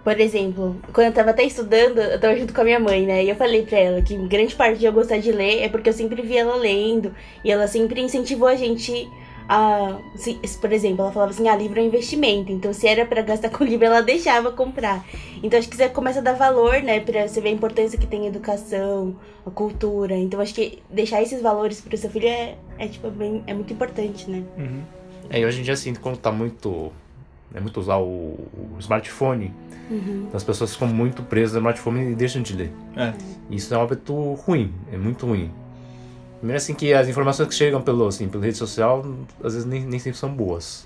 por 0.03 0.19
exemplo, 0.19 0.81
quando 0.91 1.07
eu 1.07 1.13
tava 1.13 1.29
até 1.29 1.43
estudando, 1.43 1.99
eu 1.99 2.19
tava 2.19 2.35
junto 2.35 2.51
com 2.51 2.61
a 2.61 2.63
minha 2.63 2.79
mãe, 2.79 3.05
né? 3.05 3.23
E 3.23 3.29
eu 3.29 3.35
falei 3.35 3.61
pra 3.61 3.77
ela 3.77 4.01
que 4.01 4.15
grande 4.27 4.55
parte 4.55 4.79
de 4.79 4.85
eu 4.85 4.91
gostar 4.91 5.19
de 5.19 5.31
ler 5.31 5.61
é 5.61 5.69
porque 5.69 5.89
eu 5.89 5.93
sempre 5.93 6.23
vi 6.23 6.37
ela 6.37 6.55
lendo. 6.55 7.13
E 7.45 7.51
ela 7.51 7.67
sempre 7.67 8.01
incentivou 8.01 8.47
a 8.47 8.55
gente 8.55 9.07
a. 9.51 9.99
Se, 10.15 10.39
por 10.59 10.71
exemplo, 10.71 11.01
ela 11.01 11.11
falava 11.11 11.31
assim: 11.31 11.49
ah, 11.49 11.55
livro 11.55 11.79
é 11.79 11.83
investimento. 11.83 12.51
Então, 12.51 12.71
se 12.71 12.87
era 12.87 13.05
para 13.05 13.21
gastar 13.21 13.49
com 13.51 13.65
livro, 13.65 13.85
ela 13.85 14.01
deixava 14.01 14.51
comprar. 14.51 15.05
Então, 15.43 15.59
acho 15.59 15.67
que 15.67 15.75
você 15.75 15.89
começa 15.89 16.19
a 16.19 16.21
dar 16.21 16.33
valor, 16.33 16.81
né? 16.81 17.01
Pra 17.01 17.27
você 17.27 17.41
ver 17.41 17.49
a 17.49 17.51
importância 17.51 17.99
que 17.99 18.07
tem 18.07 18.23
a 18.23 18.27
educação, 18.27 19.15
a 19.45 19.51
cultura. 19.51 20.15
Então, 20.15 20.39
acho 20.39 20.53
que 20.53 20.81
deixar 20.89 21.21
esses 21.21 21.41
valores 21.41 21.81
pro 21.81 21.97
seu 21.97 22.09
filho 22.09 22.27
é, 22.27 22.55
é, 22.77 22.87
tipo, 22.87 23.09
bem, 23.11 23.43
é 23.45 23.53
muito 23.53 23.73
importante, 23.73 24.29
né? 24.29 24.43
Uhum. 24.57 24.81
É, 25.29 25.39
e 25.39 25.45
hoje 25.45 25.59
em 25.59 25.63
dia, 25.63 25.73
assim, 25.73 25.93
como 25.93 26.15
tá 26.15 26.31
muito. 26.31 26.91
É 27.53 27.59
muito 27.59 27.81
usar 27.81 27.97
o, 27.97 28.05
o 28.05 28.77
smartphone 28.79 29.53
Uhum. 29.91 30.29
As 30.33 30.43
pessoas 30.43 30.73
ficam 30.73 30.87
muito 30.87 31.21
presas 31.21 31.53
no 31.53 31.59
smartphone 31.59 32.13
e 32.13 32.15
deixam 32.15 32.41
de 32.41 32.55
ler. 32.55 32.71
É. 32.95 33.13
Isso 33.49 33.73
é 33.73 33.77
um 33.77 33.81
hábito 33.81 34.33
ruim, 34.35 34.73
é 34.91 34.97
muito 34.97 35.25
ruim. 35.25 35.51
Primeiro 36.41 36.57
assim 36.57 36.73
que 36.73 36.91
as 36.91 37.07
informações 37.07 37.47
que 37.47 37.53
chegam 37.53 37.83
pelo, 37.83 38.07
assim, 38.07 38.27
pela 38.27 38.43
rede 38.43 38.57
social, 38.57 39.05
às 39.43 39.53
vezes 39.53 39.63
nem, 39.63 39.85
nem 39.85 39.99
sempre 39.99 40.17
são 40.17 40.33
boas. 40.33 40.83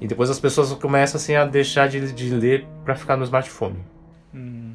E 0.00 0.08
depois 0.08 0.28
as 0.28 0.40
pessoas 0.40 0.72
começam 0.72 1.16
assim 1.16 1.36
a 1.36 1.44
deixar 1.44 1.88
de, 1.88 2.12
de 2.12 2.34
ler 2.34 2.66
para 2.84 2.96
ficar 2.96 3.16
no 3.16 3.22
smartphone. 3.22 3.76
Hum. 4.34 4.72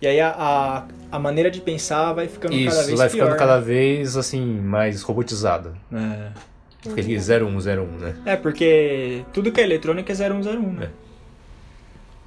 E 0.00 0.06
aí 0.06 0.20
a, 0.20 0.28
a, 0.30 0.84
a, 1.10 1.18
maneira 1.18 1.50
de 1.50 1.60
pensar 1.60 2.12
vai 2.12 2.28
ficando 2.28 2.54
Isso, 2.54 2.70
cada 2.70 2.86
vez 2.86 2.98
vai 2.98 3.10
pior. 3.10 3.24
ficando 3.24 3.38
cada 3.40 3.60
vez 3.60 4.16
assim 4.16 4.40
mais 4.40 5.02
robotizada. 5.02 5.74
É. 5.92 6.30
Aquele 6.88 7.18
0101, 7.18 7.86
né? 7.98 8.16
É, 8.24 8.36
porque 8.36 9.24
tudo 9.32 9.50
que 9.50 9.60
é 9.60 9.64
eletrônico 9.64 10.12
é 10.12 10.14
0101, 10.14 10.72
né? 10.74 10.90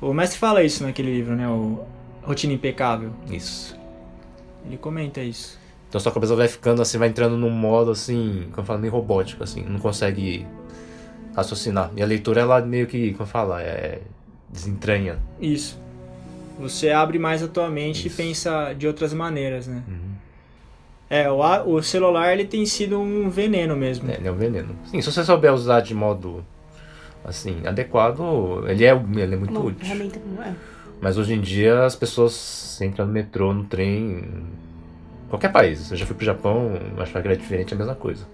É. 0.02 0.06
O 0.06 0.13
mestre 0.13 0.38
fala 0.38 0.62
isso 0.62 0.84
naquele 0.84 1.13
livro, 1.13 1.38
né? 1.38 1.47
O 1.47 1.86
Rotina 2.21 2.52
Impecável. 2.52 3.13
Isso. 3.30 3.80
Ele 4.65 4.76
comenta 4.76 5.21
isso. 5.21 5.61
Então 5.92 6.00
sua 6.00 6.14
cabeça 6.14 6.34
vai 6.38 6.48
ficando 6.48 6.82
assim, 6.82 6.98
vai 6.98 7.10
entrando 7.10 7.36
num 7.36 7.50
modo 7.50 7.92
assim, 7.92 8.46
como 8.52 8.62
eu 8.62 8.64
falo, 8.64 8.80
meio 8.80 8.94
robótico, 8.94 9.44
assim, 9.44 9.62
não 9.62 9.78
consegue 9.78 10.48
raciocinar. 11.36 11.92
E 11.98 12.02
a 12.02 12.06
leitura, 12.06 12.40
ela 12.40 12.62
meio 12.62 12.88
que, 12.88 13.12
como 13.12 13.28
fala, 13.28 13.62
é 13.62 14.00
desentranha. 14.50 15.20
Isso. 15.38 15.78
Você 16.58 16.92
abre 16.92 17.20
mais 17.20 17.44
a 17.44 17.48
tua 17.50 17.70
mente 17.70 18.08
isso. 18.08 18.22
e 18.22 18.26
pensa 18.26 18.72
de 18.72 18.88
outras 18.88 19.14
maneiras, 19.14 19.68
né? 19.68 19.84
Uhum. 19.86 20.12
É, 21.10 21.30
o, 21.30 21.76
o 21.76 21.84
celular 21.84 22.32
ele 22.32 22.46
tem 22.46 22.66
sido 22.66 22.98
um 22.98 23.30
veneno 23.30 23.76
mesmo. 23.76 24.10
É, 24.10 24.16
ele 24.16 24.30
é 24.30 24.32
um 24.32 24.38
veneno. 24.38 24.74
Sim, 24.86 25.02
se 25.02 25.12
você 25.12 25.26
souber 25.26 25.54
usar 25.54 25.82
de 25.82 25.94
modo 25.94 26.42
assim, 27.26 27.68
adequado, 27.68 28.64
ele 28.66 28.86
é, 28.86 28.92
ele 28.94 29.36
é 29.36 29.38
muito 29.38 29.52
Uma 29.52 29.60
útil. 29.60 29.86
Ferramenta, 29.86 30.22
é. 30.42 30.54
Mas 31.02 31.18
hoje 31.18 31.34
em 31.34 31.42
dia 31.42 31.84
as 31.84 31.98
pessoas 31.98 32.80
entram 32.82 33.06
no 33.06 33.12
metrô, 33.12 33.54
no 33.54 33.66
trem, 33.66 34.24
qualquer 35.32 35.52
país. 35.52 35.89
Eu 35.89 35.98
já 35.98 36.06
fui 36.06 36.15
pro 36.15 36.26
Japão, 36.26 36.74
acho 36.98 37.12
que 37.12 37.28
é 37.28 37.36
diferente, 37.36 37.74
é 37.74 37.76
a 37.76 37.80
mesma 37.80 37.96
coisa. 37.96 38.28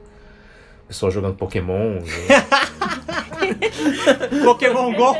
Pessoal 0.87 1.11
jogando 1.11 1.35
Pokémon. 1.35 2.01
Pokémon 4.43 4.93
Go. 4.93 5.15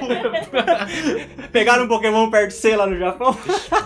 Pegaram 1.52 1.84
um 1.84 1.88
Pokémon 1.88 2.30
perto 2.30 2.50
de 2.50 2.56
você 2.56 2.76
lá 2.76 2.88
no 2.88 2.98
Japão? 2.98 3.38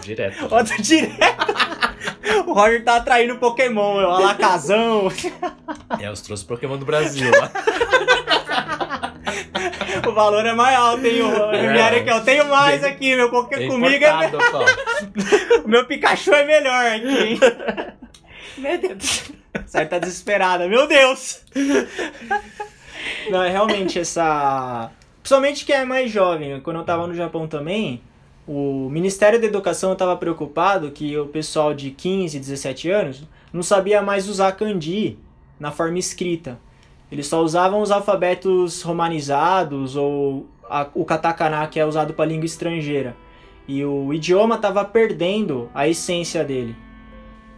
Direto. 0.02 0.44
Outro 0.54 0.82
direto. 0.82 1.54
O 2.46 2.54
Roger 2.54 2.84
tá 2.84 2.98
atraindo 2.98 3.38
Pokémon, 3.38 3.98
meu. 3.98 4.12
Alakazam. 4.12 5.12
É, 6.00 6.08
eu 6.08 6.14
trouxe 6.14 6.46
Pokémon 6.46 6.78
do 6.78 6.86
Brasil 6.86 7.32
lá. 7.32 7.52
o 10.10 10.14
valor 10.14 10.46
é 10.46 10.54
mais 10.54 10.78
alto, 10.78 11.06
hein? 11.06 11.22
O 11.22 11.52
é. 11.54 12.00
aqui, 12.00 12.10
eu 12.10 12.24
tenho 12.24 12.48
mais 12.48 12.84
aqui, 12.84 13.16
meu, 13.16 13.30
porque 13.30 13.56
é 13.56 13.68
comigo 13.68 14.04
é. 14.04 14.32
o 15.64 15.68
meu 15.70 15.86
Pikachu 15.86 16.34
é 16.34 16.46
melhor 16.46 16.86
aqui, 16.86 17.08
hein? 17.08 17.40
Meu 18.58 18.78
Deus. 18.78 19.32
Certo, 19.66 19.90
tá 19.90 20.00
desesperada, 20.00 20.68
meu 20.68 20.88
Deus! 20.88 21.42
Não, 23.30 23.44
é 23.44 23.50
realmente 23.50 24.00
essa. 24.00 24.92
Principalmente 25.22 25.66
quem 25.66 25.76
é 25.76 25.86
mais 25.86 26.12
jovem, 26.12 26.60
quando 26.62 26.78
eu 26.78 26.84
tava 26.84 27.06
no 27.08 27.14
Japão 27.14 27.48
também, 27.48 28.02
o 28.48 28.90
Ministério 28.90 29.40
da 29.40 29.46
Educação 29.46 29.94
estava 29.94 30.16
preocupado 30.18 30.92
que 30.92 31.18
o 31.18 31.28
pessoal 31.28 31.74
de 31.74 31.92
15, 31.92 32.40
17 32.40 32.90
anos 32.90 33.24
não 33.54 33.62
sabia 33.62 34.02
mais 34.02 34.28
usar 34.28 34.54
kanji 34.54 35.18
na 35.60 35.72
forma 35.72 36.00
escrita. 36.00 36.60
Eles 37.12 37.28
só 37.28 37.44
usavam 37.44 37.82
os 37.82 37.92
alfabetos 37.92 38.82
romanizados 38.82 39.96
ou 39.96 40.48
a, 40.70 40.88
o 40.94 41.04
katakana 41.04 41.68
que 41.68 41.80
é 41.80 41.86
usado 41.86 42.14
para 42.14 42.26
língua 42.26 42.46
estrangeira. 42.46 43.16
E 43.68 43.84
o 43.84 44.14
idioma 44.14 44.56
estava 44.56 44.84
perdendo 44.86 45.70
a 45.74 45.88
essência 45.88 46.44
dele. 46.44 46.76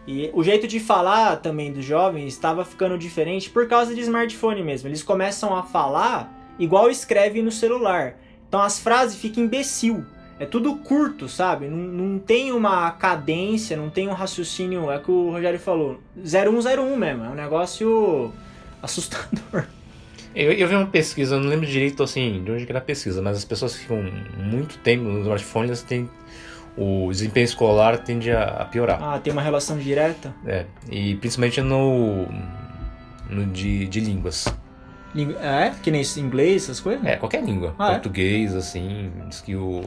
E 0.06 0.30
o 0.34 0.42
jeito 0.42 0.66
de 0.66 0.78
falar 0.80 1.36
também 1.36 1.72
dos 1.72 1.84
jovens 1.84 2.26
estava 2.26 2.64
ficando 2.64 2.98
diferente 2.98 3.48
por 3.48 3.66
causa 3.66 3.94
de 3.94 4.00
smartphone 4.02 4.62
mesmo. 4.62 4.88
Eles 4.88 5.02
começam 5.02 5.56
a 5.56 5.62
falar 5.62 6.30
igual 6.58 6.90
escreve 6.90 7.40
no 7.40 7.50
celular. 7.50 8.16
Então 8.48 8.60
as 8.60 8.78
frases 8.78 9.16
ficam 9.16 9.44
imbecil. 9.44 10.04
É 10.38 10.44
tudo 10.44 10.76
curto, 10.76 11.28
sabe? 11.28 11.68
Não, 11.68 11.76
não 11.76 12.18
tem 12.18 12.52
uma 12.52 12.90
cadência, 12.90 13.76
não 13.76 13.88
tem 13.88 14.08
um 14.08 14.12
raciocínio. 14.12 14.90
É 14.90 14.98
que 14.98 15.10
o 15.10 15.30
Rogério 15.30 15.60
falou. 15.60 16.00
0101 16.16 16.96
mesmo. 16.96 17.24
É 17.24 17.28
um 17.28 17.34
negócio 17.34 18.32
assustador. 18.84 19.66
Eu, 20.36 20.50
eu 20.50 20.66
vi 20.66 20.74
uma 20.74 20.88
pesquisa, 20.88 21.36
eu 21.36 21.40
não 21.40 21.48
lembro 21.48 21.64
direito 21.64 22.02
assim 22.02 22.42
de 22.42 22.50
onde 22.50 22.66
que 22.66 22.72
era 22.72 22.80
a 22.80 22.82
pesquisa, 22.82 23.22
mas 23.22 23.36
as 23.36 23.44
pessoas 23.44 23.74
que 23.74 23.82
ficam 23.82 24.02
muito 24.36 24.78
tempo 24.78 25.04
no 25.04 25.20
smartphone, 25.20 25.68
elas 25.68 25.82
têm 25.82 26.10
o 26.76 27.08
desempenho 27.10 27.44
escolar 27.44 27.98
tende 27.98 28.32
a, 28.32 28.64
piorar. 28.64 29.00
Ah, 29.00 29.18
tem 29.18 29.32
uma 29.32 29.42
relação 29.42 29.78
direta? 29.78 30.34
É, 30.44 30.66
e 30.90 31.14
principalmente 31.16 31.60
no, 31.60 32.26
no 33.30 33.46
de, 33.46 33.86
de 33.86 34.00
línguas. 34.00 34.46
É? 35.40 35.70
Que 35.80 35.92
nem 35.92 36.02
inglês, 36.16 36.64
essas 36.64 36.80
coisas? 36.80 37.04
É, 37.06 37.14
qualquer 37.14 37.44
língua. 37.44 37.74
Ah, 37.78 37.90
é? 37.90 37.92
Português, 37.92 38.52
é? 38.52 38.58
assim, 38.58 39.12
diz 39.28 39.40
que 39.40 39.54
o, 39.54 39.80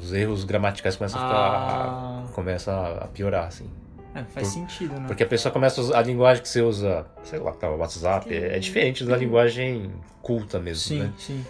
os 0.00 0.12
erros 0.14 0.44
gramaticais 0.44 0.96
começam 0.96 1.20
a 1.20 1.26
ficar. 1.26 1.38
Ah. 1.38 2.22
começa 2.32 2.72
a 2.72 3.06
piorar, 3.08 3.46
assim. 3.46 3.68
É, 4.14 4.24
faz 4.24 4.48
Por, 4.48 4.54
sentido, 4.54 4.94
né? 4.94 5.04
Porque 5.06 5.22
a 5.22 5.26
pessoa 5.26 5.52
começa 5.52 5.80
a 5.80 5.84
usar 5.84 5.98
a 5.98 6.02
linguagem 6.02 6.42
que 6.42 6.48
você 6.48 6.62
usa, 6.62 7.06
sei 7.22 7.38
lá, 7.38 7.52
tá, 7.52 7.70
o 7.70 7.78
WhatsApp, 7.78 8.32
é, 8.32 8.56
é 8.56 8.58
diferente 8.58 9.04
da 9.04 9.16
linguagem 9.16 9.92
culta 10.20 10.58
mesmo, 10.58 10.82
sim, 10.82 10.98
né? 11.00 11.12
Sim, 11.16 11.44
sim. 11.44 11.46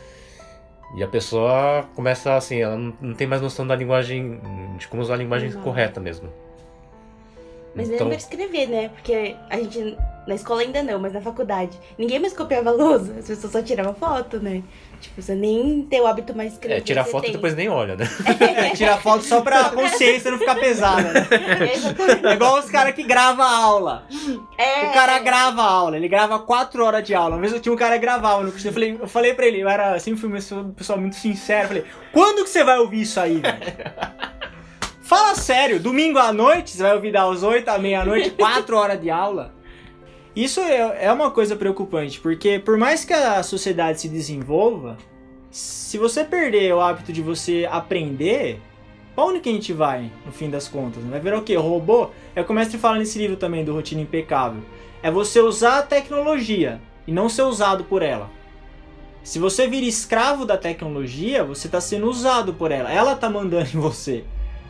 E 0.97 1.03
a 1.03 1.09
pessoa 1.09 1.89
começa 1.95 2.35
assim, 2.35 2.61
ela 2.61 2.77
não, 2.77 2.93
não 3.01 3.15
tem 3.15 3.27
mais 3.27 3.41
noção 3.41 3.67
da 3.67 3.77
linguagem, 3.77 4.41
de 4.77 4.89
como 4.89 5.03
usar 5.03 5.15
a 5.15 5.17
linguagem 5.17 5.53
correta 5.53 6.01
mesmo. 6.01 6.29
Mas 7.75 7.89
então... 7.89 8.09
lembra 8.09 8.17
escrever, 8.17 8.67
né? 8.69 8.89
Porque 8.89 9.37
a 9.49 9.57
gente 9.57 9.97
Na 10.31 10.37
escola 10.37 10.61
ainda 10.61 10.81
não, 10.81 11.01
mas 11.01 11.13
na 11.13 11.21
faculdade. 11.21 11.77
Ninguém 11.99 12.21
mais 12.21 12.33
copiava 12.33 12.71
a 12.71 12.73
lousa. 12.73 13.17
As 13.19 13.27
pessoas 13.27 13.53
só 13.53 13.61
tiravam 13.61 13.93
foto, 13.93 14.39
né? 14.39 14.63
Tipo, 15.01 15.21
você 15.21 15.35
nem 15.35 15.83
tem 15.83 16.01
o 16.01 16.07
hábito 16.07 16.37
mais 16.37 16.53
escrever. 16.53 16.77
É, 16.77 16.81
tirar 16.81 17.03
foto 17.03 17.25
e 17.25 17.27
tem. 17.27 17.33
depois 17.33 17.57
nem 17.57 17.69
olha, 17.69 17.97
né? 17.97 18.09
É, 18.39 18.71
tirar 18.77 18.99
foto 19.03 19.25
só 19.25 19.41
pra 19.41 19.71
consciência 19.71 20.31
não 20.31 20.39
ficar 20.39 20.55
pesada, 20.55 21.13
né? 21.13 21.27
É 22.31 22.33
igual 22.33 22.61
os 22.61 22.71
caras 22.71 22.95
que 22.95 23.03
gravam 23.03 23.45
a 23.45 23.57
aula. 23.57 24.07
É. 24.57 24.87
O 24.87 24.93
cara 24.93 25.19
grava 25.19 25.63
a 25.63 25.69
aula, 25.69 25.97
ele 25.97 26.07
grava 26.07 26.39
4 26.39 26.85
horas 26.85 27.03
de 27.03 27.13
aula. 27.13 27.35
Uma 27.35 27.41
vez 27.41 27.53
eu 27.53 27.59
tinha 27.59 27.73
um 27.73 27.77
cara 27.77 27.97
que 27.97 28.03
gravava 28.03 28.45
no 28.45 28.53
curso, 28.53 28.69
eu 28.69 28.73
falei, 28.73 28.99
eu 29.03 29.09
falei 29.09 29.35
pra 29.35 29.47
ele, 29.49 29.61
eu 29.61 29.69
era 29.69 29.99
sempre 29.99 30.21
fui 30.21 30.31
um 30.31 30.73
pessoal 30.73 30.97
muito 30.97 31.17
sincero, 31.17 31.65
eu 31.65 31.69
falei, 31.69 31.85
quando 32.13 32.45
que 32.45 32.51
você 32.51 32.63
vai 32.63 32.79
ouvir 32.79 33.01
isso 33.01 33.19
aí, 33.19 33.41
velho? 33.41 33.59
Fala 35.03 35.35
sério, 35.35 35.81
domingo 35.81 36.21
à 36.21 36.33
noite, 36.33 36.71
você 36.71 36.85
vai 36.85 36.95
ouvir 36.95 37.11
das 37.11 37.43
8 37.43 37.69
à 37.69 37.79
meia-noite, 37.79 38.31
4 38.31 38.77
horas 38.77 39.01
de 39.01 39.11
aula. 39.11 39.59
Isso 40.35 40.61
é, 40.61 41.07
é 41.07 41.13
uma 41.13 41.31
coisa 41.31 41.57
preocupante, 41.57 42.21
porque 42.21 42.59
por 42.59 42.77
mais 42.77 43.05
que 43.05 43.13
a 43.13 43.43
sociedade 43.43 44.01
se 44.01 44.09
desenvolva, 44.09 44.97
se 45.51 45.99
você 45.99 46.23
perder 46.23 46.73
o 46.73 46.81
hábito 46.81 47.13
de 47.13 47.21
você 47.21 47.69
aprender, 47.71 48.61
pra 49.15 49.25
onde 49.25 49.41
que 49.41 49.49
a 49.49 49.53
gente 49.53 49.73
vai, 49.73 50.11
no 50.25 50.31
fim 50.31 50.49
das 50.49 50.69
contas? 50.69 51.03
Vai 51.03 51.19
virar 51.19 51.39
o 51.39 51.43
quê? 51.43 51.57
Robô? 51.57 52.11
É 52.35 52.41
o 52.41 52.45
que 52.45 52.53
o 52.53 52.55
mestre 52.55 52.79
fala 52.79 52.99
nesse 52.99 53.19
livro 53.19 53.37
também, 53.37 53.65
do 53.65 53.75
Rotina 53.75 54.01
Impecável. 54.01 54.63
É 55.03 55.11
você 55.11 55.41
usar 55.41 55.79
a 55.79 55.83
tecnologia 55.83 56.81
e 57.07 57.13
não 57.13 57.29
ser 57.29 57.43
usado 57.43 57.83
por 57.85 58.03
ela. 58.03 58.31
Se 59.23 59.39
você 59.39 59.67
vira 59.67 59.85
escravo 59.85 60.47
da 60.47 60.57
tecnologia, 60.57 61.45
você 61.45 61.67
está 61.67 61.81
sendo 61.81 62.09
usado 62.09 62.55
por 62.55 62.71
ela. 62.71 62.93
Ela 62.93 63.17
tá 63.17 63.29
mandando 63.29 63.69
em 63.75 63.81
você. 63.81 64.25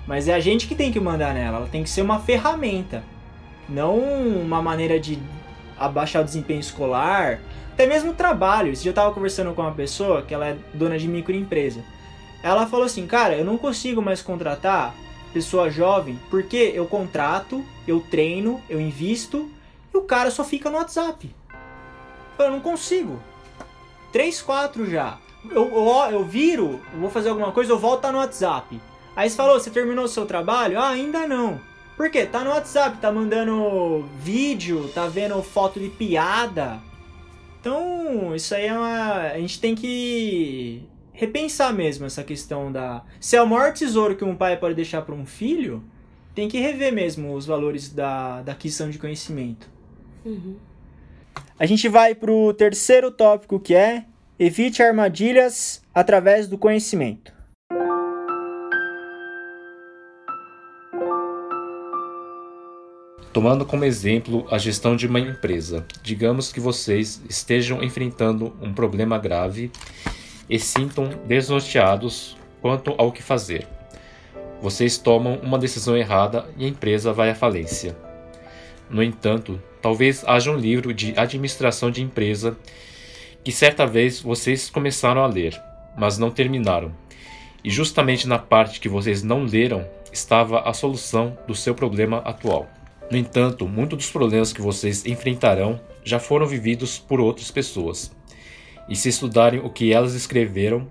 Mas 0.06 0.26
é 0.26 0.34
a 0.34 0.40
gente 0.40 0.66
que 0.66 0.74
tem 0.74 0.90
que 0.90 0.98
mandar 0.98 1.34
nela. 1.34 1.58
Ela 1.58 1.68
tem 1.68 1.82
que 1.82 1.90
ser 1.90 2.02
uma 2.02 2.18
ferramenta. 2.18 3.04
Não 3.68 3.98
uma 3.98 4.60
maneira 4.60 4.98
de 4.98 5.18
abaixar 5.80 6.22
o 6.22 6.24
desempenho 6.24 6.60
escolar. 6.60 7.40
Até 7.72 7.86
mesmo 7.86 8.12
trabalho. 8.12 8.72
Eu 8.84 8.92
tava 8.92 9.12
conversando 9.12 9.54
com 9.54 9.62
uma 9.62 9.72
pessoa 9.72 10.22
que 10.22 10.34
ela 10.34 10.48
é 10.48 10.56
dona 10.74 10.98
de 10.98 11.08
microempresa. 11.08 11.82
Ela 12.42 12.66
falou 12.66 12.84
assim, 12.84 13.06
cara, 13.06 13.34
eu 13.34 13.44
não 13.44 13.56
consigo 13.56 14.02
mais 14.02 14.20
contratar 14.20 14.94
pessoa 15.32 15.70
jovem 15.70 16.18
porque 16.28 16.72
eu 16.74 16.86
contrato, 16.86 17.64
eu 17.86 18.00
treino, 18.00 18.60
eu 18.68 18.80
invisto 18.80 19.50
e 19.92 19.96
o 19.96 20.02
cara 20.02 20.30
só 20.30 20.44
fica 20.44 20.68
no 20.68 20.76
WhatsApp. 20.76 21.34
Eu 22.38 22.50
não 22.50 22.60
consigo. 22.60 23.20
3, 24.12 24.42
4 24.42 24.90
já. 24.90 25.18
Eu, 25.50 25.70
eu, 25.70 26.10
eu 26.12 26.24
viro, 26.24 26.80
eu 26.92 27.00
vou 27.00 27.10
fazer 27.10 27.30
alguma 27.30 27.52
coisa, 27.52 27.72
eu 27.72 27.78
volto 27.78 28.02
tá 28.02 28.12
no 28.12 28.18
WhatsApp. 28.18 28.80
Aí 29.16 29.28
você 29.28 29.36
falou, 29.36 29.58
você 29.58 29.70
terminou 29.70 30.04
o 30.04 30.08
seu 30.08 30.26
trabalho? 30.26 30.78
Ah, 30.78 30.90
ainda 30.90 31.26
não. 31.26 31.60
Por 32.00 32.10
quê? 32.10 32.24
Tá 32.24 32.42
no 32.42 32.48
WhatsApp, 32.48 32.96
tá 32.96 33.12
mandando 33.12 34.08
vídeo, 34.22 34.88
tá 34.94 35.06
vendo 35.06 35.42
foto 35.42 35.78
de 35.78 35.90
piada. 35.90 36.80
Então, 37.60 38.34
isso 38.34 38.54
aí 38.54 38.68
é 38.68 38.72
uma. 38.72 39.18
A 39.32 39.38
gente 39.38 39.60
tem 39.60 39.74
que 39.74 40.82
repensar 41.12 41.74
mesmo 41.74 42.06
essa 42.06 42.24
questão 42.24 42.72
da. 42.72 43.04
Se 43.20 43.36
é 43.36 43.42
o 43.42 43.46
maior 43.46 43.74
tesouro 43.74 44.16
que 44.16 44.24
um 44.24 44.34
pai 44.34 44.56
pode 44.56 44.74
deixar 44.74 45.02
para 45.02 45.14
um 45.14 45.26
filho, 45.26 45.84
tem 46.34 46.48
que 46.48 46.58
rever 46.58 46.90
mesmo 46.90 47.34
os 47.34 47.44
valores 47.44 47.90
da, 47.90 48.40
da 48.40 48.52
aquisição 48.52 48.88
de 48.88 48.98
conhecimento. 48.98 49.68
Uhum. 50.24 50.56
A 51.58 51.66
gente 51.66 51.86
vai 51.86 52.14
pro 52.14 52.54
terceiro 52.54 53.10
tópico 53.10 53.60
que 53.60 53.74
é 53.74 54.06
evite 54.38 54.82
armadilhas 54.82 55.82
através 55.94 56.48
do 56.48 56.56
conhecimento. 56.56 57.39
Tomando 63.32 63.64
como 63.64 63.84
exemplo 63.84 64.44
a 64.50 64.58
gestão 64.58 64.96
de 64.96 65.06
uma 65.06 65.20
empresa, 65.20 65.86
digamos 66.02 66.52
que 66.52 66.58
vocês 66.58 67.22
estejam 67.28 67.80
enfrentando 67.80 68.52
um 68.60 68.72
problema 68.72 69.18
grave 69.18 69.70
e 70.48 70.58
sintam 70.58 71.08
desnorteados 71.28 72.36
quanto 72.60 72.92
ao 72.98 73.12
que 73.12 73.22
fazer. 73.22 73.68
Vocês 74.60 74.98
tomam 74.98 75.36
uma 75.36 75.60
decisão 75.60 75.96
errada 75.96 76.44
e 76.56 76.64
a 76.64 76.68
empresa 76.68 77.12
vai 77.12 77.30
à 77.30 77.34
falência. 77.34 77.96
No 78.90 79.00
entanto, 79.00 79.62
talvez 79.80 80.24
haja 80.26 80.50
um 80.50 80.56
livro 80.56 80.92
de 80.92 81.14
administração 81.16 81.88
de 81.88 82.02
empresa 82.02 82.56
que 83.44 83.52
certa 83.52 83.86
vez 83.86 84.20
vocês 84.20 84.68
começaram 84.68 85.22
a 85.22 85.28
ler, 85.28 85.58
mas 85.96 86.18
não 86.18 86.32
terminaram. 86.32 86.92
E 87.62 87.70
justamente 87.70 88.26
na 88.26 88.40
parte 88.40 88.80
que 88.80 88.88
vocês 88.88 89.22
não 89.22 89.44
leram 89.44 89.86
estava 90.12 90.68
a 90.68 90.72
solução 90.72 91.38
do 91.46 91.54
seu 91.54 91.76
problema 91.76 92.18
atual. 92.18 92.68
No 93.10 93.16
entanto, 93.16 93.66
muitos 93.66 93.98
dos 93.98 94.10
problemas 94.10 94.52
que 94.52 94.62
vocês 94.62 95.04
enfrentarão 95.04 95.80
já 96.04 96.20
foram 96.20 96.46
vividos 96.46 96.96
por 96.98 97.20
outras 97.20 97.50
pessoas. 97.50 98.14
E 98.88 98.94
se 98.94 99.08
estudarem 99.08 99.58
o 99.58 99.68
que 99.68 99.92
elas 99.92 100.14
escreveram, 100.14 100.86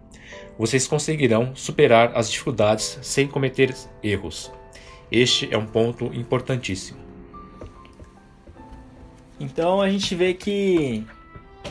vocês 0.58 0.86
conseguirão 0.86 1.56
superar 1.56 2.12
as 2.16 2.30
dificuldades 2.30 3.00
sem 3.02 3.26
cometer 3.26 3.74
erros. 4.04 4.52
Este 5.10 5.48
é 5.50 5.58
um 5.58 5.66
ponto 5.66 6.06
importantíssimo. 6.08 7.00
Então 9.40 9.82
a 9.82 9.90
gente 9.90 10.14
vê 10.14 10.34
que 10.34 11.06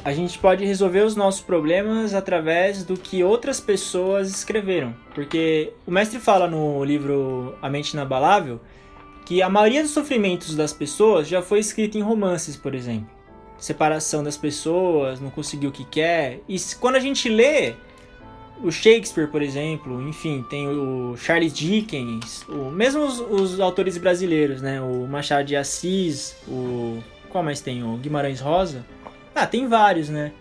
a 0.03 0.13
gente 0.15 0.39
pode 0.39 0.65
resolver 0.65 1.01
os 1.01 1.15
nossos 1.15 1.43
problemas 1.43 2.15
através 2.15 2.83
do 2.85 2.97
que 2.97 3.23
outras 3.23 3.61
pessoas 3.61 4.31
escreveram. 4.31 4.95
Porque 5.15 5.75
o 5.87 5.91
mestre 5.91 6.19
fala 6.19 6.49
no 6.49 6.83
livro 6.83 7.55
A 7.61 7.69
Mente 7.69 7.93
Inabalável 7.93 8.59
que 9.29 9.43
a 9.43 9.51
maioria 9.51 9.83
dos 9.83 9.91
sofrimentos 9.91 10.57
das 10.57 10.73
pessoas 10.73 11.29
já 11.29 11.43
foi 11.43 11.59
escrito 11.59 11.99
em 11.99 12.01
romances, 12.01 12.57
por 12.57 12.75
exemplo. 12.75 13.11
Separação 13.59 14.25
das 14.25 14.39
pessoas, 14.39 15.21
não 15.21 15.29
conseguiu 15.29 15.69
o 15.69 15.73
que 15.73 15.85
quer. 15.85 16.41
E 16.49 16.57
quando 16.81 16.97
a 16.97 16.99
gente 16.99 17.29
lê 17.29 17.75
o 18.63 18.73
Shakespeare, 18.73 19.29
por 19.29 19.43
exemplo, 19.43 20.01
enfim, 20.09 20.43
tem 20.49 20.67
o 20.67 21.15
Charles 21.19 21.53
Dickens, 21.53 22.43
o, 22.49 22.71
mesmo 22.71 23.05
os, 23.05 23.21
os 23.21 23.61
autores 23.61 23.99
brasileiros, 23.99 24.63
né? 24.63 24.81
O 24.81 25.07
Machado 25.07 25.45
de 25.45 25.57
Assis, 25.57 26.35
o. 26.49 26.99
Qual 27.29 27.45
mais 27.45 27.61
tem? 27.61 27.85
O 27.85 27.99
Guimarães 27.99 28.41
Rosa. 28.41 28.83
Ah, 29.35 29.47
tem 29.47 29.69
vários, 29.69 30.09
né? 30.09 30.33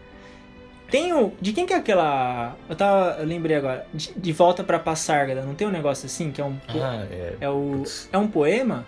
Tem 0.89 1.13
o. 1.13 1.33
De 1.41 1.51
quem 1.53 1.65
que 1.65 1.73
é 1.73 1.77
aquela. 1.77 2.55
Eu 2.69 2.75
tava. 2.75 3.17
Eu 3.19 3.25
lembrei 3.25 3.57
agora. 3.57 3.85
De, 3.93 4.13
de 4.15 4.31
Volta 4.31 4.63
pra 4.63 4.79
Passárgada, 4.79 5.41
não 5.41 5.53
tem 5.53 5.67
um 5.67 5.71
negócio 5.71 6.05
assim? 6.05 6.31
Que 6.31 6.39
é 6.39 6.45
um. 6.45 6.57
Ah, 6.69 7.05
é. 7.11 7.33
é 7.41 7.49
o. 7.49 7.83
É 8.11 8.17
um 8.17 8.27
poema? 8.27 8.85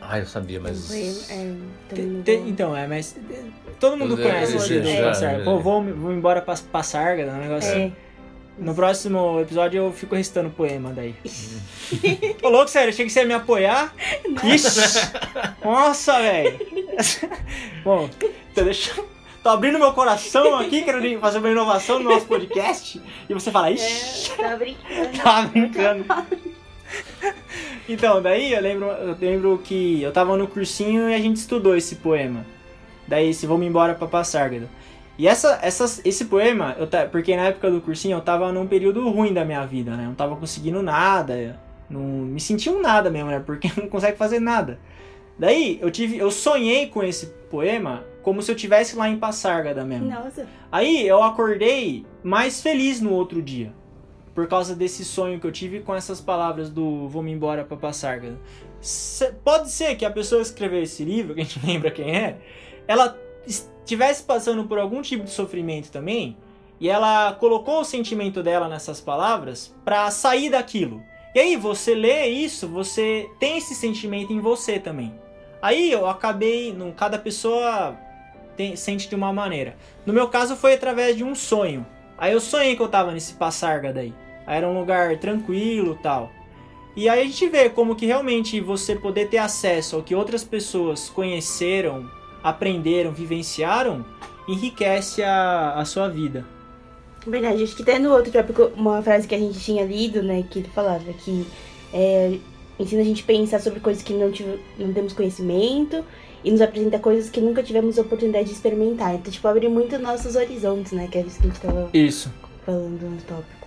Ah, 0.00 0.18
eu 0.18 0.26
sabia, 0.26 0.60
mas. 0.60 0.86
Foi, 0.88 1.00
é, 1.34 1.54
também 1.88 2.06
não 2.06 2.22
Te- 2.22 2.36
te- 2.36 2.48
então, 2.48 2.76
é, 2.76 2.86
mas. 2.86 3.16
Todo 3.80 3.96
mundo 3.96 4.18
Eu- 4.18 4.22
conhece 4.28 4.52
eu 4.52 4.58
esse 4.58 4.80
do 4.80 5.02
Passárgada. 5.04 5.42
é. 5.42 5.44
Pô, 5.44 5.58
vou, 5.58 5.82
vou 5.82 6.12
embora 6.12 6.42
pra 6.42 6.54
Passárgada, 6.70 7.32
um 7.32 7.38
negócio 7.38 7.70
assim. 7.70 7.92
É. 8.00 8.04
No 8.56 8.72
próximo 8.74 9.40
episódio 9.40 9.78
eu 9.86 9.92
fico 9.92 10.14
recitando 10.14 10.48
poema 10.50 10.92
daí. 10.94 11.12
Ô, 12.40 12.48
louco, 12.50 12.68
sério, 12.70 12.90
achei 12.90 13.04
que 13.04 13.10
você 13.10 13.20
ia 13.20 13.26
me 13.26 13.34
apoiar. 13.34 13.92
Ixi! 14.44 15.10
Nossa, 15.64 16.20
velho! 16.20 16.58
Bom, 17.82 18.08
então 18.52 18.64
deixa 18.64 18.92
eu- 19.00 19.08
Tô 19.44 19.50
abrindo 19.50 19.78
meu 19.78 19.92
coração 19.92 20.58
aqui, 20.58 20.80
querendo 20.80 21.20
fazer 21.20 21.36
uma 21.36 21.50
inovação 21.50 21.98
no 21.98 22.08
nosso 22.08 22.24
podcast. 22.24 22.98
E 23.28 23.34
você 23.34 23.50
fala, 23.50 23.70
ixi! 23.70 24.32
É, 24.32 24.42
tá 24.48 24.56
brincando. 24.56 25.12
Tava 25.22 25.48
brincando. 25.48 26.04
Então, 27.86 28.22
daí 28.22 28.54
eu 28.54 28.62
lembro, 28.62 28.86
eu 28.86 29.14
lembro 29.20 29.60
que 29.62 30.00
eu 30.00 30.10
tava 30.14 30.34
no 30.38 30.48
cursinho 30.48 31.10
e 31.10 31.14
a 31.14 31.18
gente 31.18 31.36
estudou 31.36 31.76
esse 31.76 31.96
poema. 31.96 32.46
Daí 33.06 33.28
esse 33.28 33.46
Vamos 33.46 33.66
Embora 33.66 33.94
pra 33.94 34.08
Passárgada. 34.08 34.66
E 35.18 35.28
essa, 35.28 35.58
essas, 35.60 36.00
esse 36.06 36.24
poema, 36.24 36.74
eu 36.78 36.86
ta- 36.86 37.04
porque 37.04 37.36
na 37.36 37.48
época 37.48 37.70
do 37.70 37.82
cursinho 37.82 38.16
eu 38.16 38.22
tava 38.22 38.50
num 38.50 38.66
período 38.66 39.06
ruim 39.10 39.34
da 39.34 39.44
minha 39.44 39.66
vida, 39.66 39.94
né? 39.94 40.04
Eu 40.04 40.08
não 40.08 40.14
tava 40.14 40.36
conseguindo 40.36 40.82
nada, 40.82 41.60
não 41.90 42.00
me 42.00 42.40
sentia 42.40 42.72
um 42.72 42.80
nada 42.80 43.10
mesmo, 43.10 43.28
né? 43.28 43.42
Porque 43.44 43.70
não 43.76 43.90
consegue 43.90 44.16
fazer 44.16 44.40
nada. 44.40 44.80
Daí 45.38 45.78
eu 45.82 45.90
tive, 45.90 46.16
eu 46.16 46.30
sonhei 46.30 46.86
com 46.86 47.02
esse 47.02 47.26
poema 47.50 48.04
como 48.24 48.42
se 48.42 48.50
eu 48.50 48.56
tivesse 48.56 48.96
lá 48.96 49.08
em 49.08 49.16
Passárgada 49.18 49.84
mesmo. 49.84 50.08
Nossa. 50.10 50.46
Aí 50.72 51.06
eu 51.06 51.22
acordei 51.22 52.04
mais 52.22 52.60
feliz 52.60 53.00
no 53.00 53.12
outro 53.12 53.40
dia. 53.40 53.72
Por 54.34 54.48
causa 54.48 54.74
desse 54.74 55.04
sonho 55.04 55.38
que 55.38 55.46
eu 55.46 55.52
tive 55.52 55.78
com 55.80 55.94
essas 55.94 56.20
palavras 56.20 56.68
do 56.68 57.06
Vou-me 57.08 57.30
embora 57.30 57.64
pra 57.64 57.76
Passárgada. 57.76 58.36
Se- 58.80 59.30
Pode 59.44 59.70
ser 59.70 59.94
que 59.94 60.04
a 60.04 60.10
pessoa 60.10 60.40
que 60.40 60.46
escreveu 60.48 60.82
esse 60.82 61.04
livro, 61.04 61.34
que 61.34 61.40
a 61.42 61.44
gente 61.44 61.60
lembra 61.64 61.90
quem 61.92 62.16
é, 62.16 62.38
ela 62.88 63.16
estivesse 63.46 64.22
passando 64.24 64.64
por 64.64 64.78
algum 64.78 65.02
tipo 65.02 65.22
de 65.24 65.30
sofrimento 65.30 65.90
também, 65.92 66.36
e 66.80 66.88
ela 66.88 67.32
colocou 67.34 67.80
o 67.80 67.84
sentimento 67.84 68.42
dela 68.42 68.68
nessas 68.68 69.00
palavras 69.00 69.72
pra 69.84 70.10
sair 70.10 70.50
daquilo. 70.50 71.00
E 71.34 71.38
aí 71.38 71.56
você 71.56 71.94
lê 71.94 72.26
isso, 72.26 72.66
você 72.66 73.28
tem 73.38 73.58
esse 73.58 73.74
sentimento 73.74 74.32
em 74.32 74.40
você 74.40 74.78
também. 74.78 75.14
Aí 75.62 75.90
eu 75.92 76.06
acabei, 76.08 76.72
não, 76.72 76.90
cada 76.92 77.18
pessoa 77.18 77.96
tem- 78.56 78.76
sente 78.76 79.08
de 79.08 79.14
uma 79.14 79.32
maneira. 79.32 79.76
No 80.06 80.12
meu 80.12 80.28
caso 80.28 80.56
foi 80.56 80.74
através 80.74 81.16
de 81.16 81.24
um 81.24 81.34
sonho. 81.34 81.86
Aí 82.16 82.32
eu 82.32 82.40
sonhei 82.40 82.76
que 82.76 82.82
eu 82.82 82.88
tava 82.88 83.12
nesse 83.12 83.34
Passárgada 83.34 84.00
aí. 84.00 84.12
Aí 84.46 84.56
era 84.56 84.68
um 84.68 84.78
lugar 84.78 85.16
tranquilo 85.18 85.98
tal. 86.02 86.30
E 86.96 87.08
aí 87.08 87.22
a 87.22 87.24
gente 87.24 87.48
vê 87.48 87.68
como 87.68 87.96
que 87.96 88.06
realmente 88.06 88.60
você 88.60 88.94
poder 88.94 89.28
ter 89.28 89.38
acesso 89.38 89.96
ao 89.96 90.02
que 90.02 90.14
outras 90.14 90.44
pessoas 90.44 91.08
conheceram 91.08 92.08
aprenderam, 92.44 93.10
vivenciaram, 93.10 94.04
enriquece 94.46 95.22
a, 95.22 95.72
a 95.76 95.84
sua 95.86 96.08
vida. 96.08 96.44
Verdade, 97.26 97.62
acho 97.62 97.74
que 97.74 97.82
até 97.82 97.98
no 97.98 98.12
outro 98.12 98.30
tópico, 98.30 98.70
uma 98.76 99.02
frase 99.02 99.26
que 99.26 99.34
a 99.34 99.38
gente 99.38 99.58
tinha 99.58 99.82
lido, 99.82 100.22
né, 100.22 100.44
que 100.50 100.58
ele 100.58 100.68
falava 100.68 101.10
que 101.24 101.46
é, 101.90 102.36
ensina 102.78 103.00
a 103.00 103.04
gente 103.04 103.22
a 103.22 103.26
pensar 103.26 103.60
sobre 103.60 103.80
coisas 103.80 104.02
que 104.02 104.12
não, 104.12 104.30
tive, 104.30 104.60
não 104.78 104.92
temos 104.92 105.14
conhecimento 105.14 106.04
e 106.44 106.50
nos 106.50 106.60
apresenta 106.60 106.98
coisas 106.98 107.30
que 107.30 107.40
nunca 107.40 107.62
tivemos 107.62 107.96
oportunidade 107.96 108.46
de 108.46 108.52
experimentar. 108.52 109.14
Então, 109.14 109.32
tipo, 109.32 109.48
abre 109.48 109.68
muito 109.68 109.98
nossos 109.98 110.36
horizontes, 110.36 110.92
né, 110.92 111.08
que 111.10 111.18
é 111.18 111.22
isso 111.22 111.40
que 111.40 111.46
a 111.46 111.50
gente 111.50 111.60
tava 111.60 111.90
Isso. 111.94 112.32
falando 112.66 113.02
no 113.02 113.16
tópico. 113.22 113.64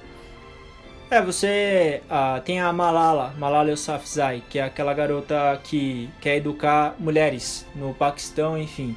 É, 1.09 1.21
você 1.21 2.01
ah, 2.09 2.41
tem 2.43 2.59
a 2.59 2.71
Malala, 2.71 3.33
Malala 3.37 3.69
Yousafzai, 3.69 4.43
que 4.49 4.59
é 4.59 4.63
aquela 4.63 4.93
garota 4.93 5.59
que 5.63 6.09
quer 6.19 6.35
educar 6.35 6.95
mulheres 6.99 7.65
no 7.73 7.93
Paquistão, 7.93 8.57
enfim. 8.57 8.95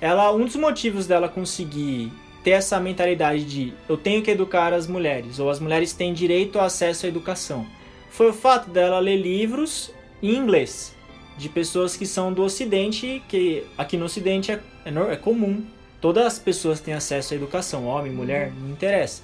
Ela, 0.00 0.32
um 0.32 0.46
dos 0.46 0.56
motivos 0.56 1.06
dela 1.06 1.28
conseguir 1.28 2.10
ter 2.42 2.52
essa 2.52 2.80
mentalidade 2.80 3.44
de 3.44 3.74
eu 3.86 3.98
tenho 3.98 4.22
que 4.22 4.30
educar 4.30 4.72
as 4.72 4.86
mulheres, 4.86 5.38
ou 5.38 5.50
as 5.50 5.60
mulheres 5.60 5.92
têm 5.92 6.14
direito 6.14 6.58
ao 6.58 6.64
acesso 6.64 7.04
à 7.04 7.08
educação, 7.10 7.66
foi 8.08 8.30
o 8.30 8.32
fato 8.32 8.70
dela 8.70 8.98
ler 8.98 9.16
livros 9.16 9.92
em 10.22 10.34
inglês 10.34 10.96
de 11.40 11.48
pessoas 11.48 11.96
que 11.96 12.04
são 12.04 12.30
do 12.30 12.42
Ocidente, 12.42 13.22
que 13.26 13.66
aqui 13.78 13.96
no 13.96 14.04
Ocidente 14.04 14.52
é, 14.52 14.60
é, 14.84 15.12
é 15.12 15.16
comum. 15.16 15.64
Todas 15.98 16.26
as 16.26 16.38
pessoas 16.38 16.80
têm 16.80 16.92
acesso 16.92 17.32
à 17.32 17.36
educação, 17.36 17.86
homem, 17.86 18.12
mulher, 18.12 18.52
não 18.52 18.70
interessa. 18.70 19.22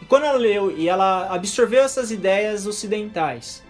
E 0.00 0.04
quando 0.04 0.24
ela 0.24 0.38
leu 0.38 0.76
e 0.76 0.88
ela 0.88 1.32
absorveu 1.32 1.82
essas 1.82 2.10
ideias 2.10 2.66
ocidentais, 2.66 3.62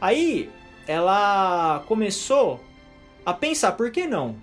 aí 0.00 0.48
ela 0.86 1.82
começou 1.88 2.60
a 3.26 3.34
pensar, 3.34 3.72
por 3.72 3.90
que 3.90 4.06
não? 4.06 4.36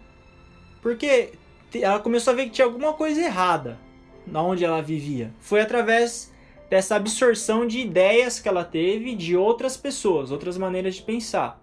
Porque 0.82 1.32
ela 1.74 2.00
começou 2.00 2.34
a 2.34 2.36
ver 2.36 2.46
que 2.46 2.52
tinha 2.52 2.68
alguma 2.68 2.92
coisa 2.92 3.22
errada 3.22 3.80
na 4.26 4.42
onde 4.42 4.66
ela 4.66 4.82
vivia. 4.82 5.34
Foi 5.40 5.62
através 5.62 6.34
dessa 6.70 6.98
absorção 6.98 7.66
de 7.66 7.80
ideias 7.80 8.38
que 8.38 8.50
ela 8.50 8.66
teve 8.66 9.16
de 9.16 9.38
outras 9.38 9.78
pessoas, 9.78 10.30
outras 10.30 10.58
maneiras 10.58 10.96
de 10.96 11.04
pensar. 11.04 11.58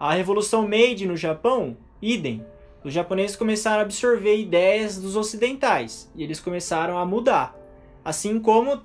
A 0.00 0.14
Revolução 0.14 0.66
Meiji 0.66 1.04
no 1.04 1.14
Japão, 1.14 1.76
idem. 2.00 2.42
Os 2.82 2.90
japoneses 2.90 3.36
começaram 3.36 3.80
a 3.80 3.82
absorver 3.82 4.34
ideias 4.34 4.96
dos 4.98 5.14
ocidentais 5.14 6.10
e 6.16 6.24
eles 6.24 6.40
começaram 6.40 6.96
a 6.96 7.04
mudar. 7.04 7.54
Assim 8.02 8.40
como 8.40 8.80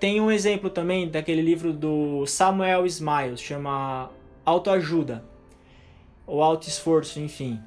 tem 0.00 0.18
um 0.18 0.30
exemplo 0.30 0.70
também 0.70 1.10
daquele 1.10 1.42
livro 1.42 1.74
do 1.74 2.24
Samuel 2.24 2.86
Smiles, 2.86 3.42
chama 3.42 4.10
Autoajuda, 4.46 5.22
ou 6.26 6.42
Auto 6.42 6.66
Esforço, 6.66 7.20
enfim. 7.20 7.60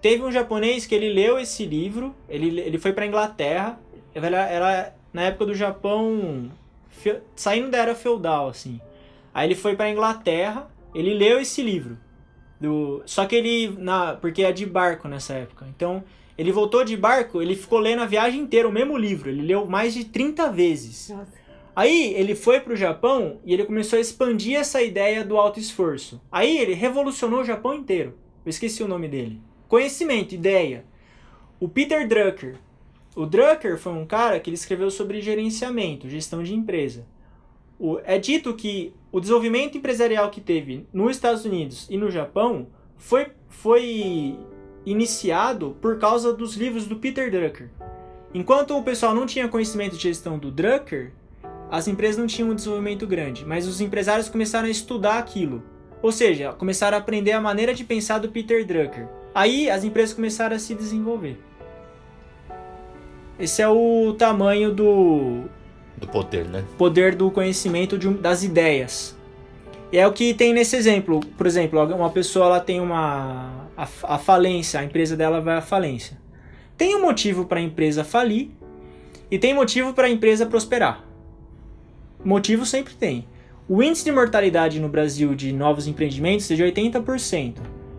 Teve 0.00 0.22
um 0.22 0.32
japonês 0.32 0.86
que 0.86 0.94
ele 0.94 1.12
leu 1.12 1.38
esse 1.38 1.66
livro, 1.66 2.14
ele, 2.26 2.58
ele 2.58 2.78
foi 2.78 2.94
para 2.94 3.06
Inglaterra, 3.06 3.78
era, 4.14 4.48
era 4.48 4.96
na 5.12 5.24
época 5.24 5.44
do 5.44 5.54
Japão, 5.54 6.50
saindo 7.36 7.70
da 7.70 7.76
era 7.76 7.94
feudal, 7.94 8.48
assim. 8.48 8.80
Aí 9.34 9.46
ele 9.46 9.54
foi 9.54 9.76
para 9.76 9.90
Inglaterra, 9.90 10.70
ele 10.94 11.12
leu 11.12 11.38
esse 11.38 11.60
livro. 11.60 11.98
Do, 12.64 13.02
só 13.04 13.26
que 13.26 13.36
ele, 13.36 13.76
na, 13.78 14.14
porque 14.14 14.42
é 14.42 14.50
de 14.52 14.64
barco 14.64 15.06
nessa 15.06 15.34
época, 15.34 15.66
então 15.68 16.02
ele 16.38 16.50
voltou 16.50 16.82
de 16.84 16.96
barco, 16.96 17.42
ele 17.42 17.54
ficou 17.54 17.78
lendo 17.78 18.00
a 18.02 18.06
viagem 18.06 18.40
inteira 18.40 18.66
o 18.66 18.72
mesmo 18.72 18.96
livro, 18.96 19.28
ele 19.28 19.42
leu 19.42 19.66
mais 19.66 19.92
de 19.92 20.04
30 20.04 20.50
vezes. 20.50 21.10
Nossa. 21.10 21.44
Aí 21.76 22.14
ele 22.14 22.34
foi 22.34 22.60
pro 22.60 22.74
Japão 22.74 23.38
e 23.44 23.52
ele 23.52 23.64
começou 23.64 23.98
a 23.98 24.00
expandir 24.00 24.56
essa 24.58 24.80
ideia 24.80 25.24
do 25.24 25.36
alto 25.36 25.58
esforço. 25.60 26.20
Aí 26.32 26.56
ele 26.56 26.72
revolucionou 26.72 27.40
o 27.40 27.44
Japão 27.44 27.74
inteiro. 27.74 28.14
Eu 28.46 28.50
esqueci 28.50 28.82
o 28.82 28.88
nome 28.88 29.08
dele. 29.08 29.40
Conhecimento, 29.68 30.34
ideia. 30.34 30.84
O 31.60 31.68
Peter 31.68 32.06
Drucker. 32.08 32.56
O 33.16 33.26
Drucker 33.26 33.76
foi 33.76 33.92
um 33.92 34.06
cara 34.06 34.38
que 34.40 34.48
ele 34.48 34.54
escreveu 34.56 34.90
sobre 34.90 35.20
gerenciamento, 35.20 36.08
gestão 36.08 36.42
de 36.42 36.54
empresa. 36.54 37.04
O- 37.78 37.98
é 38.04 38.18
dito 38.18 38.54
que 38.54 38.92
o 39.14 39.20
desenvolvimento 39.20 39.78
empresarial 39.78 40.28
que 40.28 40.40
teve 40.40 40.88
nos 40.92 41.12
Estados 41.12 41.44
Unidos 41.44 41.86
e 41.88 41.96
no 41.96 42.10
Japão 42.10 42.66
foi, 42.96 43.28
foi 43.48 44.36
iniciado 44.84 45.76
por 45.80 46.00
causa 46.00 46.32
dos 46.32 46.56
livros 46.56 46.88
do 46.88 46.96
Peter 46.96 47.30
Drucker. 47.30 47.70
Enquanto 48.34 48.76
o 48.76 48.82
pessoal 48.82 49.14
não 49.14 49.24
tinha 49.24 49.46
conhecimento 49.46 49.94
de 49.94 50.02
gestão 50.02 50.36
do 50.36 50.50
Drucker, 50.50 51.12
as 51.70 51.86
empresas 51.86 52.18
não 52.18 52.26
tinham 52.26 52.50
um 52.50 52.56
desenvolvimento 52.56 53.06
grande, 53.06 53.44
mas 53.46 53.68
os 53.68 53.80
empresários 53.80 54.28
começaram 54.28 54.66
a 54.66 54.70
estudar 54.72 55.18
aquilo. 55.18 55.62
Ou 56.02 56.10
seja, 56.10 56.52
começaram 56.52 56.96
a 56.96 57.00
aprender 57.00 57.30
a 57.30 57.40
maneira 57.40 57.72
de 57.72 57.84
pensar 57.84 58.18
do 58.18 58.30
Peter 58.30 58.66
Drucker. 58.66 59.06
Aí 59.32 59.70
as 59.70 59.84
empresas 59.84 60.12
começaram 60.12 60.56
a 60.56 60.58
se 60.58 60.74
desenvolver. 60.74 61.38
Esse 63.38 63.62
é 63.62 63.68
o 63.68 64.12
tamanho 64.18 64.74
do 64.74 65.44
Do 65.96 66.08
poder, 66.08 66.44
né? 66.46 66.64
poder 66.76 67.14
do 67.14 67.30
conhecimento 67.30 67.96
de 67.96 68.08
das 68.08 68.42
ideias. 68.42 69.16
E 69.92 69.98
é 69.98 70.06
o 70.06 70.12
que 70.12 70.34
tem 70.34 70.52
nesse 70.52 70.74
exemplo. 70.74 71.20
Por 71.36 71.46
exemplo, 71.46 71.80
uma 71.94 72.10
pessoa 72.10 72.46
ela 72.46 72.60
tem 72.60 72.80
uma 72.80 73.68
a, 73.76 73.86
a 74.02 74.18
falência, 74.18 74.80
a 74.80 74.84
empresa 74.84 75.16
dela 75.16 75.40
vai 75.40 75.56
à 75.56 75.62
falência. 75.62 76.18
Tem 76.76 76.96
um 76.96 77.02
motivo 77.02 77.44
para 77.44 77.60
a 77.60 77.62
empresa 77.62 78.02
falir 78.02 78.50
e 79.30 79.38
tem 79.38 79.54
motivo 79.54 79.94
para 79.94 80.06
a 80.06 80.10
empresa 80.10 80.46
prosperar. 80.46 81.04
Motivo 82.24 82.66
sempre 82.66 82.94
tem. 82.94 83.26
O 83.68 83.82
índice 83.82 84.04
de 84.04 84.12
mortalidade 84.12 84.80
no 84.80 84.88
Brasil 84.88 85.34
de 85.34 85.52
novos 85.52 85.86
empreendimentos 85.86 86.50
é 86.50 86.54
de 86.54 86.62
80%. 86.62 87.54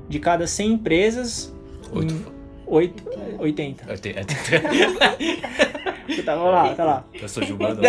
De 0.08 0.20
cada 0.20 0.46
100 0.46 0.72
empresas, 0.74 1.56
Oito. 1.92 2.35
Em 2.68 2.74
oito- 2.74 3.04
80. 3.40 3.86
Eu 3.92 3.98
tenho- 4.00 4.16
Tá 6.26 6.34
lá, 6.36 6.74
tá 6.76 6.84
lá. 6.84 7.06
Eu 7.14 7.28
sou 7.30 7.44
julgado. 7.44 7.82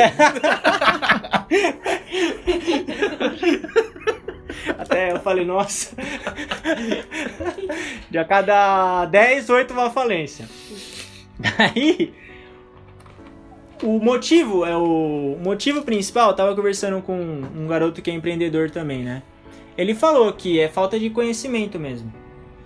Até 4.78 5.12
eu 5.12 5.20
falei, 5.20 5.44
nossa. 5.44 5.94
De 8.10 8.18
a 8.18 8.24
cada 8.24 9.04
10, 9.06 9.48
8 9.50 9.74
vai 9.74 9.86
à 9.86 9.90
falência. 9.90 10.48
Daí, 11.38 12.12
o 13.82 13.98
motivo 13.98 14.64
é 14.64 14.76
o, 14.76 15.36
o 15.38 15.40
motivo 15.42 15.82
principal. 15.82 16.30
Eu 16.30 16.36
tava 16.36 16.54
conversando 16.54 17.00
com 17.02 17.16
um 17.18 17.66
garoto 17.66 18.00
que 18.02 18.10
é 18.10 18.14
empreendedor 18.14 18.70
também, 18.70 19.02
né? 19.02 19.22
Ele 19.76 19.94
falou 19.94 20.32
que 20.32 20.58
é 20.58 20.68
falta 20.68 20.98
de 20.98 21.10
conhecimento 21.10 21.78
mesmo. 21.78 22.12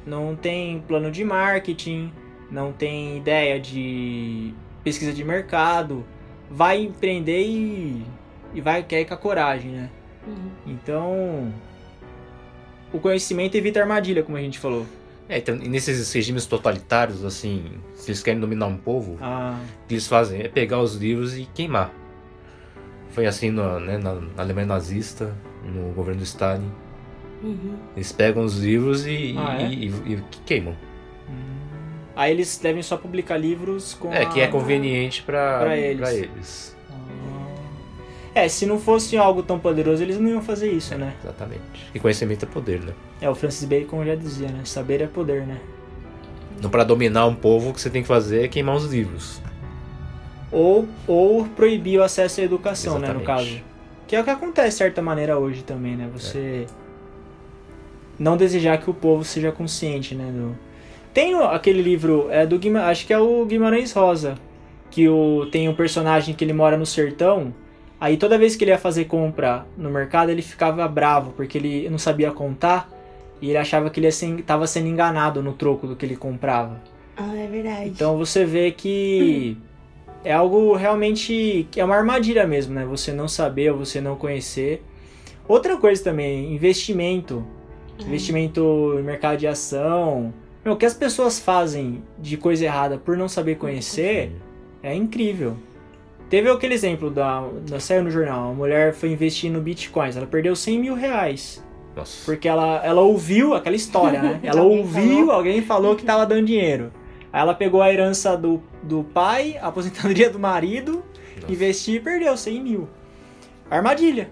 Não 0.06 0.34
tem 0.34 0.80
plano 0.80 1.10
de 1.10 1.24
marketing, 1.24 2.12
não 2.50 2.72
tem 2.72 3.18
ideia 3.18 3.60
de 3.60 4.54
pesquisa 4.82 5.12
de 5.12 5.24
mercado. 5.24 6.04
Vai 6.50 6.82
empreender 6.82 7.42
e, 7.42 8.04
e 8.54 8.60
vai 8.60 8.82
querer 8.82 9.04
com 9.04 9.14
a 9.14 9.16
coragem, 9.16 9.70
né? 9.70 9.90
Uhum. 10.26 10.50
Então, 10.66 11.52
o 12.92 12.98
conhecimento 12.98 13.54
evita 13.56 13.80
armadilha, 13.80 14.22
como 14.22 14.36
a 14.36 14.40
gente 14.40 14.58
falou. 14.58 14.84
É, 15.28 15.38
então, 15.38 15.54
e 15.54 15.68
nesses 15.68 16.12
regimes 16.12 16.44
totalitários, 16.44 17.24
assim, 17.24 17.64
se 17.94 18.10
eles 18.10 18.20
querem 18.20 18.40
dominar 18.40 18.66
um 18.66 18.76
povo, 18.76 19.16
Ah, 19.20 19.60
o 19.84 19.86
que 19.86 19.94
eles 19.94 20.08
fazem 20.08 20.40
é 20.42 20.48
pegar 20.48 20.80
os 20.80 20.96
livros 20.96 21.38
e 21.38 21.44
queimar. 21.54 21.92
Foi 23.10 23.26
assim 23.26 23.50
na, 23.50 23.78
né, 23.78 23.96
na, 23.96 24.14
na 24.14 24.42
Alemanha 24.42 24.66
nazista, 24.66 25.32
no 25.64 25.92
governo 25.92 26.20
do 26.20 26.24
Stalin. 26.24 26.70
Uhum. 27.42 27.74
Eles 27.96 28.12
pegam 28.12 28.44
os 28.44 28.58
livros 28.58 29.06
e, 29.06 29.34
Ah, 29.38 29.62
é? 29.62 29.66
e- 29.66 29.86
e- 29.88 30.12
e 30.14 30.22
queimam. 30.44 30.74
aí 32.14 32.30
eles 32.32 32.58
devem 32.62 32.82
só 32.82 32.96
publicar 32.96 33.36
livros 33.38 33.94
com 33.94 34.12
É, 34.12 34.22
a- 34.22 34.26
que 34.26 34.40
é 34.40 34.46
conveniente 34.46 35.22
pra, 35.22 35.60
Pra 35.60 35.76
eles. 35.76 36.00
pra 36.00 36.14
eles. 36.14 36.76
É, 38.34 38.46
se 38.48 38.64
não 38.64 38.78
fosse 38.78 39.16
algo 39.16 39.42
tão 39.42 39.58
poderoso, 39.58 40.02
eles 40.02 40.18
não 40.18 40.28
iam 40.28 40.40
fazer 40.42 40.70
isso, 40.70 40.94
né? 40.96 41.14
Exatamente. 41.22 41.90
E 41.92 41.98
conhecimento 41.98 42.44
é 42.44 42.48
poder, 42.48 42.80
né? 42.80 42.92
É, 43.20 43.28
o 43.28 43.34
Francis 43.34 43.64
Bacon 43.66 44.04
já 44.04 44.14
dizia, 44.14 44.48
né? 44.48 44.60
Saber 44.64 45.00
é 45.00 45.06
poder, 45.06 45.46
né? 45.46 45.58
Não 46.62 46.70
pra 46.70 46.84
dominar 46.84 47.26
um 47.26 47.34
povo, 47.34 47.70
o 47.70 47.74
que 47.74 47.80
você 47.80 47.90
tem 47.90 48.02
que 48.02 48.08
fazer 48.08 48.44
é 48.44 48.48
queimar 48.48 48.76
os 48.76 48.84
livros. 48.84 49.40
Ou, 50.52 50.86
ou 51.08 51.44
proibir 51.46 51.98
o 51.98 52.02
acesso 52.04 52.40
à 52.40 52.44
educação, 52.44 52.98
né, 52.98 53.08
no 53.12 53.20
Exatamente. 53.22 53.26
caso. 53.56 53.64
Que 54.06 54.14
é 54.16 54.20
o 54.20 54.24
que 54.24 54.30
acontece 54.30 54.68
de 54.70 54.74
certa 54.74 55.00
maneira 55.02 55.38
hoje 55.38 55.62
também, 55.62 55.96
né? 55.96 56.08
Você 56.12 56.66
não 58.20 58.36
desejar 58.36 58.78
que 58.78 58.90
o 58.90 58.94
povo 58.94 59.24
seja 59.24 59.50
consciente, 59.50 60.14
né? 60.14 60.30
do- 60.30 60.54
Tem 61.14 61.34
aquele 61.34 61.80
livro, 61.80 62.28
é 62.30 62.46
do 62.46 62.58
Guima... 62.58 62.82
acho 62.84 63.06
que 63.06 63.12
é 63.12 63.18
o 63.18 63.44
Guimarães 63.46 63.92
Rosa, 63.92 64.34
que 64.90 65.08
o... 65.08 65.46
tem 65.50 65.68
um 65.68 65.74
personagem 65.74 66.34
que 66.34 66.44
ele 66.44 66.52
mora 66.52 66.76
no 66.76 66.84
sertão, 66.84 67.54
aí 67.98 68.18
toda 68.18 68.36
vez 68.38 68.54
que 68.54 68.62
ele 68.64 68.70
ia 68.72 68.78
fazer 68.78 69.06
compra 69.06 69.64
no 69.76 69.90
mercado, 69.90 70.30
ele 70.30 70.42
ficava 70.42 70.86
bravo, 70.86 71.32
porque 71.34 71.56
ele 71.56 71.88
não 71.88 71.98
sabia 71.98 72.30
contar, 72.30 72.88
e 73.40 73.48
ele 73.48 73.56
achava 73.58 73.88
que 73.88 73.98
ele 73.98 74.06
ia 74.08 74.12
ser... 74.12 74.42
tava 74.42 74.66
sendo 74.66 74.86
enganado 74.88 75.42
no 75.42 75.54
troco 75.54 75.86
do 75.86 75.96
que 75.96 76.04
ele 76.04 76.16
comprava. 76.16 76.80
Ah, 77.16 77.34
é 77.34 77.46
verdade. 77.46 77.88
Então 77.88 78.18
você 78.18 78.44
vê 78.44 78.70
que 78.70 79.56
é 80.22 80.32
algo 80.32 80.74
realmente 80.74 81.66
é 81.74 81.84
uma 81.84 81.96
armadilha 81.96 82.46
mesmo, 82.46 82.74
né? 82.74 82.84
Você 82.84 83.12
não 83.12 83.26
saber 83.28 83.72
ou 83.72 83.78
você 83.78 84.00
não 84.00 84.14
conhecer. 84.16 84.82
Outra 85.48 85.76
coisa 85.78 86.04
também, 86.04 86.54
investimento. 86.54 87.44
Investimento 88.06 88.96
em 88.98 89.02
mercado 89.02 89.38
de 89.38 89.46
ação, 89.46 90.32
Meu, 90.64 90.74
o 90.74 90.76
que 90.76 90.86
as 90.86 90.94
pessoas 90.94 91.38
fazem 91.38 92.02
de 92.18 92.36
coisa 92.36 92.64
errada 92.64 92.98
por 92.98 93.16
não 93.16 93.28
saber 93.28 93.56
conhecer 93.56 94.32
é 94.82 94.94
incrível. 94.94 95.56
Teve 96.28 96.48
aquele 96.50 96.74
exemplo 96.74 97.10
da, 97.10 97.44
da 97.68 97.80
saiu 97.80 98.04
no 98.04 98.10
jornal, 98.10 98.50
a 98.50 98.54
mulher 98.54 98.94
foi 98.94 99.10
investir 99.10 99.50
no 99.50 99.60
bitcoins, 99.60 100.16
ela 100.16 100.26
perdeu 100.26 100.54
100 100.54 100.78
mil 100.78 100.94
reais. 100.94 101.64
Nossa. 101.96 102.24
Porque 102.24 102.46
ela, 102.48 102.80
ela 102.84 103.00
ouviu 103.00 103.52
aquela 103.52 103.74
história, 103.74 104.22
né? 104.22 104.40
Ela 104.44 104.60
Alguém 104.60 104.78
ouviu, 104.78 105.16
falou. 105.18 105.30
alguém 105.32 105.60
falou 105.62 105.96
que 105.96 106.04
tava 106.04 106.24
dando 106.24 106.46
dinheiro. 106.46 106.92
Aí 107.32 107.40
ela 107.40 107.52
pegou 107.52 107.82
a 107.82 107.92
herança 107.92 108.36
do, 108.36 108.62
do 108.82 109.02
pai, 109.02 109.56
a 109.60 109.66
aposentadoria 109.68 110.30
do 110.30 110.38
marido, 110.38 111.02
Nossa. 111.40 111.52
investiu 111.52 111.96
e 111.96 112.00
perdeu 112.00 112.36
100 112.36 112.62
mil. 112.62 112.88
Armadilha. 113.68 114.30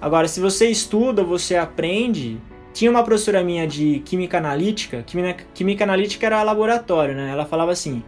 Agora, 0.00 0.26
se 0.26 0.40
você 0.40 0.68
estuda, 0.68 1.22
você 1.22 1.56
aprende. 1.56 2.40
Tinha 2.72 2.90
uma 2.90 3.04
professora 3.04 3.42
minha 3.44 3.66
de 3.66 4.00
química 4.00 4.38
analítica. 4.38 5.02
Química, 5.02 5.44
química 5.52 5.84
analítica 5.84 6.26
era 6.26 6.42
laboratório, 6.42 7.14
né? 7.14 7.30
Ela 7.30 7.44
falava 7.44 7.70
assim: 7.70 8.02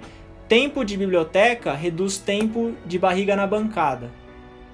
tempo 0.48 0.84
de 0.84 0.96
biblioteca 0.96 1.74
reduz 1.74 2.16
tempo 2.18 2.72
de 2.86 2.98
barriga 2.98 3.36
na 3.36 3.46
bancada. 3.46 4.10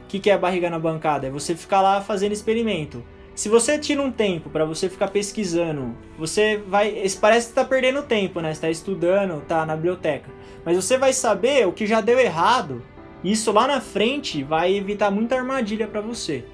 O 0.04 0.06
que, 0.08 0.18
que 0.18 0.30
é 0.30 0.38
barriga 0.38 0.70
na 0.70 0.78
bancada? 0.78 1.26
É 1.26 1.30
você 1.30 1.54
ficar 1.54 1.80
lá 1.80 2.00
fazendo 2.00 2.32
experimento. 2.32 3.02
Se 3.34 3.48
você 3.48 3.78
tira 3.78 4.02
um 4.02 4.12
tempo 4.12 4.50
para 4.50 4.64
você 4.64 4.88
ficar 4.88 5.08
pesquisando, 5.08 5.96
você 6.18 6.62
vai. 6.68 7.06
Parece 7.20 7.48
que 7.48 7.54
tá 7.54 7.64
perdendo 7.64 8.02
tempo, 8.02 8.40
né? 8.40 8.52
Você 8.52 8.60
tá 8.60 8.70
estudando, 8.70 9.40
tá 9.42 9.64
na 9.64 9.74
biblioteca. 9.74 10.30
Mas 10.64 10.76
você 10.76 10.98
vai 10.98 11.12
saber 11.12 11.66
o 11.66 11.72
que 11.72 11.86
já 11.86 12.00
deu 12.00 12.18
errado. 12.18 12.82
Isso 13.24 13.50
lá 13.52 13.66
na 13.66 13.80
frente 13.80 14.42
vai 14.42 14.74
evitar 14.74 15.10
muita 15.10 15.36
armadilha 15.36 15.86
para 15.86 16.00
você. 16.00 16.44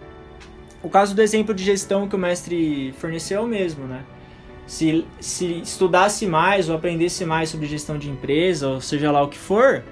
O 0.86 0.88
caso 0.88 1.16
do 1.16 1.20
exemplo 1.20 1.52
de 1.52 1.64
gestão 1.64 2.08
que 2.08 2.14
o 2.14 2.18
mestre 2.18 2.94
forneceu 3.00 3.42
é 3.42 3.46
mesmo, 3.48 3.86
né? 3.86 4.04
Se, 4.68 5.04
se 5.18 5.60
estudasse 5.60 6.28
mais 6.28 6.68
ou 6.68 6.76
aprendesse 6.76 7.24
mais 7.24 7.48
sobre 7.48 7.66
gestão 7.66 7.98
de 7.98 8.08
empresa, 8.08 8.68
ou 8.68 8.80
seja 8.80 9.10
lá 9.10 9.20
o 9.20 9.26
que 9.26 9.36
for, 9.36 9.82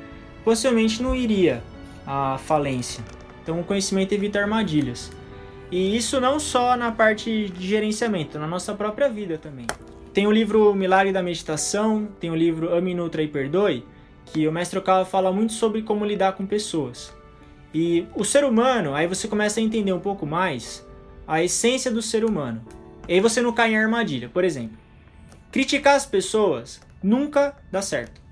possivelmente 0.44 1.02
não 1.02 1.12
iria 1.12 1.64
à 2.06 2.38
falência. 2.38 3.02
Então 3.42 3.58
o 3.58 3.64
conhecimento 3.64 4.12
evita 4.12 4.38
armadilhas. 4.38 5.10
E 5.68 5.96
isso 5.96 6.20
não 6.20 6.38
só 6.38 6.76
na 6.76 6.92
parte 6.92 7.48
de 7.48 7.66
gerenciamento, 7.66 8.38
na 8.38 8.46
nossa 8.46 8.72
própria 8.72 9.08
vida 9.08 9.36
também. 9.36 9.66
Tem 10.12 10.28
o 10.28 10.30
livro 10.30 10.72
Milagre 10.76 11.12
da 11.12 11.24
Meditação, 11.24 12.06
tem 12.20 12.30
o 12.30 12.36
livro 12.36 12.72
Ame, 12.72 12.94
Nutra 12.94 13.20
e 13.20 13.26
Perdoe, 13.26 13.84
que 14.26 14.46
o 14.46 14.52
mestre 14.52 14.78
Okawa 14.78 15.04
fala 15.04 15.32
muito 15.32 15.54
sobre 15.54 15.82
como 15.82 16.04
lidar 16.04 16.34
com 16.34 16.46
pessoas. 16.46 17.12
E 17.74 18.06
o 18.14 18.22
ser 18.22 18.44
humano, 18.44 18.94
aí 18.94 19.08
você 19.08 19.26
começa 19.26 19.58
a 19.58 19.62
entender 19.62 19.92
um 19.92 19.98
pouco 19.98 20.24
mais 20.24 20.86
a 21.26 21.42
essência 21.42 21.90
do 21.90 22.00
ser 22.00 22.24
humano. 22.24 22.64
E 23.08 23.14
aí 23.14 23.20
você 23.20 23.42
não 23.42 23.52
cai 23.52 23.72
em 23.72 23.76
armadilha. 23.76 24.28
Por 24.28 24.44
exemplo, 24.44 24.78
criticar 25.50 25.96
as 25.96 26.06
pessoas 26.06 26.80
nunca 27.02 27.56
dá 27.72 27.82
certo. 27.82 28.22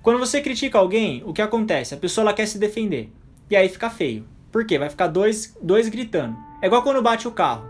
Quando 0.00 0.20
você 0.20 0.40
critica 0.40 0.78
alguém, 0.78 1.24
o 1.26 1.32
que 1.32 1.42
acontece? 1.42 1.92
A 1.92 1.96
pessoa 1.96 2.22
ela 2.22 2.32
quer 2.32 2.46
se 2.46 2.56
defender. 2.56 3.10
E 3.50 3.56
aí 3.56 3.68
fica 3.68 3.90
feio. 3.90 4.28
Por 4.52 4.64
quê? 4.64 4.78
Vai 4.78 4.88
ficar 4.88 5.08
dois, 5.08 5.56
dois 5.60 5.88
gritando. 5.88 6.36
É 6.62 6.66
igual 6.66 6.82
quando 6.82 7.02
bate 7.02 7.26
o 7.26 7.32
carro. 7.32 7.68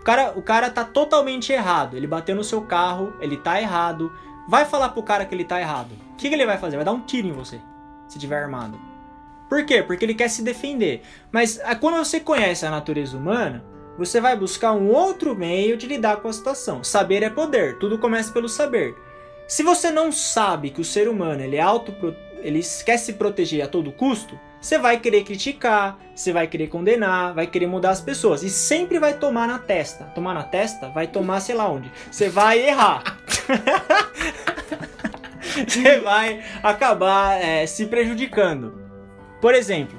O 0.00 0.04
cara, 0.04 0.32
o 0.34 0.42
cara 0.42 0.70
tá 0.70 0.84
totalmente 0.84 1.52
errado. 1.52 1.94
Ele 1.94 2.06
bateu 2.06 2.34
no 2.34 2.44
seu 2.44 2.62
carro, 2.62 3.12
ele 3.20 3.36
tá 3.36 3.60
errado. 3.60 4.10
Vai 4.48 4.64
falar 4.64 4.90
pro 4.90 5.02
cara 5.02 5.26
que 5.26 5.34
ele 5.34 5.44
tá 5.44 5.60
errado. 5.60 5.92
O 6.12 6.16
que, 6.16 6.28
que 6.28 6.34
ele 6.34 6.46
vai 6.46 6.56
fazer? 6.56 6.76
Vai 6.76 6.84
dar 6.84 6.92
um 6.92 7.00
tiro 7.00 7.28
em 7.28 7.32
você, 7.32 7.60
se 8.08 8.18
tiver 8.18 8.42
armado. 8.42 8.93
Por 9.48 9.64
quê? 9.64 9.82
Porque 9.82 10.04
ele 10.04 10.14
quer 10.14 10.28
se 10.28 10.42
defender. 10.42 11.02
Mas 11.30 11.60
ah, 11.64 11.74
quando 11.74 11.96
você 11.96 12.20
conhece 12.20 12.64
a 12.64 12.70
natureza 12.70 13.16
humana, 13.16 13.64
você 13.96 14.20
vai 14.20 14.36
buscar 14.36 14.72
um 14.72 14.88
outro 14.88 15.36
meio 15.36 15.76
de 15.76 15.86
lidar 15.86 16.16
com 16.16 16.28
a 16.28 16.32
situação. 16.32 16.82
Saber 16.82 17.22
é 17.22 17.30
poder, 17.30 17.78
tudo 17.78 17.98
começa 17.98 18.32
pelo 18.32 18.48
saber. 18.48 18.94
Se 19.46 19.62
você 19.62 19.90
não 19.90 20.10
sabe 20.10 20.70
que 20.70 20.80
o 20.80 20.84
ser 20.84 21.08
humano 21.08 21.42
ele 21.42 21.56
é 21.56 21.60
auto 21.60 21.92
ele 22.44 22.60
quer 22.84 22.98
se 22.98 23.14
proteger 23.14 23.64
a 23.64 23.68
todo 23.68 23.90
custo, 23.90 24.38
você 24.60 24.78
vai 24.78 25.00
querer 25.00 25.24
criticar, 25.24 25.98
você 26.14 26.32
vai 26.32 26.46
querer 26.46 26.68
condenar, 26.68 27.34
vai 27.34 27.46
querer 27.46 27.66
mudar 27.66 27.90
as 27.90 28.00
pessoas 28.00 28.42
e 28.42 28.50
sempre 28.50 28.98
vai 28.98 29.14
tomar 29.14 29.48
na 29.48 29.58
testa. 29.58 30.04
Tomar 30.14 30.34
na 30.34 30.42
testa, 30.42 30.90
vai 30.90 31.06
tomar 31.06 31.40
sei 31.40 31.54
lá 31.54 31.70
onde. 31.70 31.90
Você 32.10 32.28
vai 32.28 32.60
errar. 32.60 33.18
você 35.66 36.00
vai 36.00 36.42
acabar 36.62 37.42
é, 37.42 37.66
se 37.66 37.86
prejudicando. 37.86 38.83
Por 39.44 39.54
exemplo, 39.54 39.98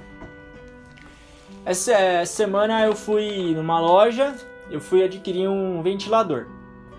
essa 1.63 2.25
semana 2.25 2.83
eu 2.83 2.95
fui 2.95 3.53
numa 3.53 3.79
loja, 3.79 4.35
eu 4.71 4.81
fui 4.81 5.03
adquirir 5.03 5.47
um 5.47 5.83
ventilador. 5.83 6.47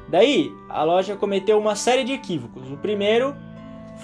Daí, 0.06 0.54
a 0.68 0.84
loja 0.84 1.16
cometeu 1.16 1.58
uma 1.58 1.74
série 1.74 2.04
de 2.04 2.12
equívocos. 2.12 2.70
O 2.70 2.76
primeiro 2.76 3.34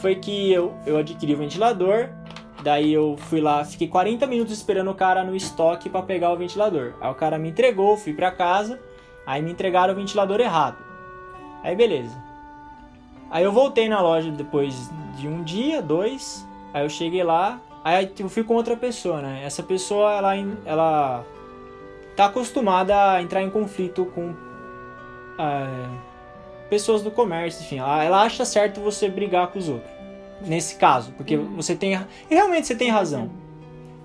foi 0.01 0.17
que 0.17 0.53
eu, 0.53 0.75
eu 0.85 0.97
adquiri 0.97 1.37
o 1.37 1.39
ventilador, 1.39 2.09
daí 2.65 2.93
eu 2.93 3.17
fui 3.17 3.41
lá, 3.41 3.65
fiquei 3.65 3.87
40 3.87 4.27
minutos 4.27 4.53
esperando 4.53 4.91
o 4.91 4.95
cara 4.97 5.23
no 5.23 5.37
estoque 5.37 5.89
para 5.89 6.03
pegar 6.03 6.33
o 6.33 6.37
ventilador. 6.37 6.95
Aí 7.01 7.13
o 7.13 7.15
cara 7.15 7.39
me 7.39 7.51
entregou, 7.51 7.97
fui 7.97 8.13
para 8.13 8.33
casa, 8.33 8.81
aí 9.25 9.41
me 9.41 9.53
entregaram 9.53 9.93
o 9.93 9.97
ventilador 9.97 10.41
errado. 10.41 10.79
Aí 11.63 11.77
beleza. 11.77 12.21
Aí 13.31 13.45
eu 13.45 13.53
voltei 13.53 13.89
na 13.89 14.01
loja 14.01 14.33
depois 14.33 14.91
de 15.17 15.29
um 15.29 15.45
dia, 15.45 15.81
dois, 15.81 16.45
aí 16.75 16.85
eu 16.85 16.91
cheguei 16.91 17.23
lá, 17.23 17.61
Aí 17.85 18.13
eu 18.19 18.29
fui 18.29 18.45
com 18.45 18.55
outra 18.55 18.77
pessoa, 18.77 19.21
né? 19.21 19.43
Essa 19.45 19.63
pessoa, 19.63 20.13
ela, 20.13 20.35
ela 20.65 21.25
tá 22.17 22.27
acostumada 22.27 23.13
a 23.13 23.23
entrar 23.23 23.43
em 23.43 23.51
conflito 23.51 24.07
com 24.07 24.35
é, 25.39 25.89
pessoas 26.71 27.03
do 27.03 27.11
comércio, 27.11 27.63
enfim. 27.63 27.79
Ela, 27.79 28.05
ela, 28.05 28.23
acha 28.23 28.45
certo 28.45 28.81
você 28.81 29.09
brigar 29.09 29.49
com 29.49 29.59
os 29.59 29.69
outros. 29.69 29.91
Nesse 30.45 30.77
caso, 30.77 31.13
porque 31.13 31.37
Uhum. 31.37 31.57
você 31.57 31.75
tem. 31.77 31.95
E 32.31 32.35
realmente 32.35 32.67
você 32.67 32.75
tem 32.75 32.91
razão. 32.91 33.31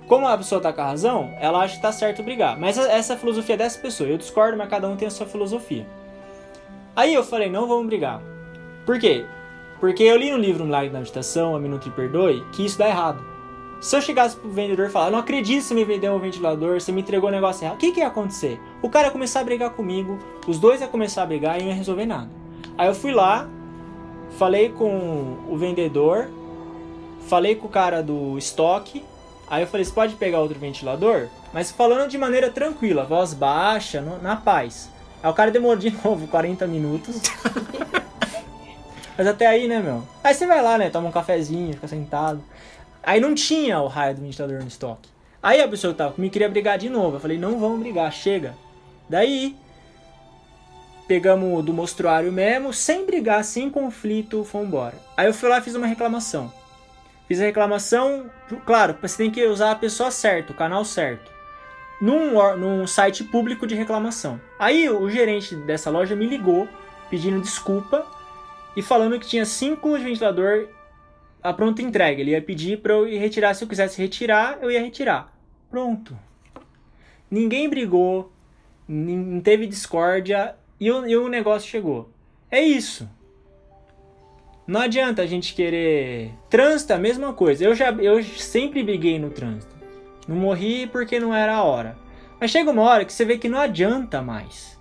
Como 0.08 0.28
a 0.28 0.38
pessoa 0.38 0.62
tá 0.62 0.72
com 0.72 0.82
a 0.82 0.86
razão, 0.86 1.34
ela 1.40 1.60
acha 1.60 1.76
que 1.76 1.82
tá 1.82 1.92
certo 1.92 2.24
brigar. 2.24 2.58
Mas 2.58 2.78
essa 2.78 3.14
é 3.14 3.16
a 3.16 3.20
filosofia 3.20 3.58
dessa 3.58 3.80
pessoa. 3.80 4.10
Eu 4.10 4.18
discordo, 4.18 4.58
mas 4.58 4.70
cada 4.70 4.88
um 4.88 4.96
tem 4.96 5.08
a 5.08 5.12
sua 5.12 5.26
filosofia. 5.26 5.86
Aí 6.96 7.14
eu 7.14 7.24
falei, 7.24 7.50
não 7.50 7.68
vamos 7.68 7.88
brigar. 7.88 8.22
Por 8.86 9.00
quê? 9.00 9.26
Porque 9.80 10.04
eu 10.04 10.16
li 10.16 10.32
no 10.32 10.38
livro 10.38 10.64
Milagre 10.64 10.90
da 10.90 11.00
Meditação, 11.00 11.56
A 11.56 11.60
Minuto 11.60 11.88
e 11.88 11.92
Perdoe, 11.92 12.44
que 12.54 12.66
isso 12.66 12.78
dá 12.78 12.88
errado. 12.88 13.37
Se 13.80 13.96
eu 13.96 14.02
chegasse 14.02 14.36
pro 14.36 14.50
vendedor 14.50 14.88
e 14.88 14.90
falar, 14.90 15.12
não 15.12 15.20
acredito 15.20 15.62
que 15.62 15.68
você 15.68 15.74
me 15.74 15.86
vendeu 15.86 16.14
um 16.14 16.20
ventilador, 16.20 16.82
você 16.82 16.92
me 16.92 17.02
entregou 17.02 17.30
um 17.30 17.32
negócio 17.32 17.64
errado, 17.64 17.76
o 17.76 17.80
que, 17.80 17.92
que 17.92 18.00
ia 18.00 18.08
acontecer? 18.08 18.60
O 18.82 18.90
cara 18.90 19.08
ia 19.08 19.12
começar 19.12 19.42
a 19.42 19.44
brigar 19.44 19.70
comigo, 19.72 20.18
os 20.48 20.60
dois 20.60 20.82
iam 20.82 20.90
começar 20.90 21.24
a 21.24 21.26
brigar 21.26 21.60
e 21.60 21.62
não 21.62 21.70
ia 21.70 21.76
resolver 21.76 22.06
nada. 22.06 22.30
Aí 22.76 22.88
eu 22.88 22.96
fui 22.96 23.12
lá, 23.12 23.48
falei 24.38 24.70
com 24.70 25.38
o 25.48 25.56
vendedor, 25.56 26.28
falei 27.28 27.56
com 27.56 27.68
o 27.68 27.70
cara 27.70 28.02
do 28.02 28.36
estoque, 28.38 29.06
aí 29.48 29.62
eu 29.62 29.68
falei, 29.68 29.86
você 29.86 29.94
pode 29.94 30.16
pegar 30.16 30.40
outro 30.40 30.58
ventilador? 30.60 31.28
Mas 31.54 31.72
falando 31.72 32.10
de 32.10 32.18
maneira 32.18 32.50
tranquila, 32.50 33.06
voz 33.06 33.34
baixa, 33.34 34.02
na 34.22 34.36
paz. 34.36 34.90
Aí 35.22 35.30
o 35.30 35.34
cara 35.34 35.52
demorou 35.52 35.78
de 35.78 35.92
novo 36.04 36.28
40 36.28 36.66
minutos. 36.66 37.22
Mas 39.18 39.26
até 39.26 39.48
aí, 39.48 39.68
né, 39.68 39.80
meu? 39.80 40.04
Aí 40.24 40.32
você 40.32 40.46
vai 40.46 40.62
lá, 40.62 40.78
né, 40.78 40.92
toma 40.92 41.10
um 41.10 41.12
cafezinho, 41.12 41.74
fica 41.74 41.88
sentado. 41.88 42.40
Aí 43.08 43.22
não 43.22 43.34
tinha 43.34 43.80
o 43.80 43.88
raio 43.88 44.16
do 44.16 44.22
ventilador 44.22 44.60
no 44.60 44.68
estoque. 44.68 45.08
Aí 45.42 45.62
a 45.62 45.68
pessoa 45.70 45.94
que 45.94 45.98
tava 45.98 46.12
comigo 46.12 46.34
queria 46.34 46.50
brigar 46.50 46.78
de 46.78 46.90
novo. 46.90 47.16
Eu 47.16 47.20
falei, 47.22 47.38
não 47.38 47.58
vamos 47.58 47.80
brigar, 47.80 48.12
chega. 48.12 48.54
Daí, 49.08 49.56
pegamos 51.08 51.64
do 51.64 51.72
mostruário 51.72 52.30
mesmo, 52.34 52.74
sem 52.74 53.06
brigar, 53.06 53.46
sem 53.46 53.70
conflito, 53.70 54.44
fomos 54.44 54.68
embora. 54.68 54.96
Aí 55.16 55.26
eu 55.26 55.34
fui 55.34 55.48
lá 55.48 55.60
e 55.60 55.62
fiz 55.62 55.74
uma 55.74 55.88
reclamação. 55.88 56.52
Fiz 57.30 57.40
a 57.40 57.46
reclamação, 57.46 58.30
claro, 58.66 58.98
você 59.02 59.16
tem 59.16 59.32
que 59.32 59.42
usar 59.48 59.72
a 59.72 59.76
pessoa 59.76 60.12
certa, 60.12 60.52
o 60.52 60.56
canal 60.56 60.84
certo. 60.84 61.32
Num, 62.02 62.58
num 62.58 62.86
site 62.86 63.24
público 63.24 63.66
de 63.66 63.74
reclamação. 63.74 64.38
Aí 64.60 64.90
o 64.90 65.10
gerente 65.10 65.56
dessa 65.56 65.90
loja 65.90 66.14
me 66.14 66.28
ligou, 66.28 66.68
pedindo 67.10 67.40
desculpa 67.40 68.06
e 68.76 68.82
falando 68.82 69.18
que 69.18 69.26
tinha 69.26 69.46
cinco 69.46 69.98
ventilador 69.98 70.68
a 71.42 71.54
pronta 71.54 71.82
entrega. 71.82 72.22
Ele 72.22 72.32
ia 72.32 72.42
pedir 72.42 72.80
para 72.80 72.94
eu 72.94 73.08
ir 73.08 73.18
retirar. 73.18 73.54
Se 73.54 73.64
eu 73.64 73.68
quisesse 73.68 74.02
retirar, 74.02 74.60
eu 74.62 74.72
ia 74.72 74.82
retirar. 74.82 75.34
Pronto. 75.70 76.18
Ninguém 77.30 77.70
brigou, 77.70 78.32
não 78.88 79.42
teve 79.42 79.68
discórdia 79.68 80.56
e 80.80 80.90
o, 80.92 81.06
e 81.06 81.18
o 81.18 81.28
negócio 81.28 81.70
chegou. 81.70 82.10
É 82.50 82.62
isso. 82.62 83.10
Não 84.66 84.82
adianta 84.82 85.22
a 85.22 85.26
gente 85.26 85.54
querer. 85.54 86.34
Trânsito 86.50 86.94
a 86.94 86.98
mesma 86.98 87.34
coisa. 87.34 87.64
Eu 87.64 87.76
já 87.76 87.92
eu 87.92 88.24
sempre 88.24 88.84
briguei 88.84 89.20
no 89.20 89.30
trânsito. 89.30 89.76
Não 90.28 90.36
morri 90.36 90.88
porque 90.88 91.20
não 91.20 91.34
era 91.34 91.56
a 91.56 91.64
hora. 91.64 91.98
Mas 92.40 92.52
chega 92.52 92.72
uma 92.72 92.84
hora 92.84 93.06
que 93.06 93.14
você 93.14 93.26
vê 93.26 93.38
que 93.38 93.50
não 93.50 93.60
adianta 93.60 94.22
mais. 94.22 94.78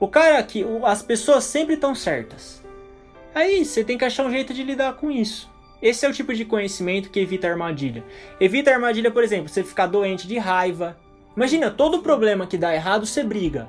O 0.00 0.08
cara 0.08 0.38
aqui, 0.38 0.64
as 0.84 1.02
pessoas 1.02 1.44
sempre 1.44 1.74
estão 1.74 1.94
certas. 1.94 2.62
Aí 3.34 3.64
você 3.64 3.84
tem 3.84 3.96
que 3.98 4.04
achar 4.04 4.26
um 4.26 4.30
jeito 4.30 4.52
de 4.52 4.62
lidar 4.62 4.94
com 4.94 5.10
isso. 5.10 5.50
Esse 5.80 6.06
é 6.06 6.08
o 6.08 6.12
tipo 6.12 6.32
de 6.34 6.44
conhecimento 6.44 7.10
que 7.10 7.20
evita 7.20 7.48
armadilha. 7.48 8.04
Evita 8.40 8.70
armadilha, 8.70 9.10
por 9.10 9.22
exemplo, 9.22 9.48
você 9.48 9.62
ficar 9.62 9.86
doente 9.86 10.26
de 10.26 10.38
raiva. 10.38 10.96
Imagina, 11.36 11.70
todo 11.70 12.02
problema 12.02 12.46
que 12.46 12.56
dá 12.56 12.74
errado, 12.74 13.04
você 13.04 13.22
briga. 13.22 13.68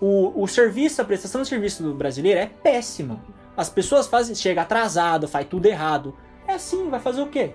O, 0.00 0.42
o 0.42 0.46
serviço, 0.46 1.00
a 1.00 1.04
prestação 1.04 1.42
de 1.42 1.48
serviço 1.48 1.82
do 1.82 1.94
brasileiro 1.94 2.40
é 2.40 2.46
péssima. 2.46 3.24
As 3.56 3.70
pessoas 3.70 4.06
fazem, 4.06 4.34
chega 4.34 4.62
atrasado, 4.62 5.26
faz 5.26 5.46
tudo 5.48 5.66
errado. 5.66 6.14
É 6.46 6.54
assim, 6.54 6.90
vai 6.90 7.00
fazer 7.00 7.22
o 7.22 7.28
quê? 7.28 7.52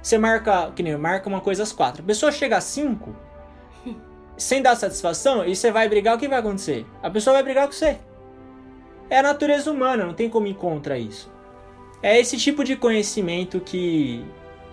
Você 0.00 0.16
marca, 0.18 0.70
que 0.70 0.82
nem 0.82 0.96
marca 0.96 1.28
uma 1.28 1.40
coisa 1.40 1.64
às 1.64 1.72
quatro. 1.72 2.02
A 2.02 2.06
pessoa 2.06 2.30
chega 2.30 2.56
às 2.56 2.64
cinco, 2.64 3.16
sem 4.36 4.62
dar 4.62 4.76
satisfação, 4.76 5.44
e 5.44 5.56
você 5.56 5.72
vai 5.72 5.88
brigar, 5.88 6.14
o 6.14 6.18
que 6.18 6.28
vai 6.28 6.38
acontecer? 6.38 6.86
A 7.02 7.10
pessoa 7.10 7.34
vai 7.34 7.42
brigar 7.42 7.66
com 7.66 7.72
você. 7.72 7.98
É 9.10 9.18
a 9.18 9.22
natureza 9.22 9.70
humana, 9.72 10.04
não 10.04 10.14
tem 10.14 10.30
como 10.30 10.46
ir 10.46 10.54
contra 10.54 10.96
isso. 10.98 11.34
É 12.06 12.20
esse 12.20 12.36
tipo 12.36 12.62
de 12.62 12.76
conhecimento 12.76 13.58
que, 13.58 14.24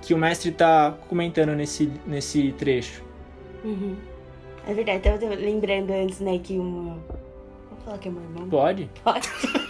que 0.04 0.14
o 0.14 0.18
mestre 0.20 0.52
está 0.52 0.96
comentando 1.10 1.56
nesse, 1.56 1.92
nesse 2.06 2.52
trecho. 2.52 3.04
Uhum. 3.64 3.96
É 4.68 4.74
verdade, 4.76 5.10
eu 5.10 5.20
tava 5.20 5.34
lembrando 5.34 5.90
antes, 5.90 6.20
né, 6.20 6.38
que 6.38 6.60
uma. 6.60 6.94
Vou 6.94 7.80
falar 7.84 7.98
que 7.98 8.08
é 8.08 8.12
meu 8.12 8.22
irmão? 8.22 8.48
Pode? 8.48 8.88
Pode. 9.04 9.28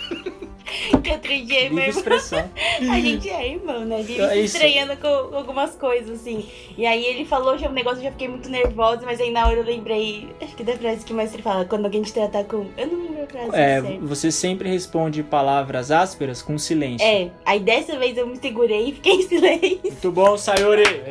que 1.03 1.11
outro 1.11 1.45
dia, 1.45 1.69
meu 1.69 1.83
irmão. 1.83 1.89
expressão. 1.89 2.49
A 2.91 2.99
gente 2.99 3.29
é 3.29 3.49
irmão, 3.49 3.85
né? 3.85 3.97
A 3.97 4.03
gente 4.03 4.21
É 4.21 4.37
estranhando 4.39 4.95
com 4.97 5.35
algumas 5.35 5.75
coisas, 5.75 6.21
assim. 6.21 6.49
E 6.77 6.85
aí 6.85 7.05
ele 7.05 7.25
falou 7.25 7.57
já 7.57 7.69
um 7.69 7.73
negócio, 7.73 7.99
eu 7.99 8.03
já 8.05 8.11
fiquei 8.11 8.27
muito 8.27 8.49
nervosa, 8.49 9.01
mas 9.05 9.19
aí 9.19 9.29
na 9.31 9.45
hora 9.47 9.57
eu 9.57 9.63
lembrei. 9.63 10.29
Acho 10.41 10.55
que 10.55 10.63
da 10.63 10.73
frase 10.77 11.05
que 11.05 11.13
o 11.13 11.15
mestre 11.15 11.41
fala, 11.41 11.65
quando 11.65 11.85
alguém 11.85 12.01
te 12.01 12.13
trata 12.13 12.43
com. 12.43 12.65
Eu 12.77 12.87
não 12.87 13.01
lembro 13.03 13.23
a 13.23 13.27
frase. 13.27 13.49
É, 13.53 13.81
certa. 13.81 13.99
você 14.05 14.31
sempre 14.31 14.69
responde 14.69 15.21
palavras 15.23 15.91
ásperas 15.91 16.41
com 16.41 16.57
silêncio. 16.57 17.05
É, 17.05 17.29
aí 17.45 17.59
dessa 17.59 17.97
vez 17.99 18.17
eu 18.17 18.25
me 18.25 18.37
segurei 18.37 18.89
e 18.89 18.93
fiquei 18.93 19.13
em 19.13 19.21
silêncio. 19.27 19.79
Muito 19.83 20.11
bom, 20.11 20.37
Sayuri. 20.37 20.83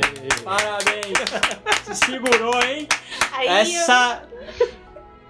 Parabéns. 0.42 1.12
Se 1.84 2.06
segurou, 2.06 2.60
hein? 2.62 2.88
Aí 3.32 3.48
Essa 3.48 4.22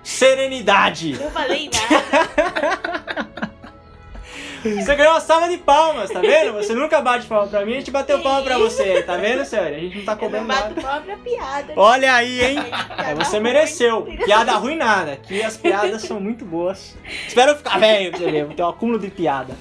serenidade. 0.03 1.13
eu 1.13 1.21
não 1.21 1.31
falei 1.31 1.71
nada. 1.73 3.43
Você 4.63 4.95
ganhou 4.95 5.13
uma 5.13 5.21
salva 5.21 5.49
de 5.49 5.59
palmas, 5.59 6.11
tá 6.11 6.21
vendo? 6.21 6.53
Você 6.55 6.75
nunca 6.75 7.01
bate 7.01 7.27
palma 7.27 7.49
pra 7.49 7.65
mim, 7.67 7.73
a 7.73 7.77
gente 7.77 7.91
bateu 7.91 8.21
palma 8.21 8.43
pra 8.43 8.59
você, 8.59 9.03
tá 9.03 9.17
vendo, 9.17 9.45
senhora? 9.45 9.77
A 9.77 9.79
gente 9.79 9.99
não 9.99 10.05
tá 10.05 10.17
cobrando 10.17 10.47
bato 10.47 10.69
nada. 10.69 10.81
palma 10.81 11.01
pra 11.01 11.17
piada. 11.17 11.73
Olha 11.77 12.15
aí, 12.15 12.45
hein? 12.45 12.59
É, 12.99 13.15
você 13.15 13.41
mereceu. 13.41 14.03
Piada 14.25 14.53
ruim 14.53 14.77
nada. 14.77 15.13
Aqui 15.13 15.43
as 15.43 15.57
piadas 15.57 16.03
são 16.03 16.21
muito 16.21 16.45
boas. 16.45 16.97
Espero 17.27 17.57
ficar 17.57 17.79
velho 17.79 18.11
pra 18.11 18.21
você 18.21 18.31
ver, 18.31 18.45
vou 18.45 18.55
ter 18.55 18.63
um 18.63 18.69
acúmulo 18.69 18.99
de 18.99 19.11
piada. 19.11 19.55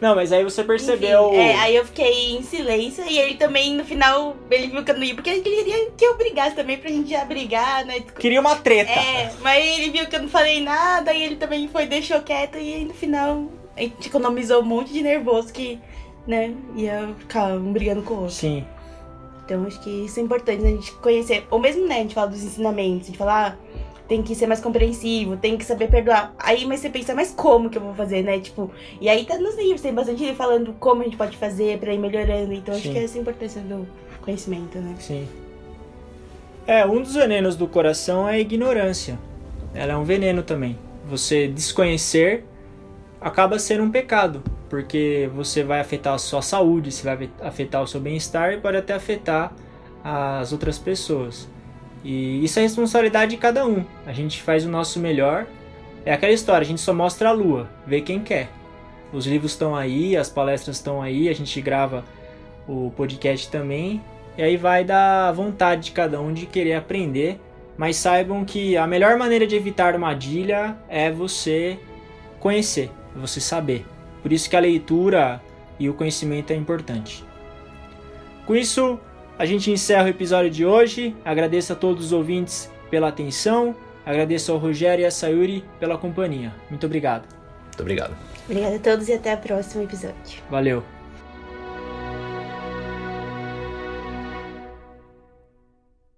Não, 0.00 0.14
mas 0.14 0.32
aí 0.32 0.44
você 0.44 0.62
percebeu. 0.62 1.28
Enfim, 1.28 1.38
é, 1.38 1.56
aí 1.56 1.76
eu 1.76 1.84
fiquei 1.84 2.36
em 2.36 2.42
silêncio 2.42 3.04
e 3.04 3.18
ele 3.18 3.34
também, 3.34 3.74
no 3.74 3.84
final, 3.84 4.36
ele 4.50 4.68
viu 4.68 4.84
que 4.84 4.90
eu 4.92 4.96
não 4.96 5.02
ia, 5.02 5.14
porque 5.14 5.30
ele 5.30 5.40
queria 5.40 5.90
que 5.90 6.04
eu 6.04 6.16
brigasse 6.16 6.54
também 6.54 6.78
pra 6.78 6.88
gente 6.88 7.10
já 7.10 7.24
brigar, 7.24 7.84
né? 7.84 8.00
Queria 8.18 8.40
uma 8.40 8.54
treta. 8.54 8.92
É, 8.92 9.32
mas 9.40 9.66
ele 9.66 9.90
viu 9.90 10.06
que 10.06 10.14
eu 10.14 10.22
não 10.22 10.28
falei 10.28 10.62
nada 10.62 11.12
e 11.12 11.22
ele 11.22 11.36
também 11.36 11.66
foi, 11.68 11.86
deixou 11.86 12.20
quieto 12.22 12.56
e 12.56 12.74
aí 12.74 12.84
no 12.84 12.94
final 12.94 13.50
a 13.78 13.82
gente 13.82 14.08
economizou 14.08 14.60
um 14.60 14.66
monte 14.66 14.92
de 14.92 15.02
nervoso 15.02 15.52
que, 15.52 15.78
né, 16.26 16.52
ia 16.76 17.14
ficar 17.18 17.54
um 17.54 17.72
brigando 17.72 18.02
com 18.02 18.14
o 18.14 18.20
outro. 18.22 18.34
Sim. 18.34 18.64
Então 19.44 19.64
acho 19.64 19.80
que 19.80 19.90
isso 20.04 20.20
é 20.20 20.22
importante 20.22 20.62
a 20.64 20.68
gente 20.68 20.92
conhecer. 20.92 21.46
Ou 21.50 21.58
mesmo, 21.58 21.86
né, 21.86 21.96
a 21.96 22.02
gente 22.02 22.14
fala 22.14 22.26
dos 22.26 22.42
ensinamentos, 22.42 23.04
a 23.04 23.06
gente 23.06 23.18
fala, 23.18 23.46
ah, 23.46 23.56
tem 24.08 24.22
que 24.22 24.34
ser 24.34 24.46
mais 24.46 24.60
compreensivo, 24.60 25.36
tem 25.36 25.56
que 25.56 25.64
saber 25.64 25.88
perdoar. 25.88 26.34
Aí, 26.38 26.64
mas 26.66 26.80
você 26.80 26.90
pensa, 26.90 27.14
mas 27.14 27.30
como 27.30 27.68
que 27.70 27.76
eu 27.76 27.82
vou 27.82 27.94
fazer, 27.94 28.22
né? 28.22 28.38
Tipo, 28.40 28.70
e 29.00 29.08
aí 29.08 29.24
tá 29.26 29.38
nos 29.38 29.56
livros, 29.56 29.82
tem 29.82 29.92
bastante 29.92 30.34
falando 30.34 30.72
como 30.80 31.02
a 31.02 31.04
gente 31.04 31.16
pode 31.16 31.36
fazer 31.36 31.78
pra 31.78 31.92
ir 31.92 31.98
melhorando. 31.98 32.52
Então 32.52 32.74
acho 32.74 32.84
Sim. 32.84 32.92
que 32.92 32.98
é 32.98 33.04
essa 33.04 33.18
a 33.18 33.20
importância 33.20 33.60
do 33.60 33.86
conhecimento, 34.22 34.78
né? 34.78 34.94
Sim. 34.98 35.28
É, 36.66 36.84
um 36.86 37.02
dos 37.02 37.14
venenos 37.14 37.54
do 37.54 37.66
coração 37.66 38.28
é 38.28 38.34
a 38.34 38.38
ignorância. 38.38 39.18
Ela 39.74 39.92
é 39.92 39.96
um 39.96 40.04
veneno 40.04 40.42
também. 40.42 40.78
Você 41.06 41.46
desconhecer 41.46 42.44
acaba 43.20 43.58
sendo 43.58 43.84
um 43.84 43.90
pecado, 43.90 44.42
porque 44.68 45.30
você 45.34 45.62
vai 45.62 45.80
afetar 45.80 46.14
a 46.14 46.18
sua 46.18 46.42
saúde, 46.42 46.92
você 46.92 47.02
vai 47.02 47.30
afetar 47.42 47.82
o 47.82 47.86
seu 47.86 48.00
bem-estar 48.00 48.52
e 48.52 48.58
pode 48.58 48.76
até 48.76 48.94
afetar 48.94 49.52
as 50.04 50.52
outras 50.52 50.78
pessoas. 50.78 51.48
E 52.04 52.42
isso 52.44 52.58
é 52.58 52.62
responsabilidade 52.62 53.32
de 53.32 53.36
cada 53.36 53.66
um. 53.66 53.84
A 54.06 54.12
gente 54.12 54.42
faz 54.42 54.64
o 54.64 54.68
nosso 54.68 55.00
melhor. 55.00 55.46
É 56.04 56.12
aquela 56.12 56.32
história, 56.32 56.64
a 56.64 56.68
gente 56.68 56.80
só 56.80 56.94
mostra 56.94 57.28
a 57.28 57.32
lua, 57.32 57.68
vê 57.86 58.00
quem 58.00 58.20
quer. 58.20 58.48
Os 59.12 59.26
livros 59.26 59.52
estão 59.52 59.74
aí, 59.74 60.16
as 60.16 60.28
palestras 60.28 60.76
estão 60.76 61.02
aí, 61.02 61.28
a 61.28 61.34
gente 61.34 61.60
grava 61.60 62.04
o 62.66 62.92
podcast 62.96 63.50
também. 63.50 64.00
E 64.36 64.42
aí 64.42 64.56
vai 64.56 64.84
da 64.84 65.32
vontade 65.32 65.86
de 65.86 65.92
cada 65.92 66.20
um 66.20 66.32
de 66.32 66.46
querer 66.46 66.74
aprender. 66.74 67.40
Mas 67.76 67.96
saibam 67.96 68.44
que 68.44 68.76
a 68.76 68.86
melhor 68.86 69.16
maneira 69.16 69.46
de 69.46 69.56
evitar 69.56 69.94
armadilha 69.94 70.76
é 70.88 71.10
você 71.10 71.78
conhecer, 72.40 72.90
você 73.18 73.40
saber. 73.40 73.86
Por 74.22 74.32
isso 74.32 74.48
que 74.48 74.56
a 74.56 74.60
leitura 74.60 75.40
e 75.78 75.88
o 75.88 75.94
conhecimento 75.94 76.52
é 76.52 76.56
importante. 76.56 77.24
Com 78.46 78.56
isso, 78.56 78.98
a 79.38 79.46
gente 79.46 79.70
encerra 79.70 80.04
o 80.04 80.08
episódio 80.08 80.50
de 80.50 80.64
hoje. 80.64 81.14
Agradeço 81.24 81.72
a 81.72 81.76
todos 81.76 82.06
os 82.06 82.12
ouvintes 82.12 82.70
pela 82.90 83.08
atenção. 83.08 83.74
Agradeço 84.04 84.50
ao 84.50 84.58
Rogério 84.58 85.02
e 85.02 85.06
a 85.06 85.10
Sayuri 85.10 85.64
pela 85.78 85.98
companhia. 85.98 86.52
Muito 86.70 86.86
obrigado. 86.86 87.28
Muito 87.64 87.80
obrigado. 87.80 88.16
Obrigada 88.46 88.76
a 88.76 88.78
todos 88.78 89.08
e 89.08 89.12
até 89.12 89.34
o 89.34 89.38
próximo 89.38 89.84
episódio. 89.84 90.42
Valeu. 90.50 90.97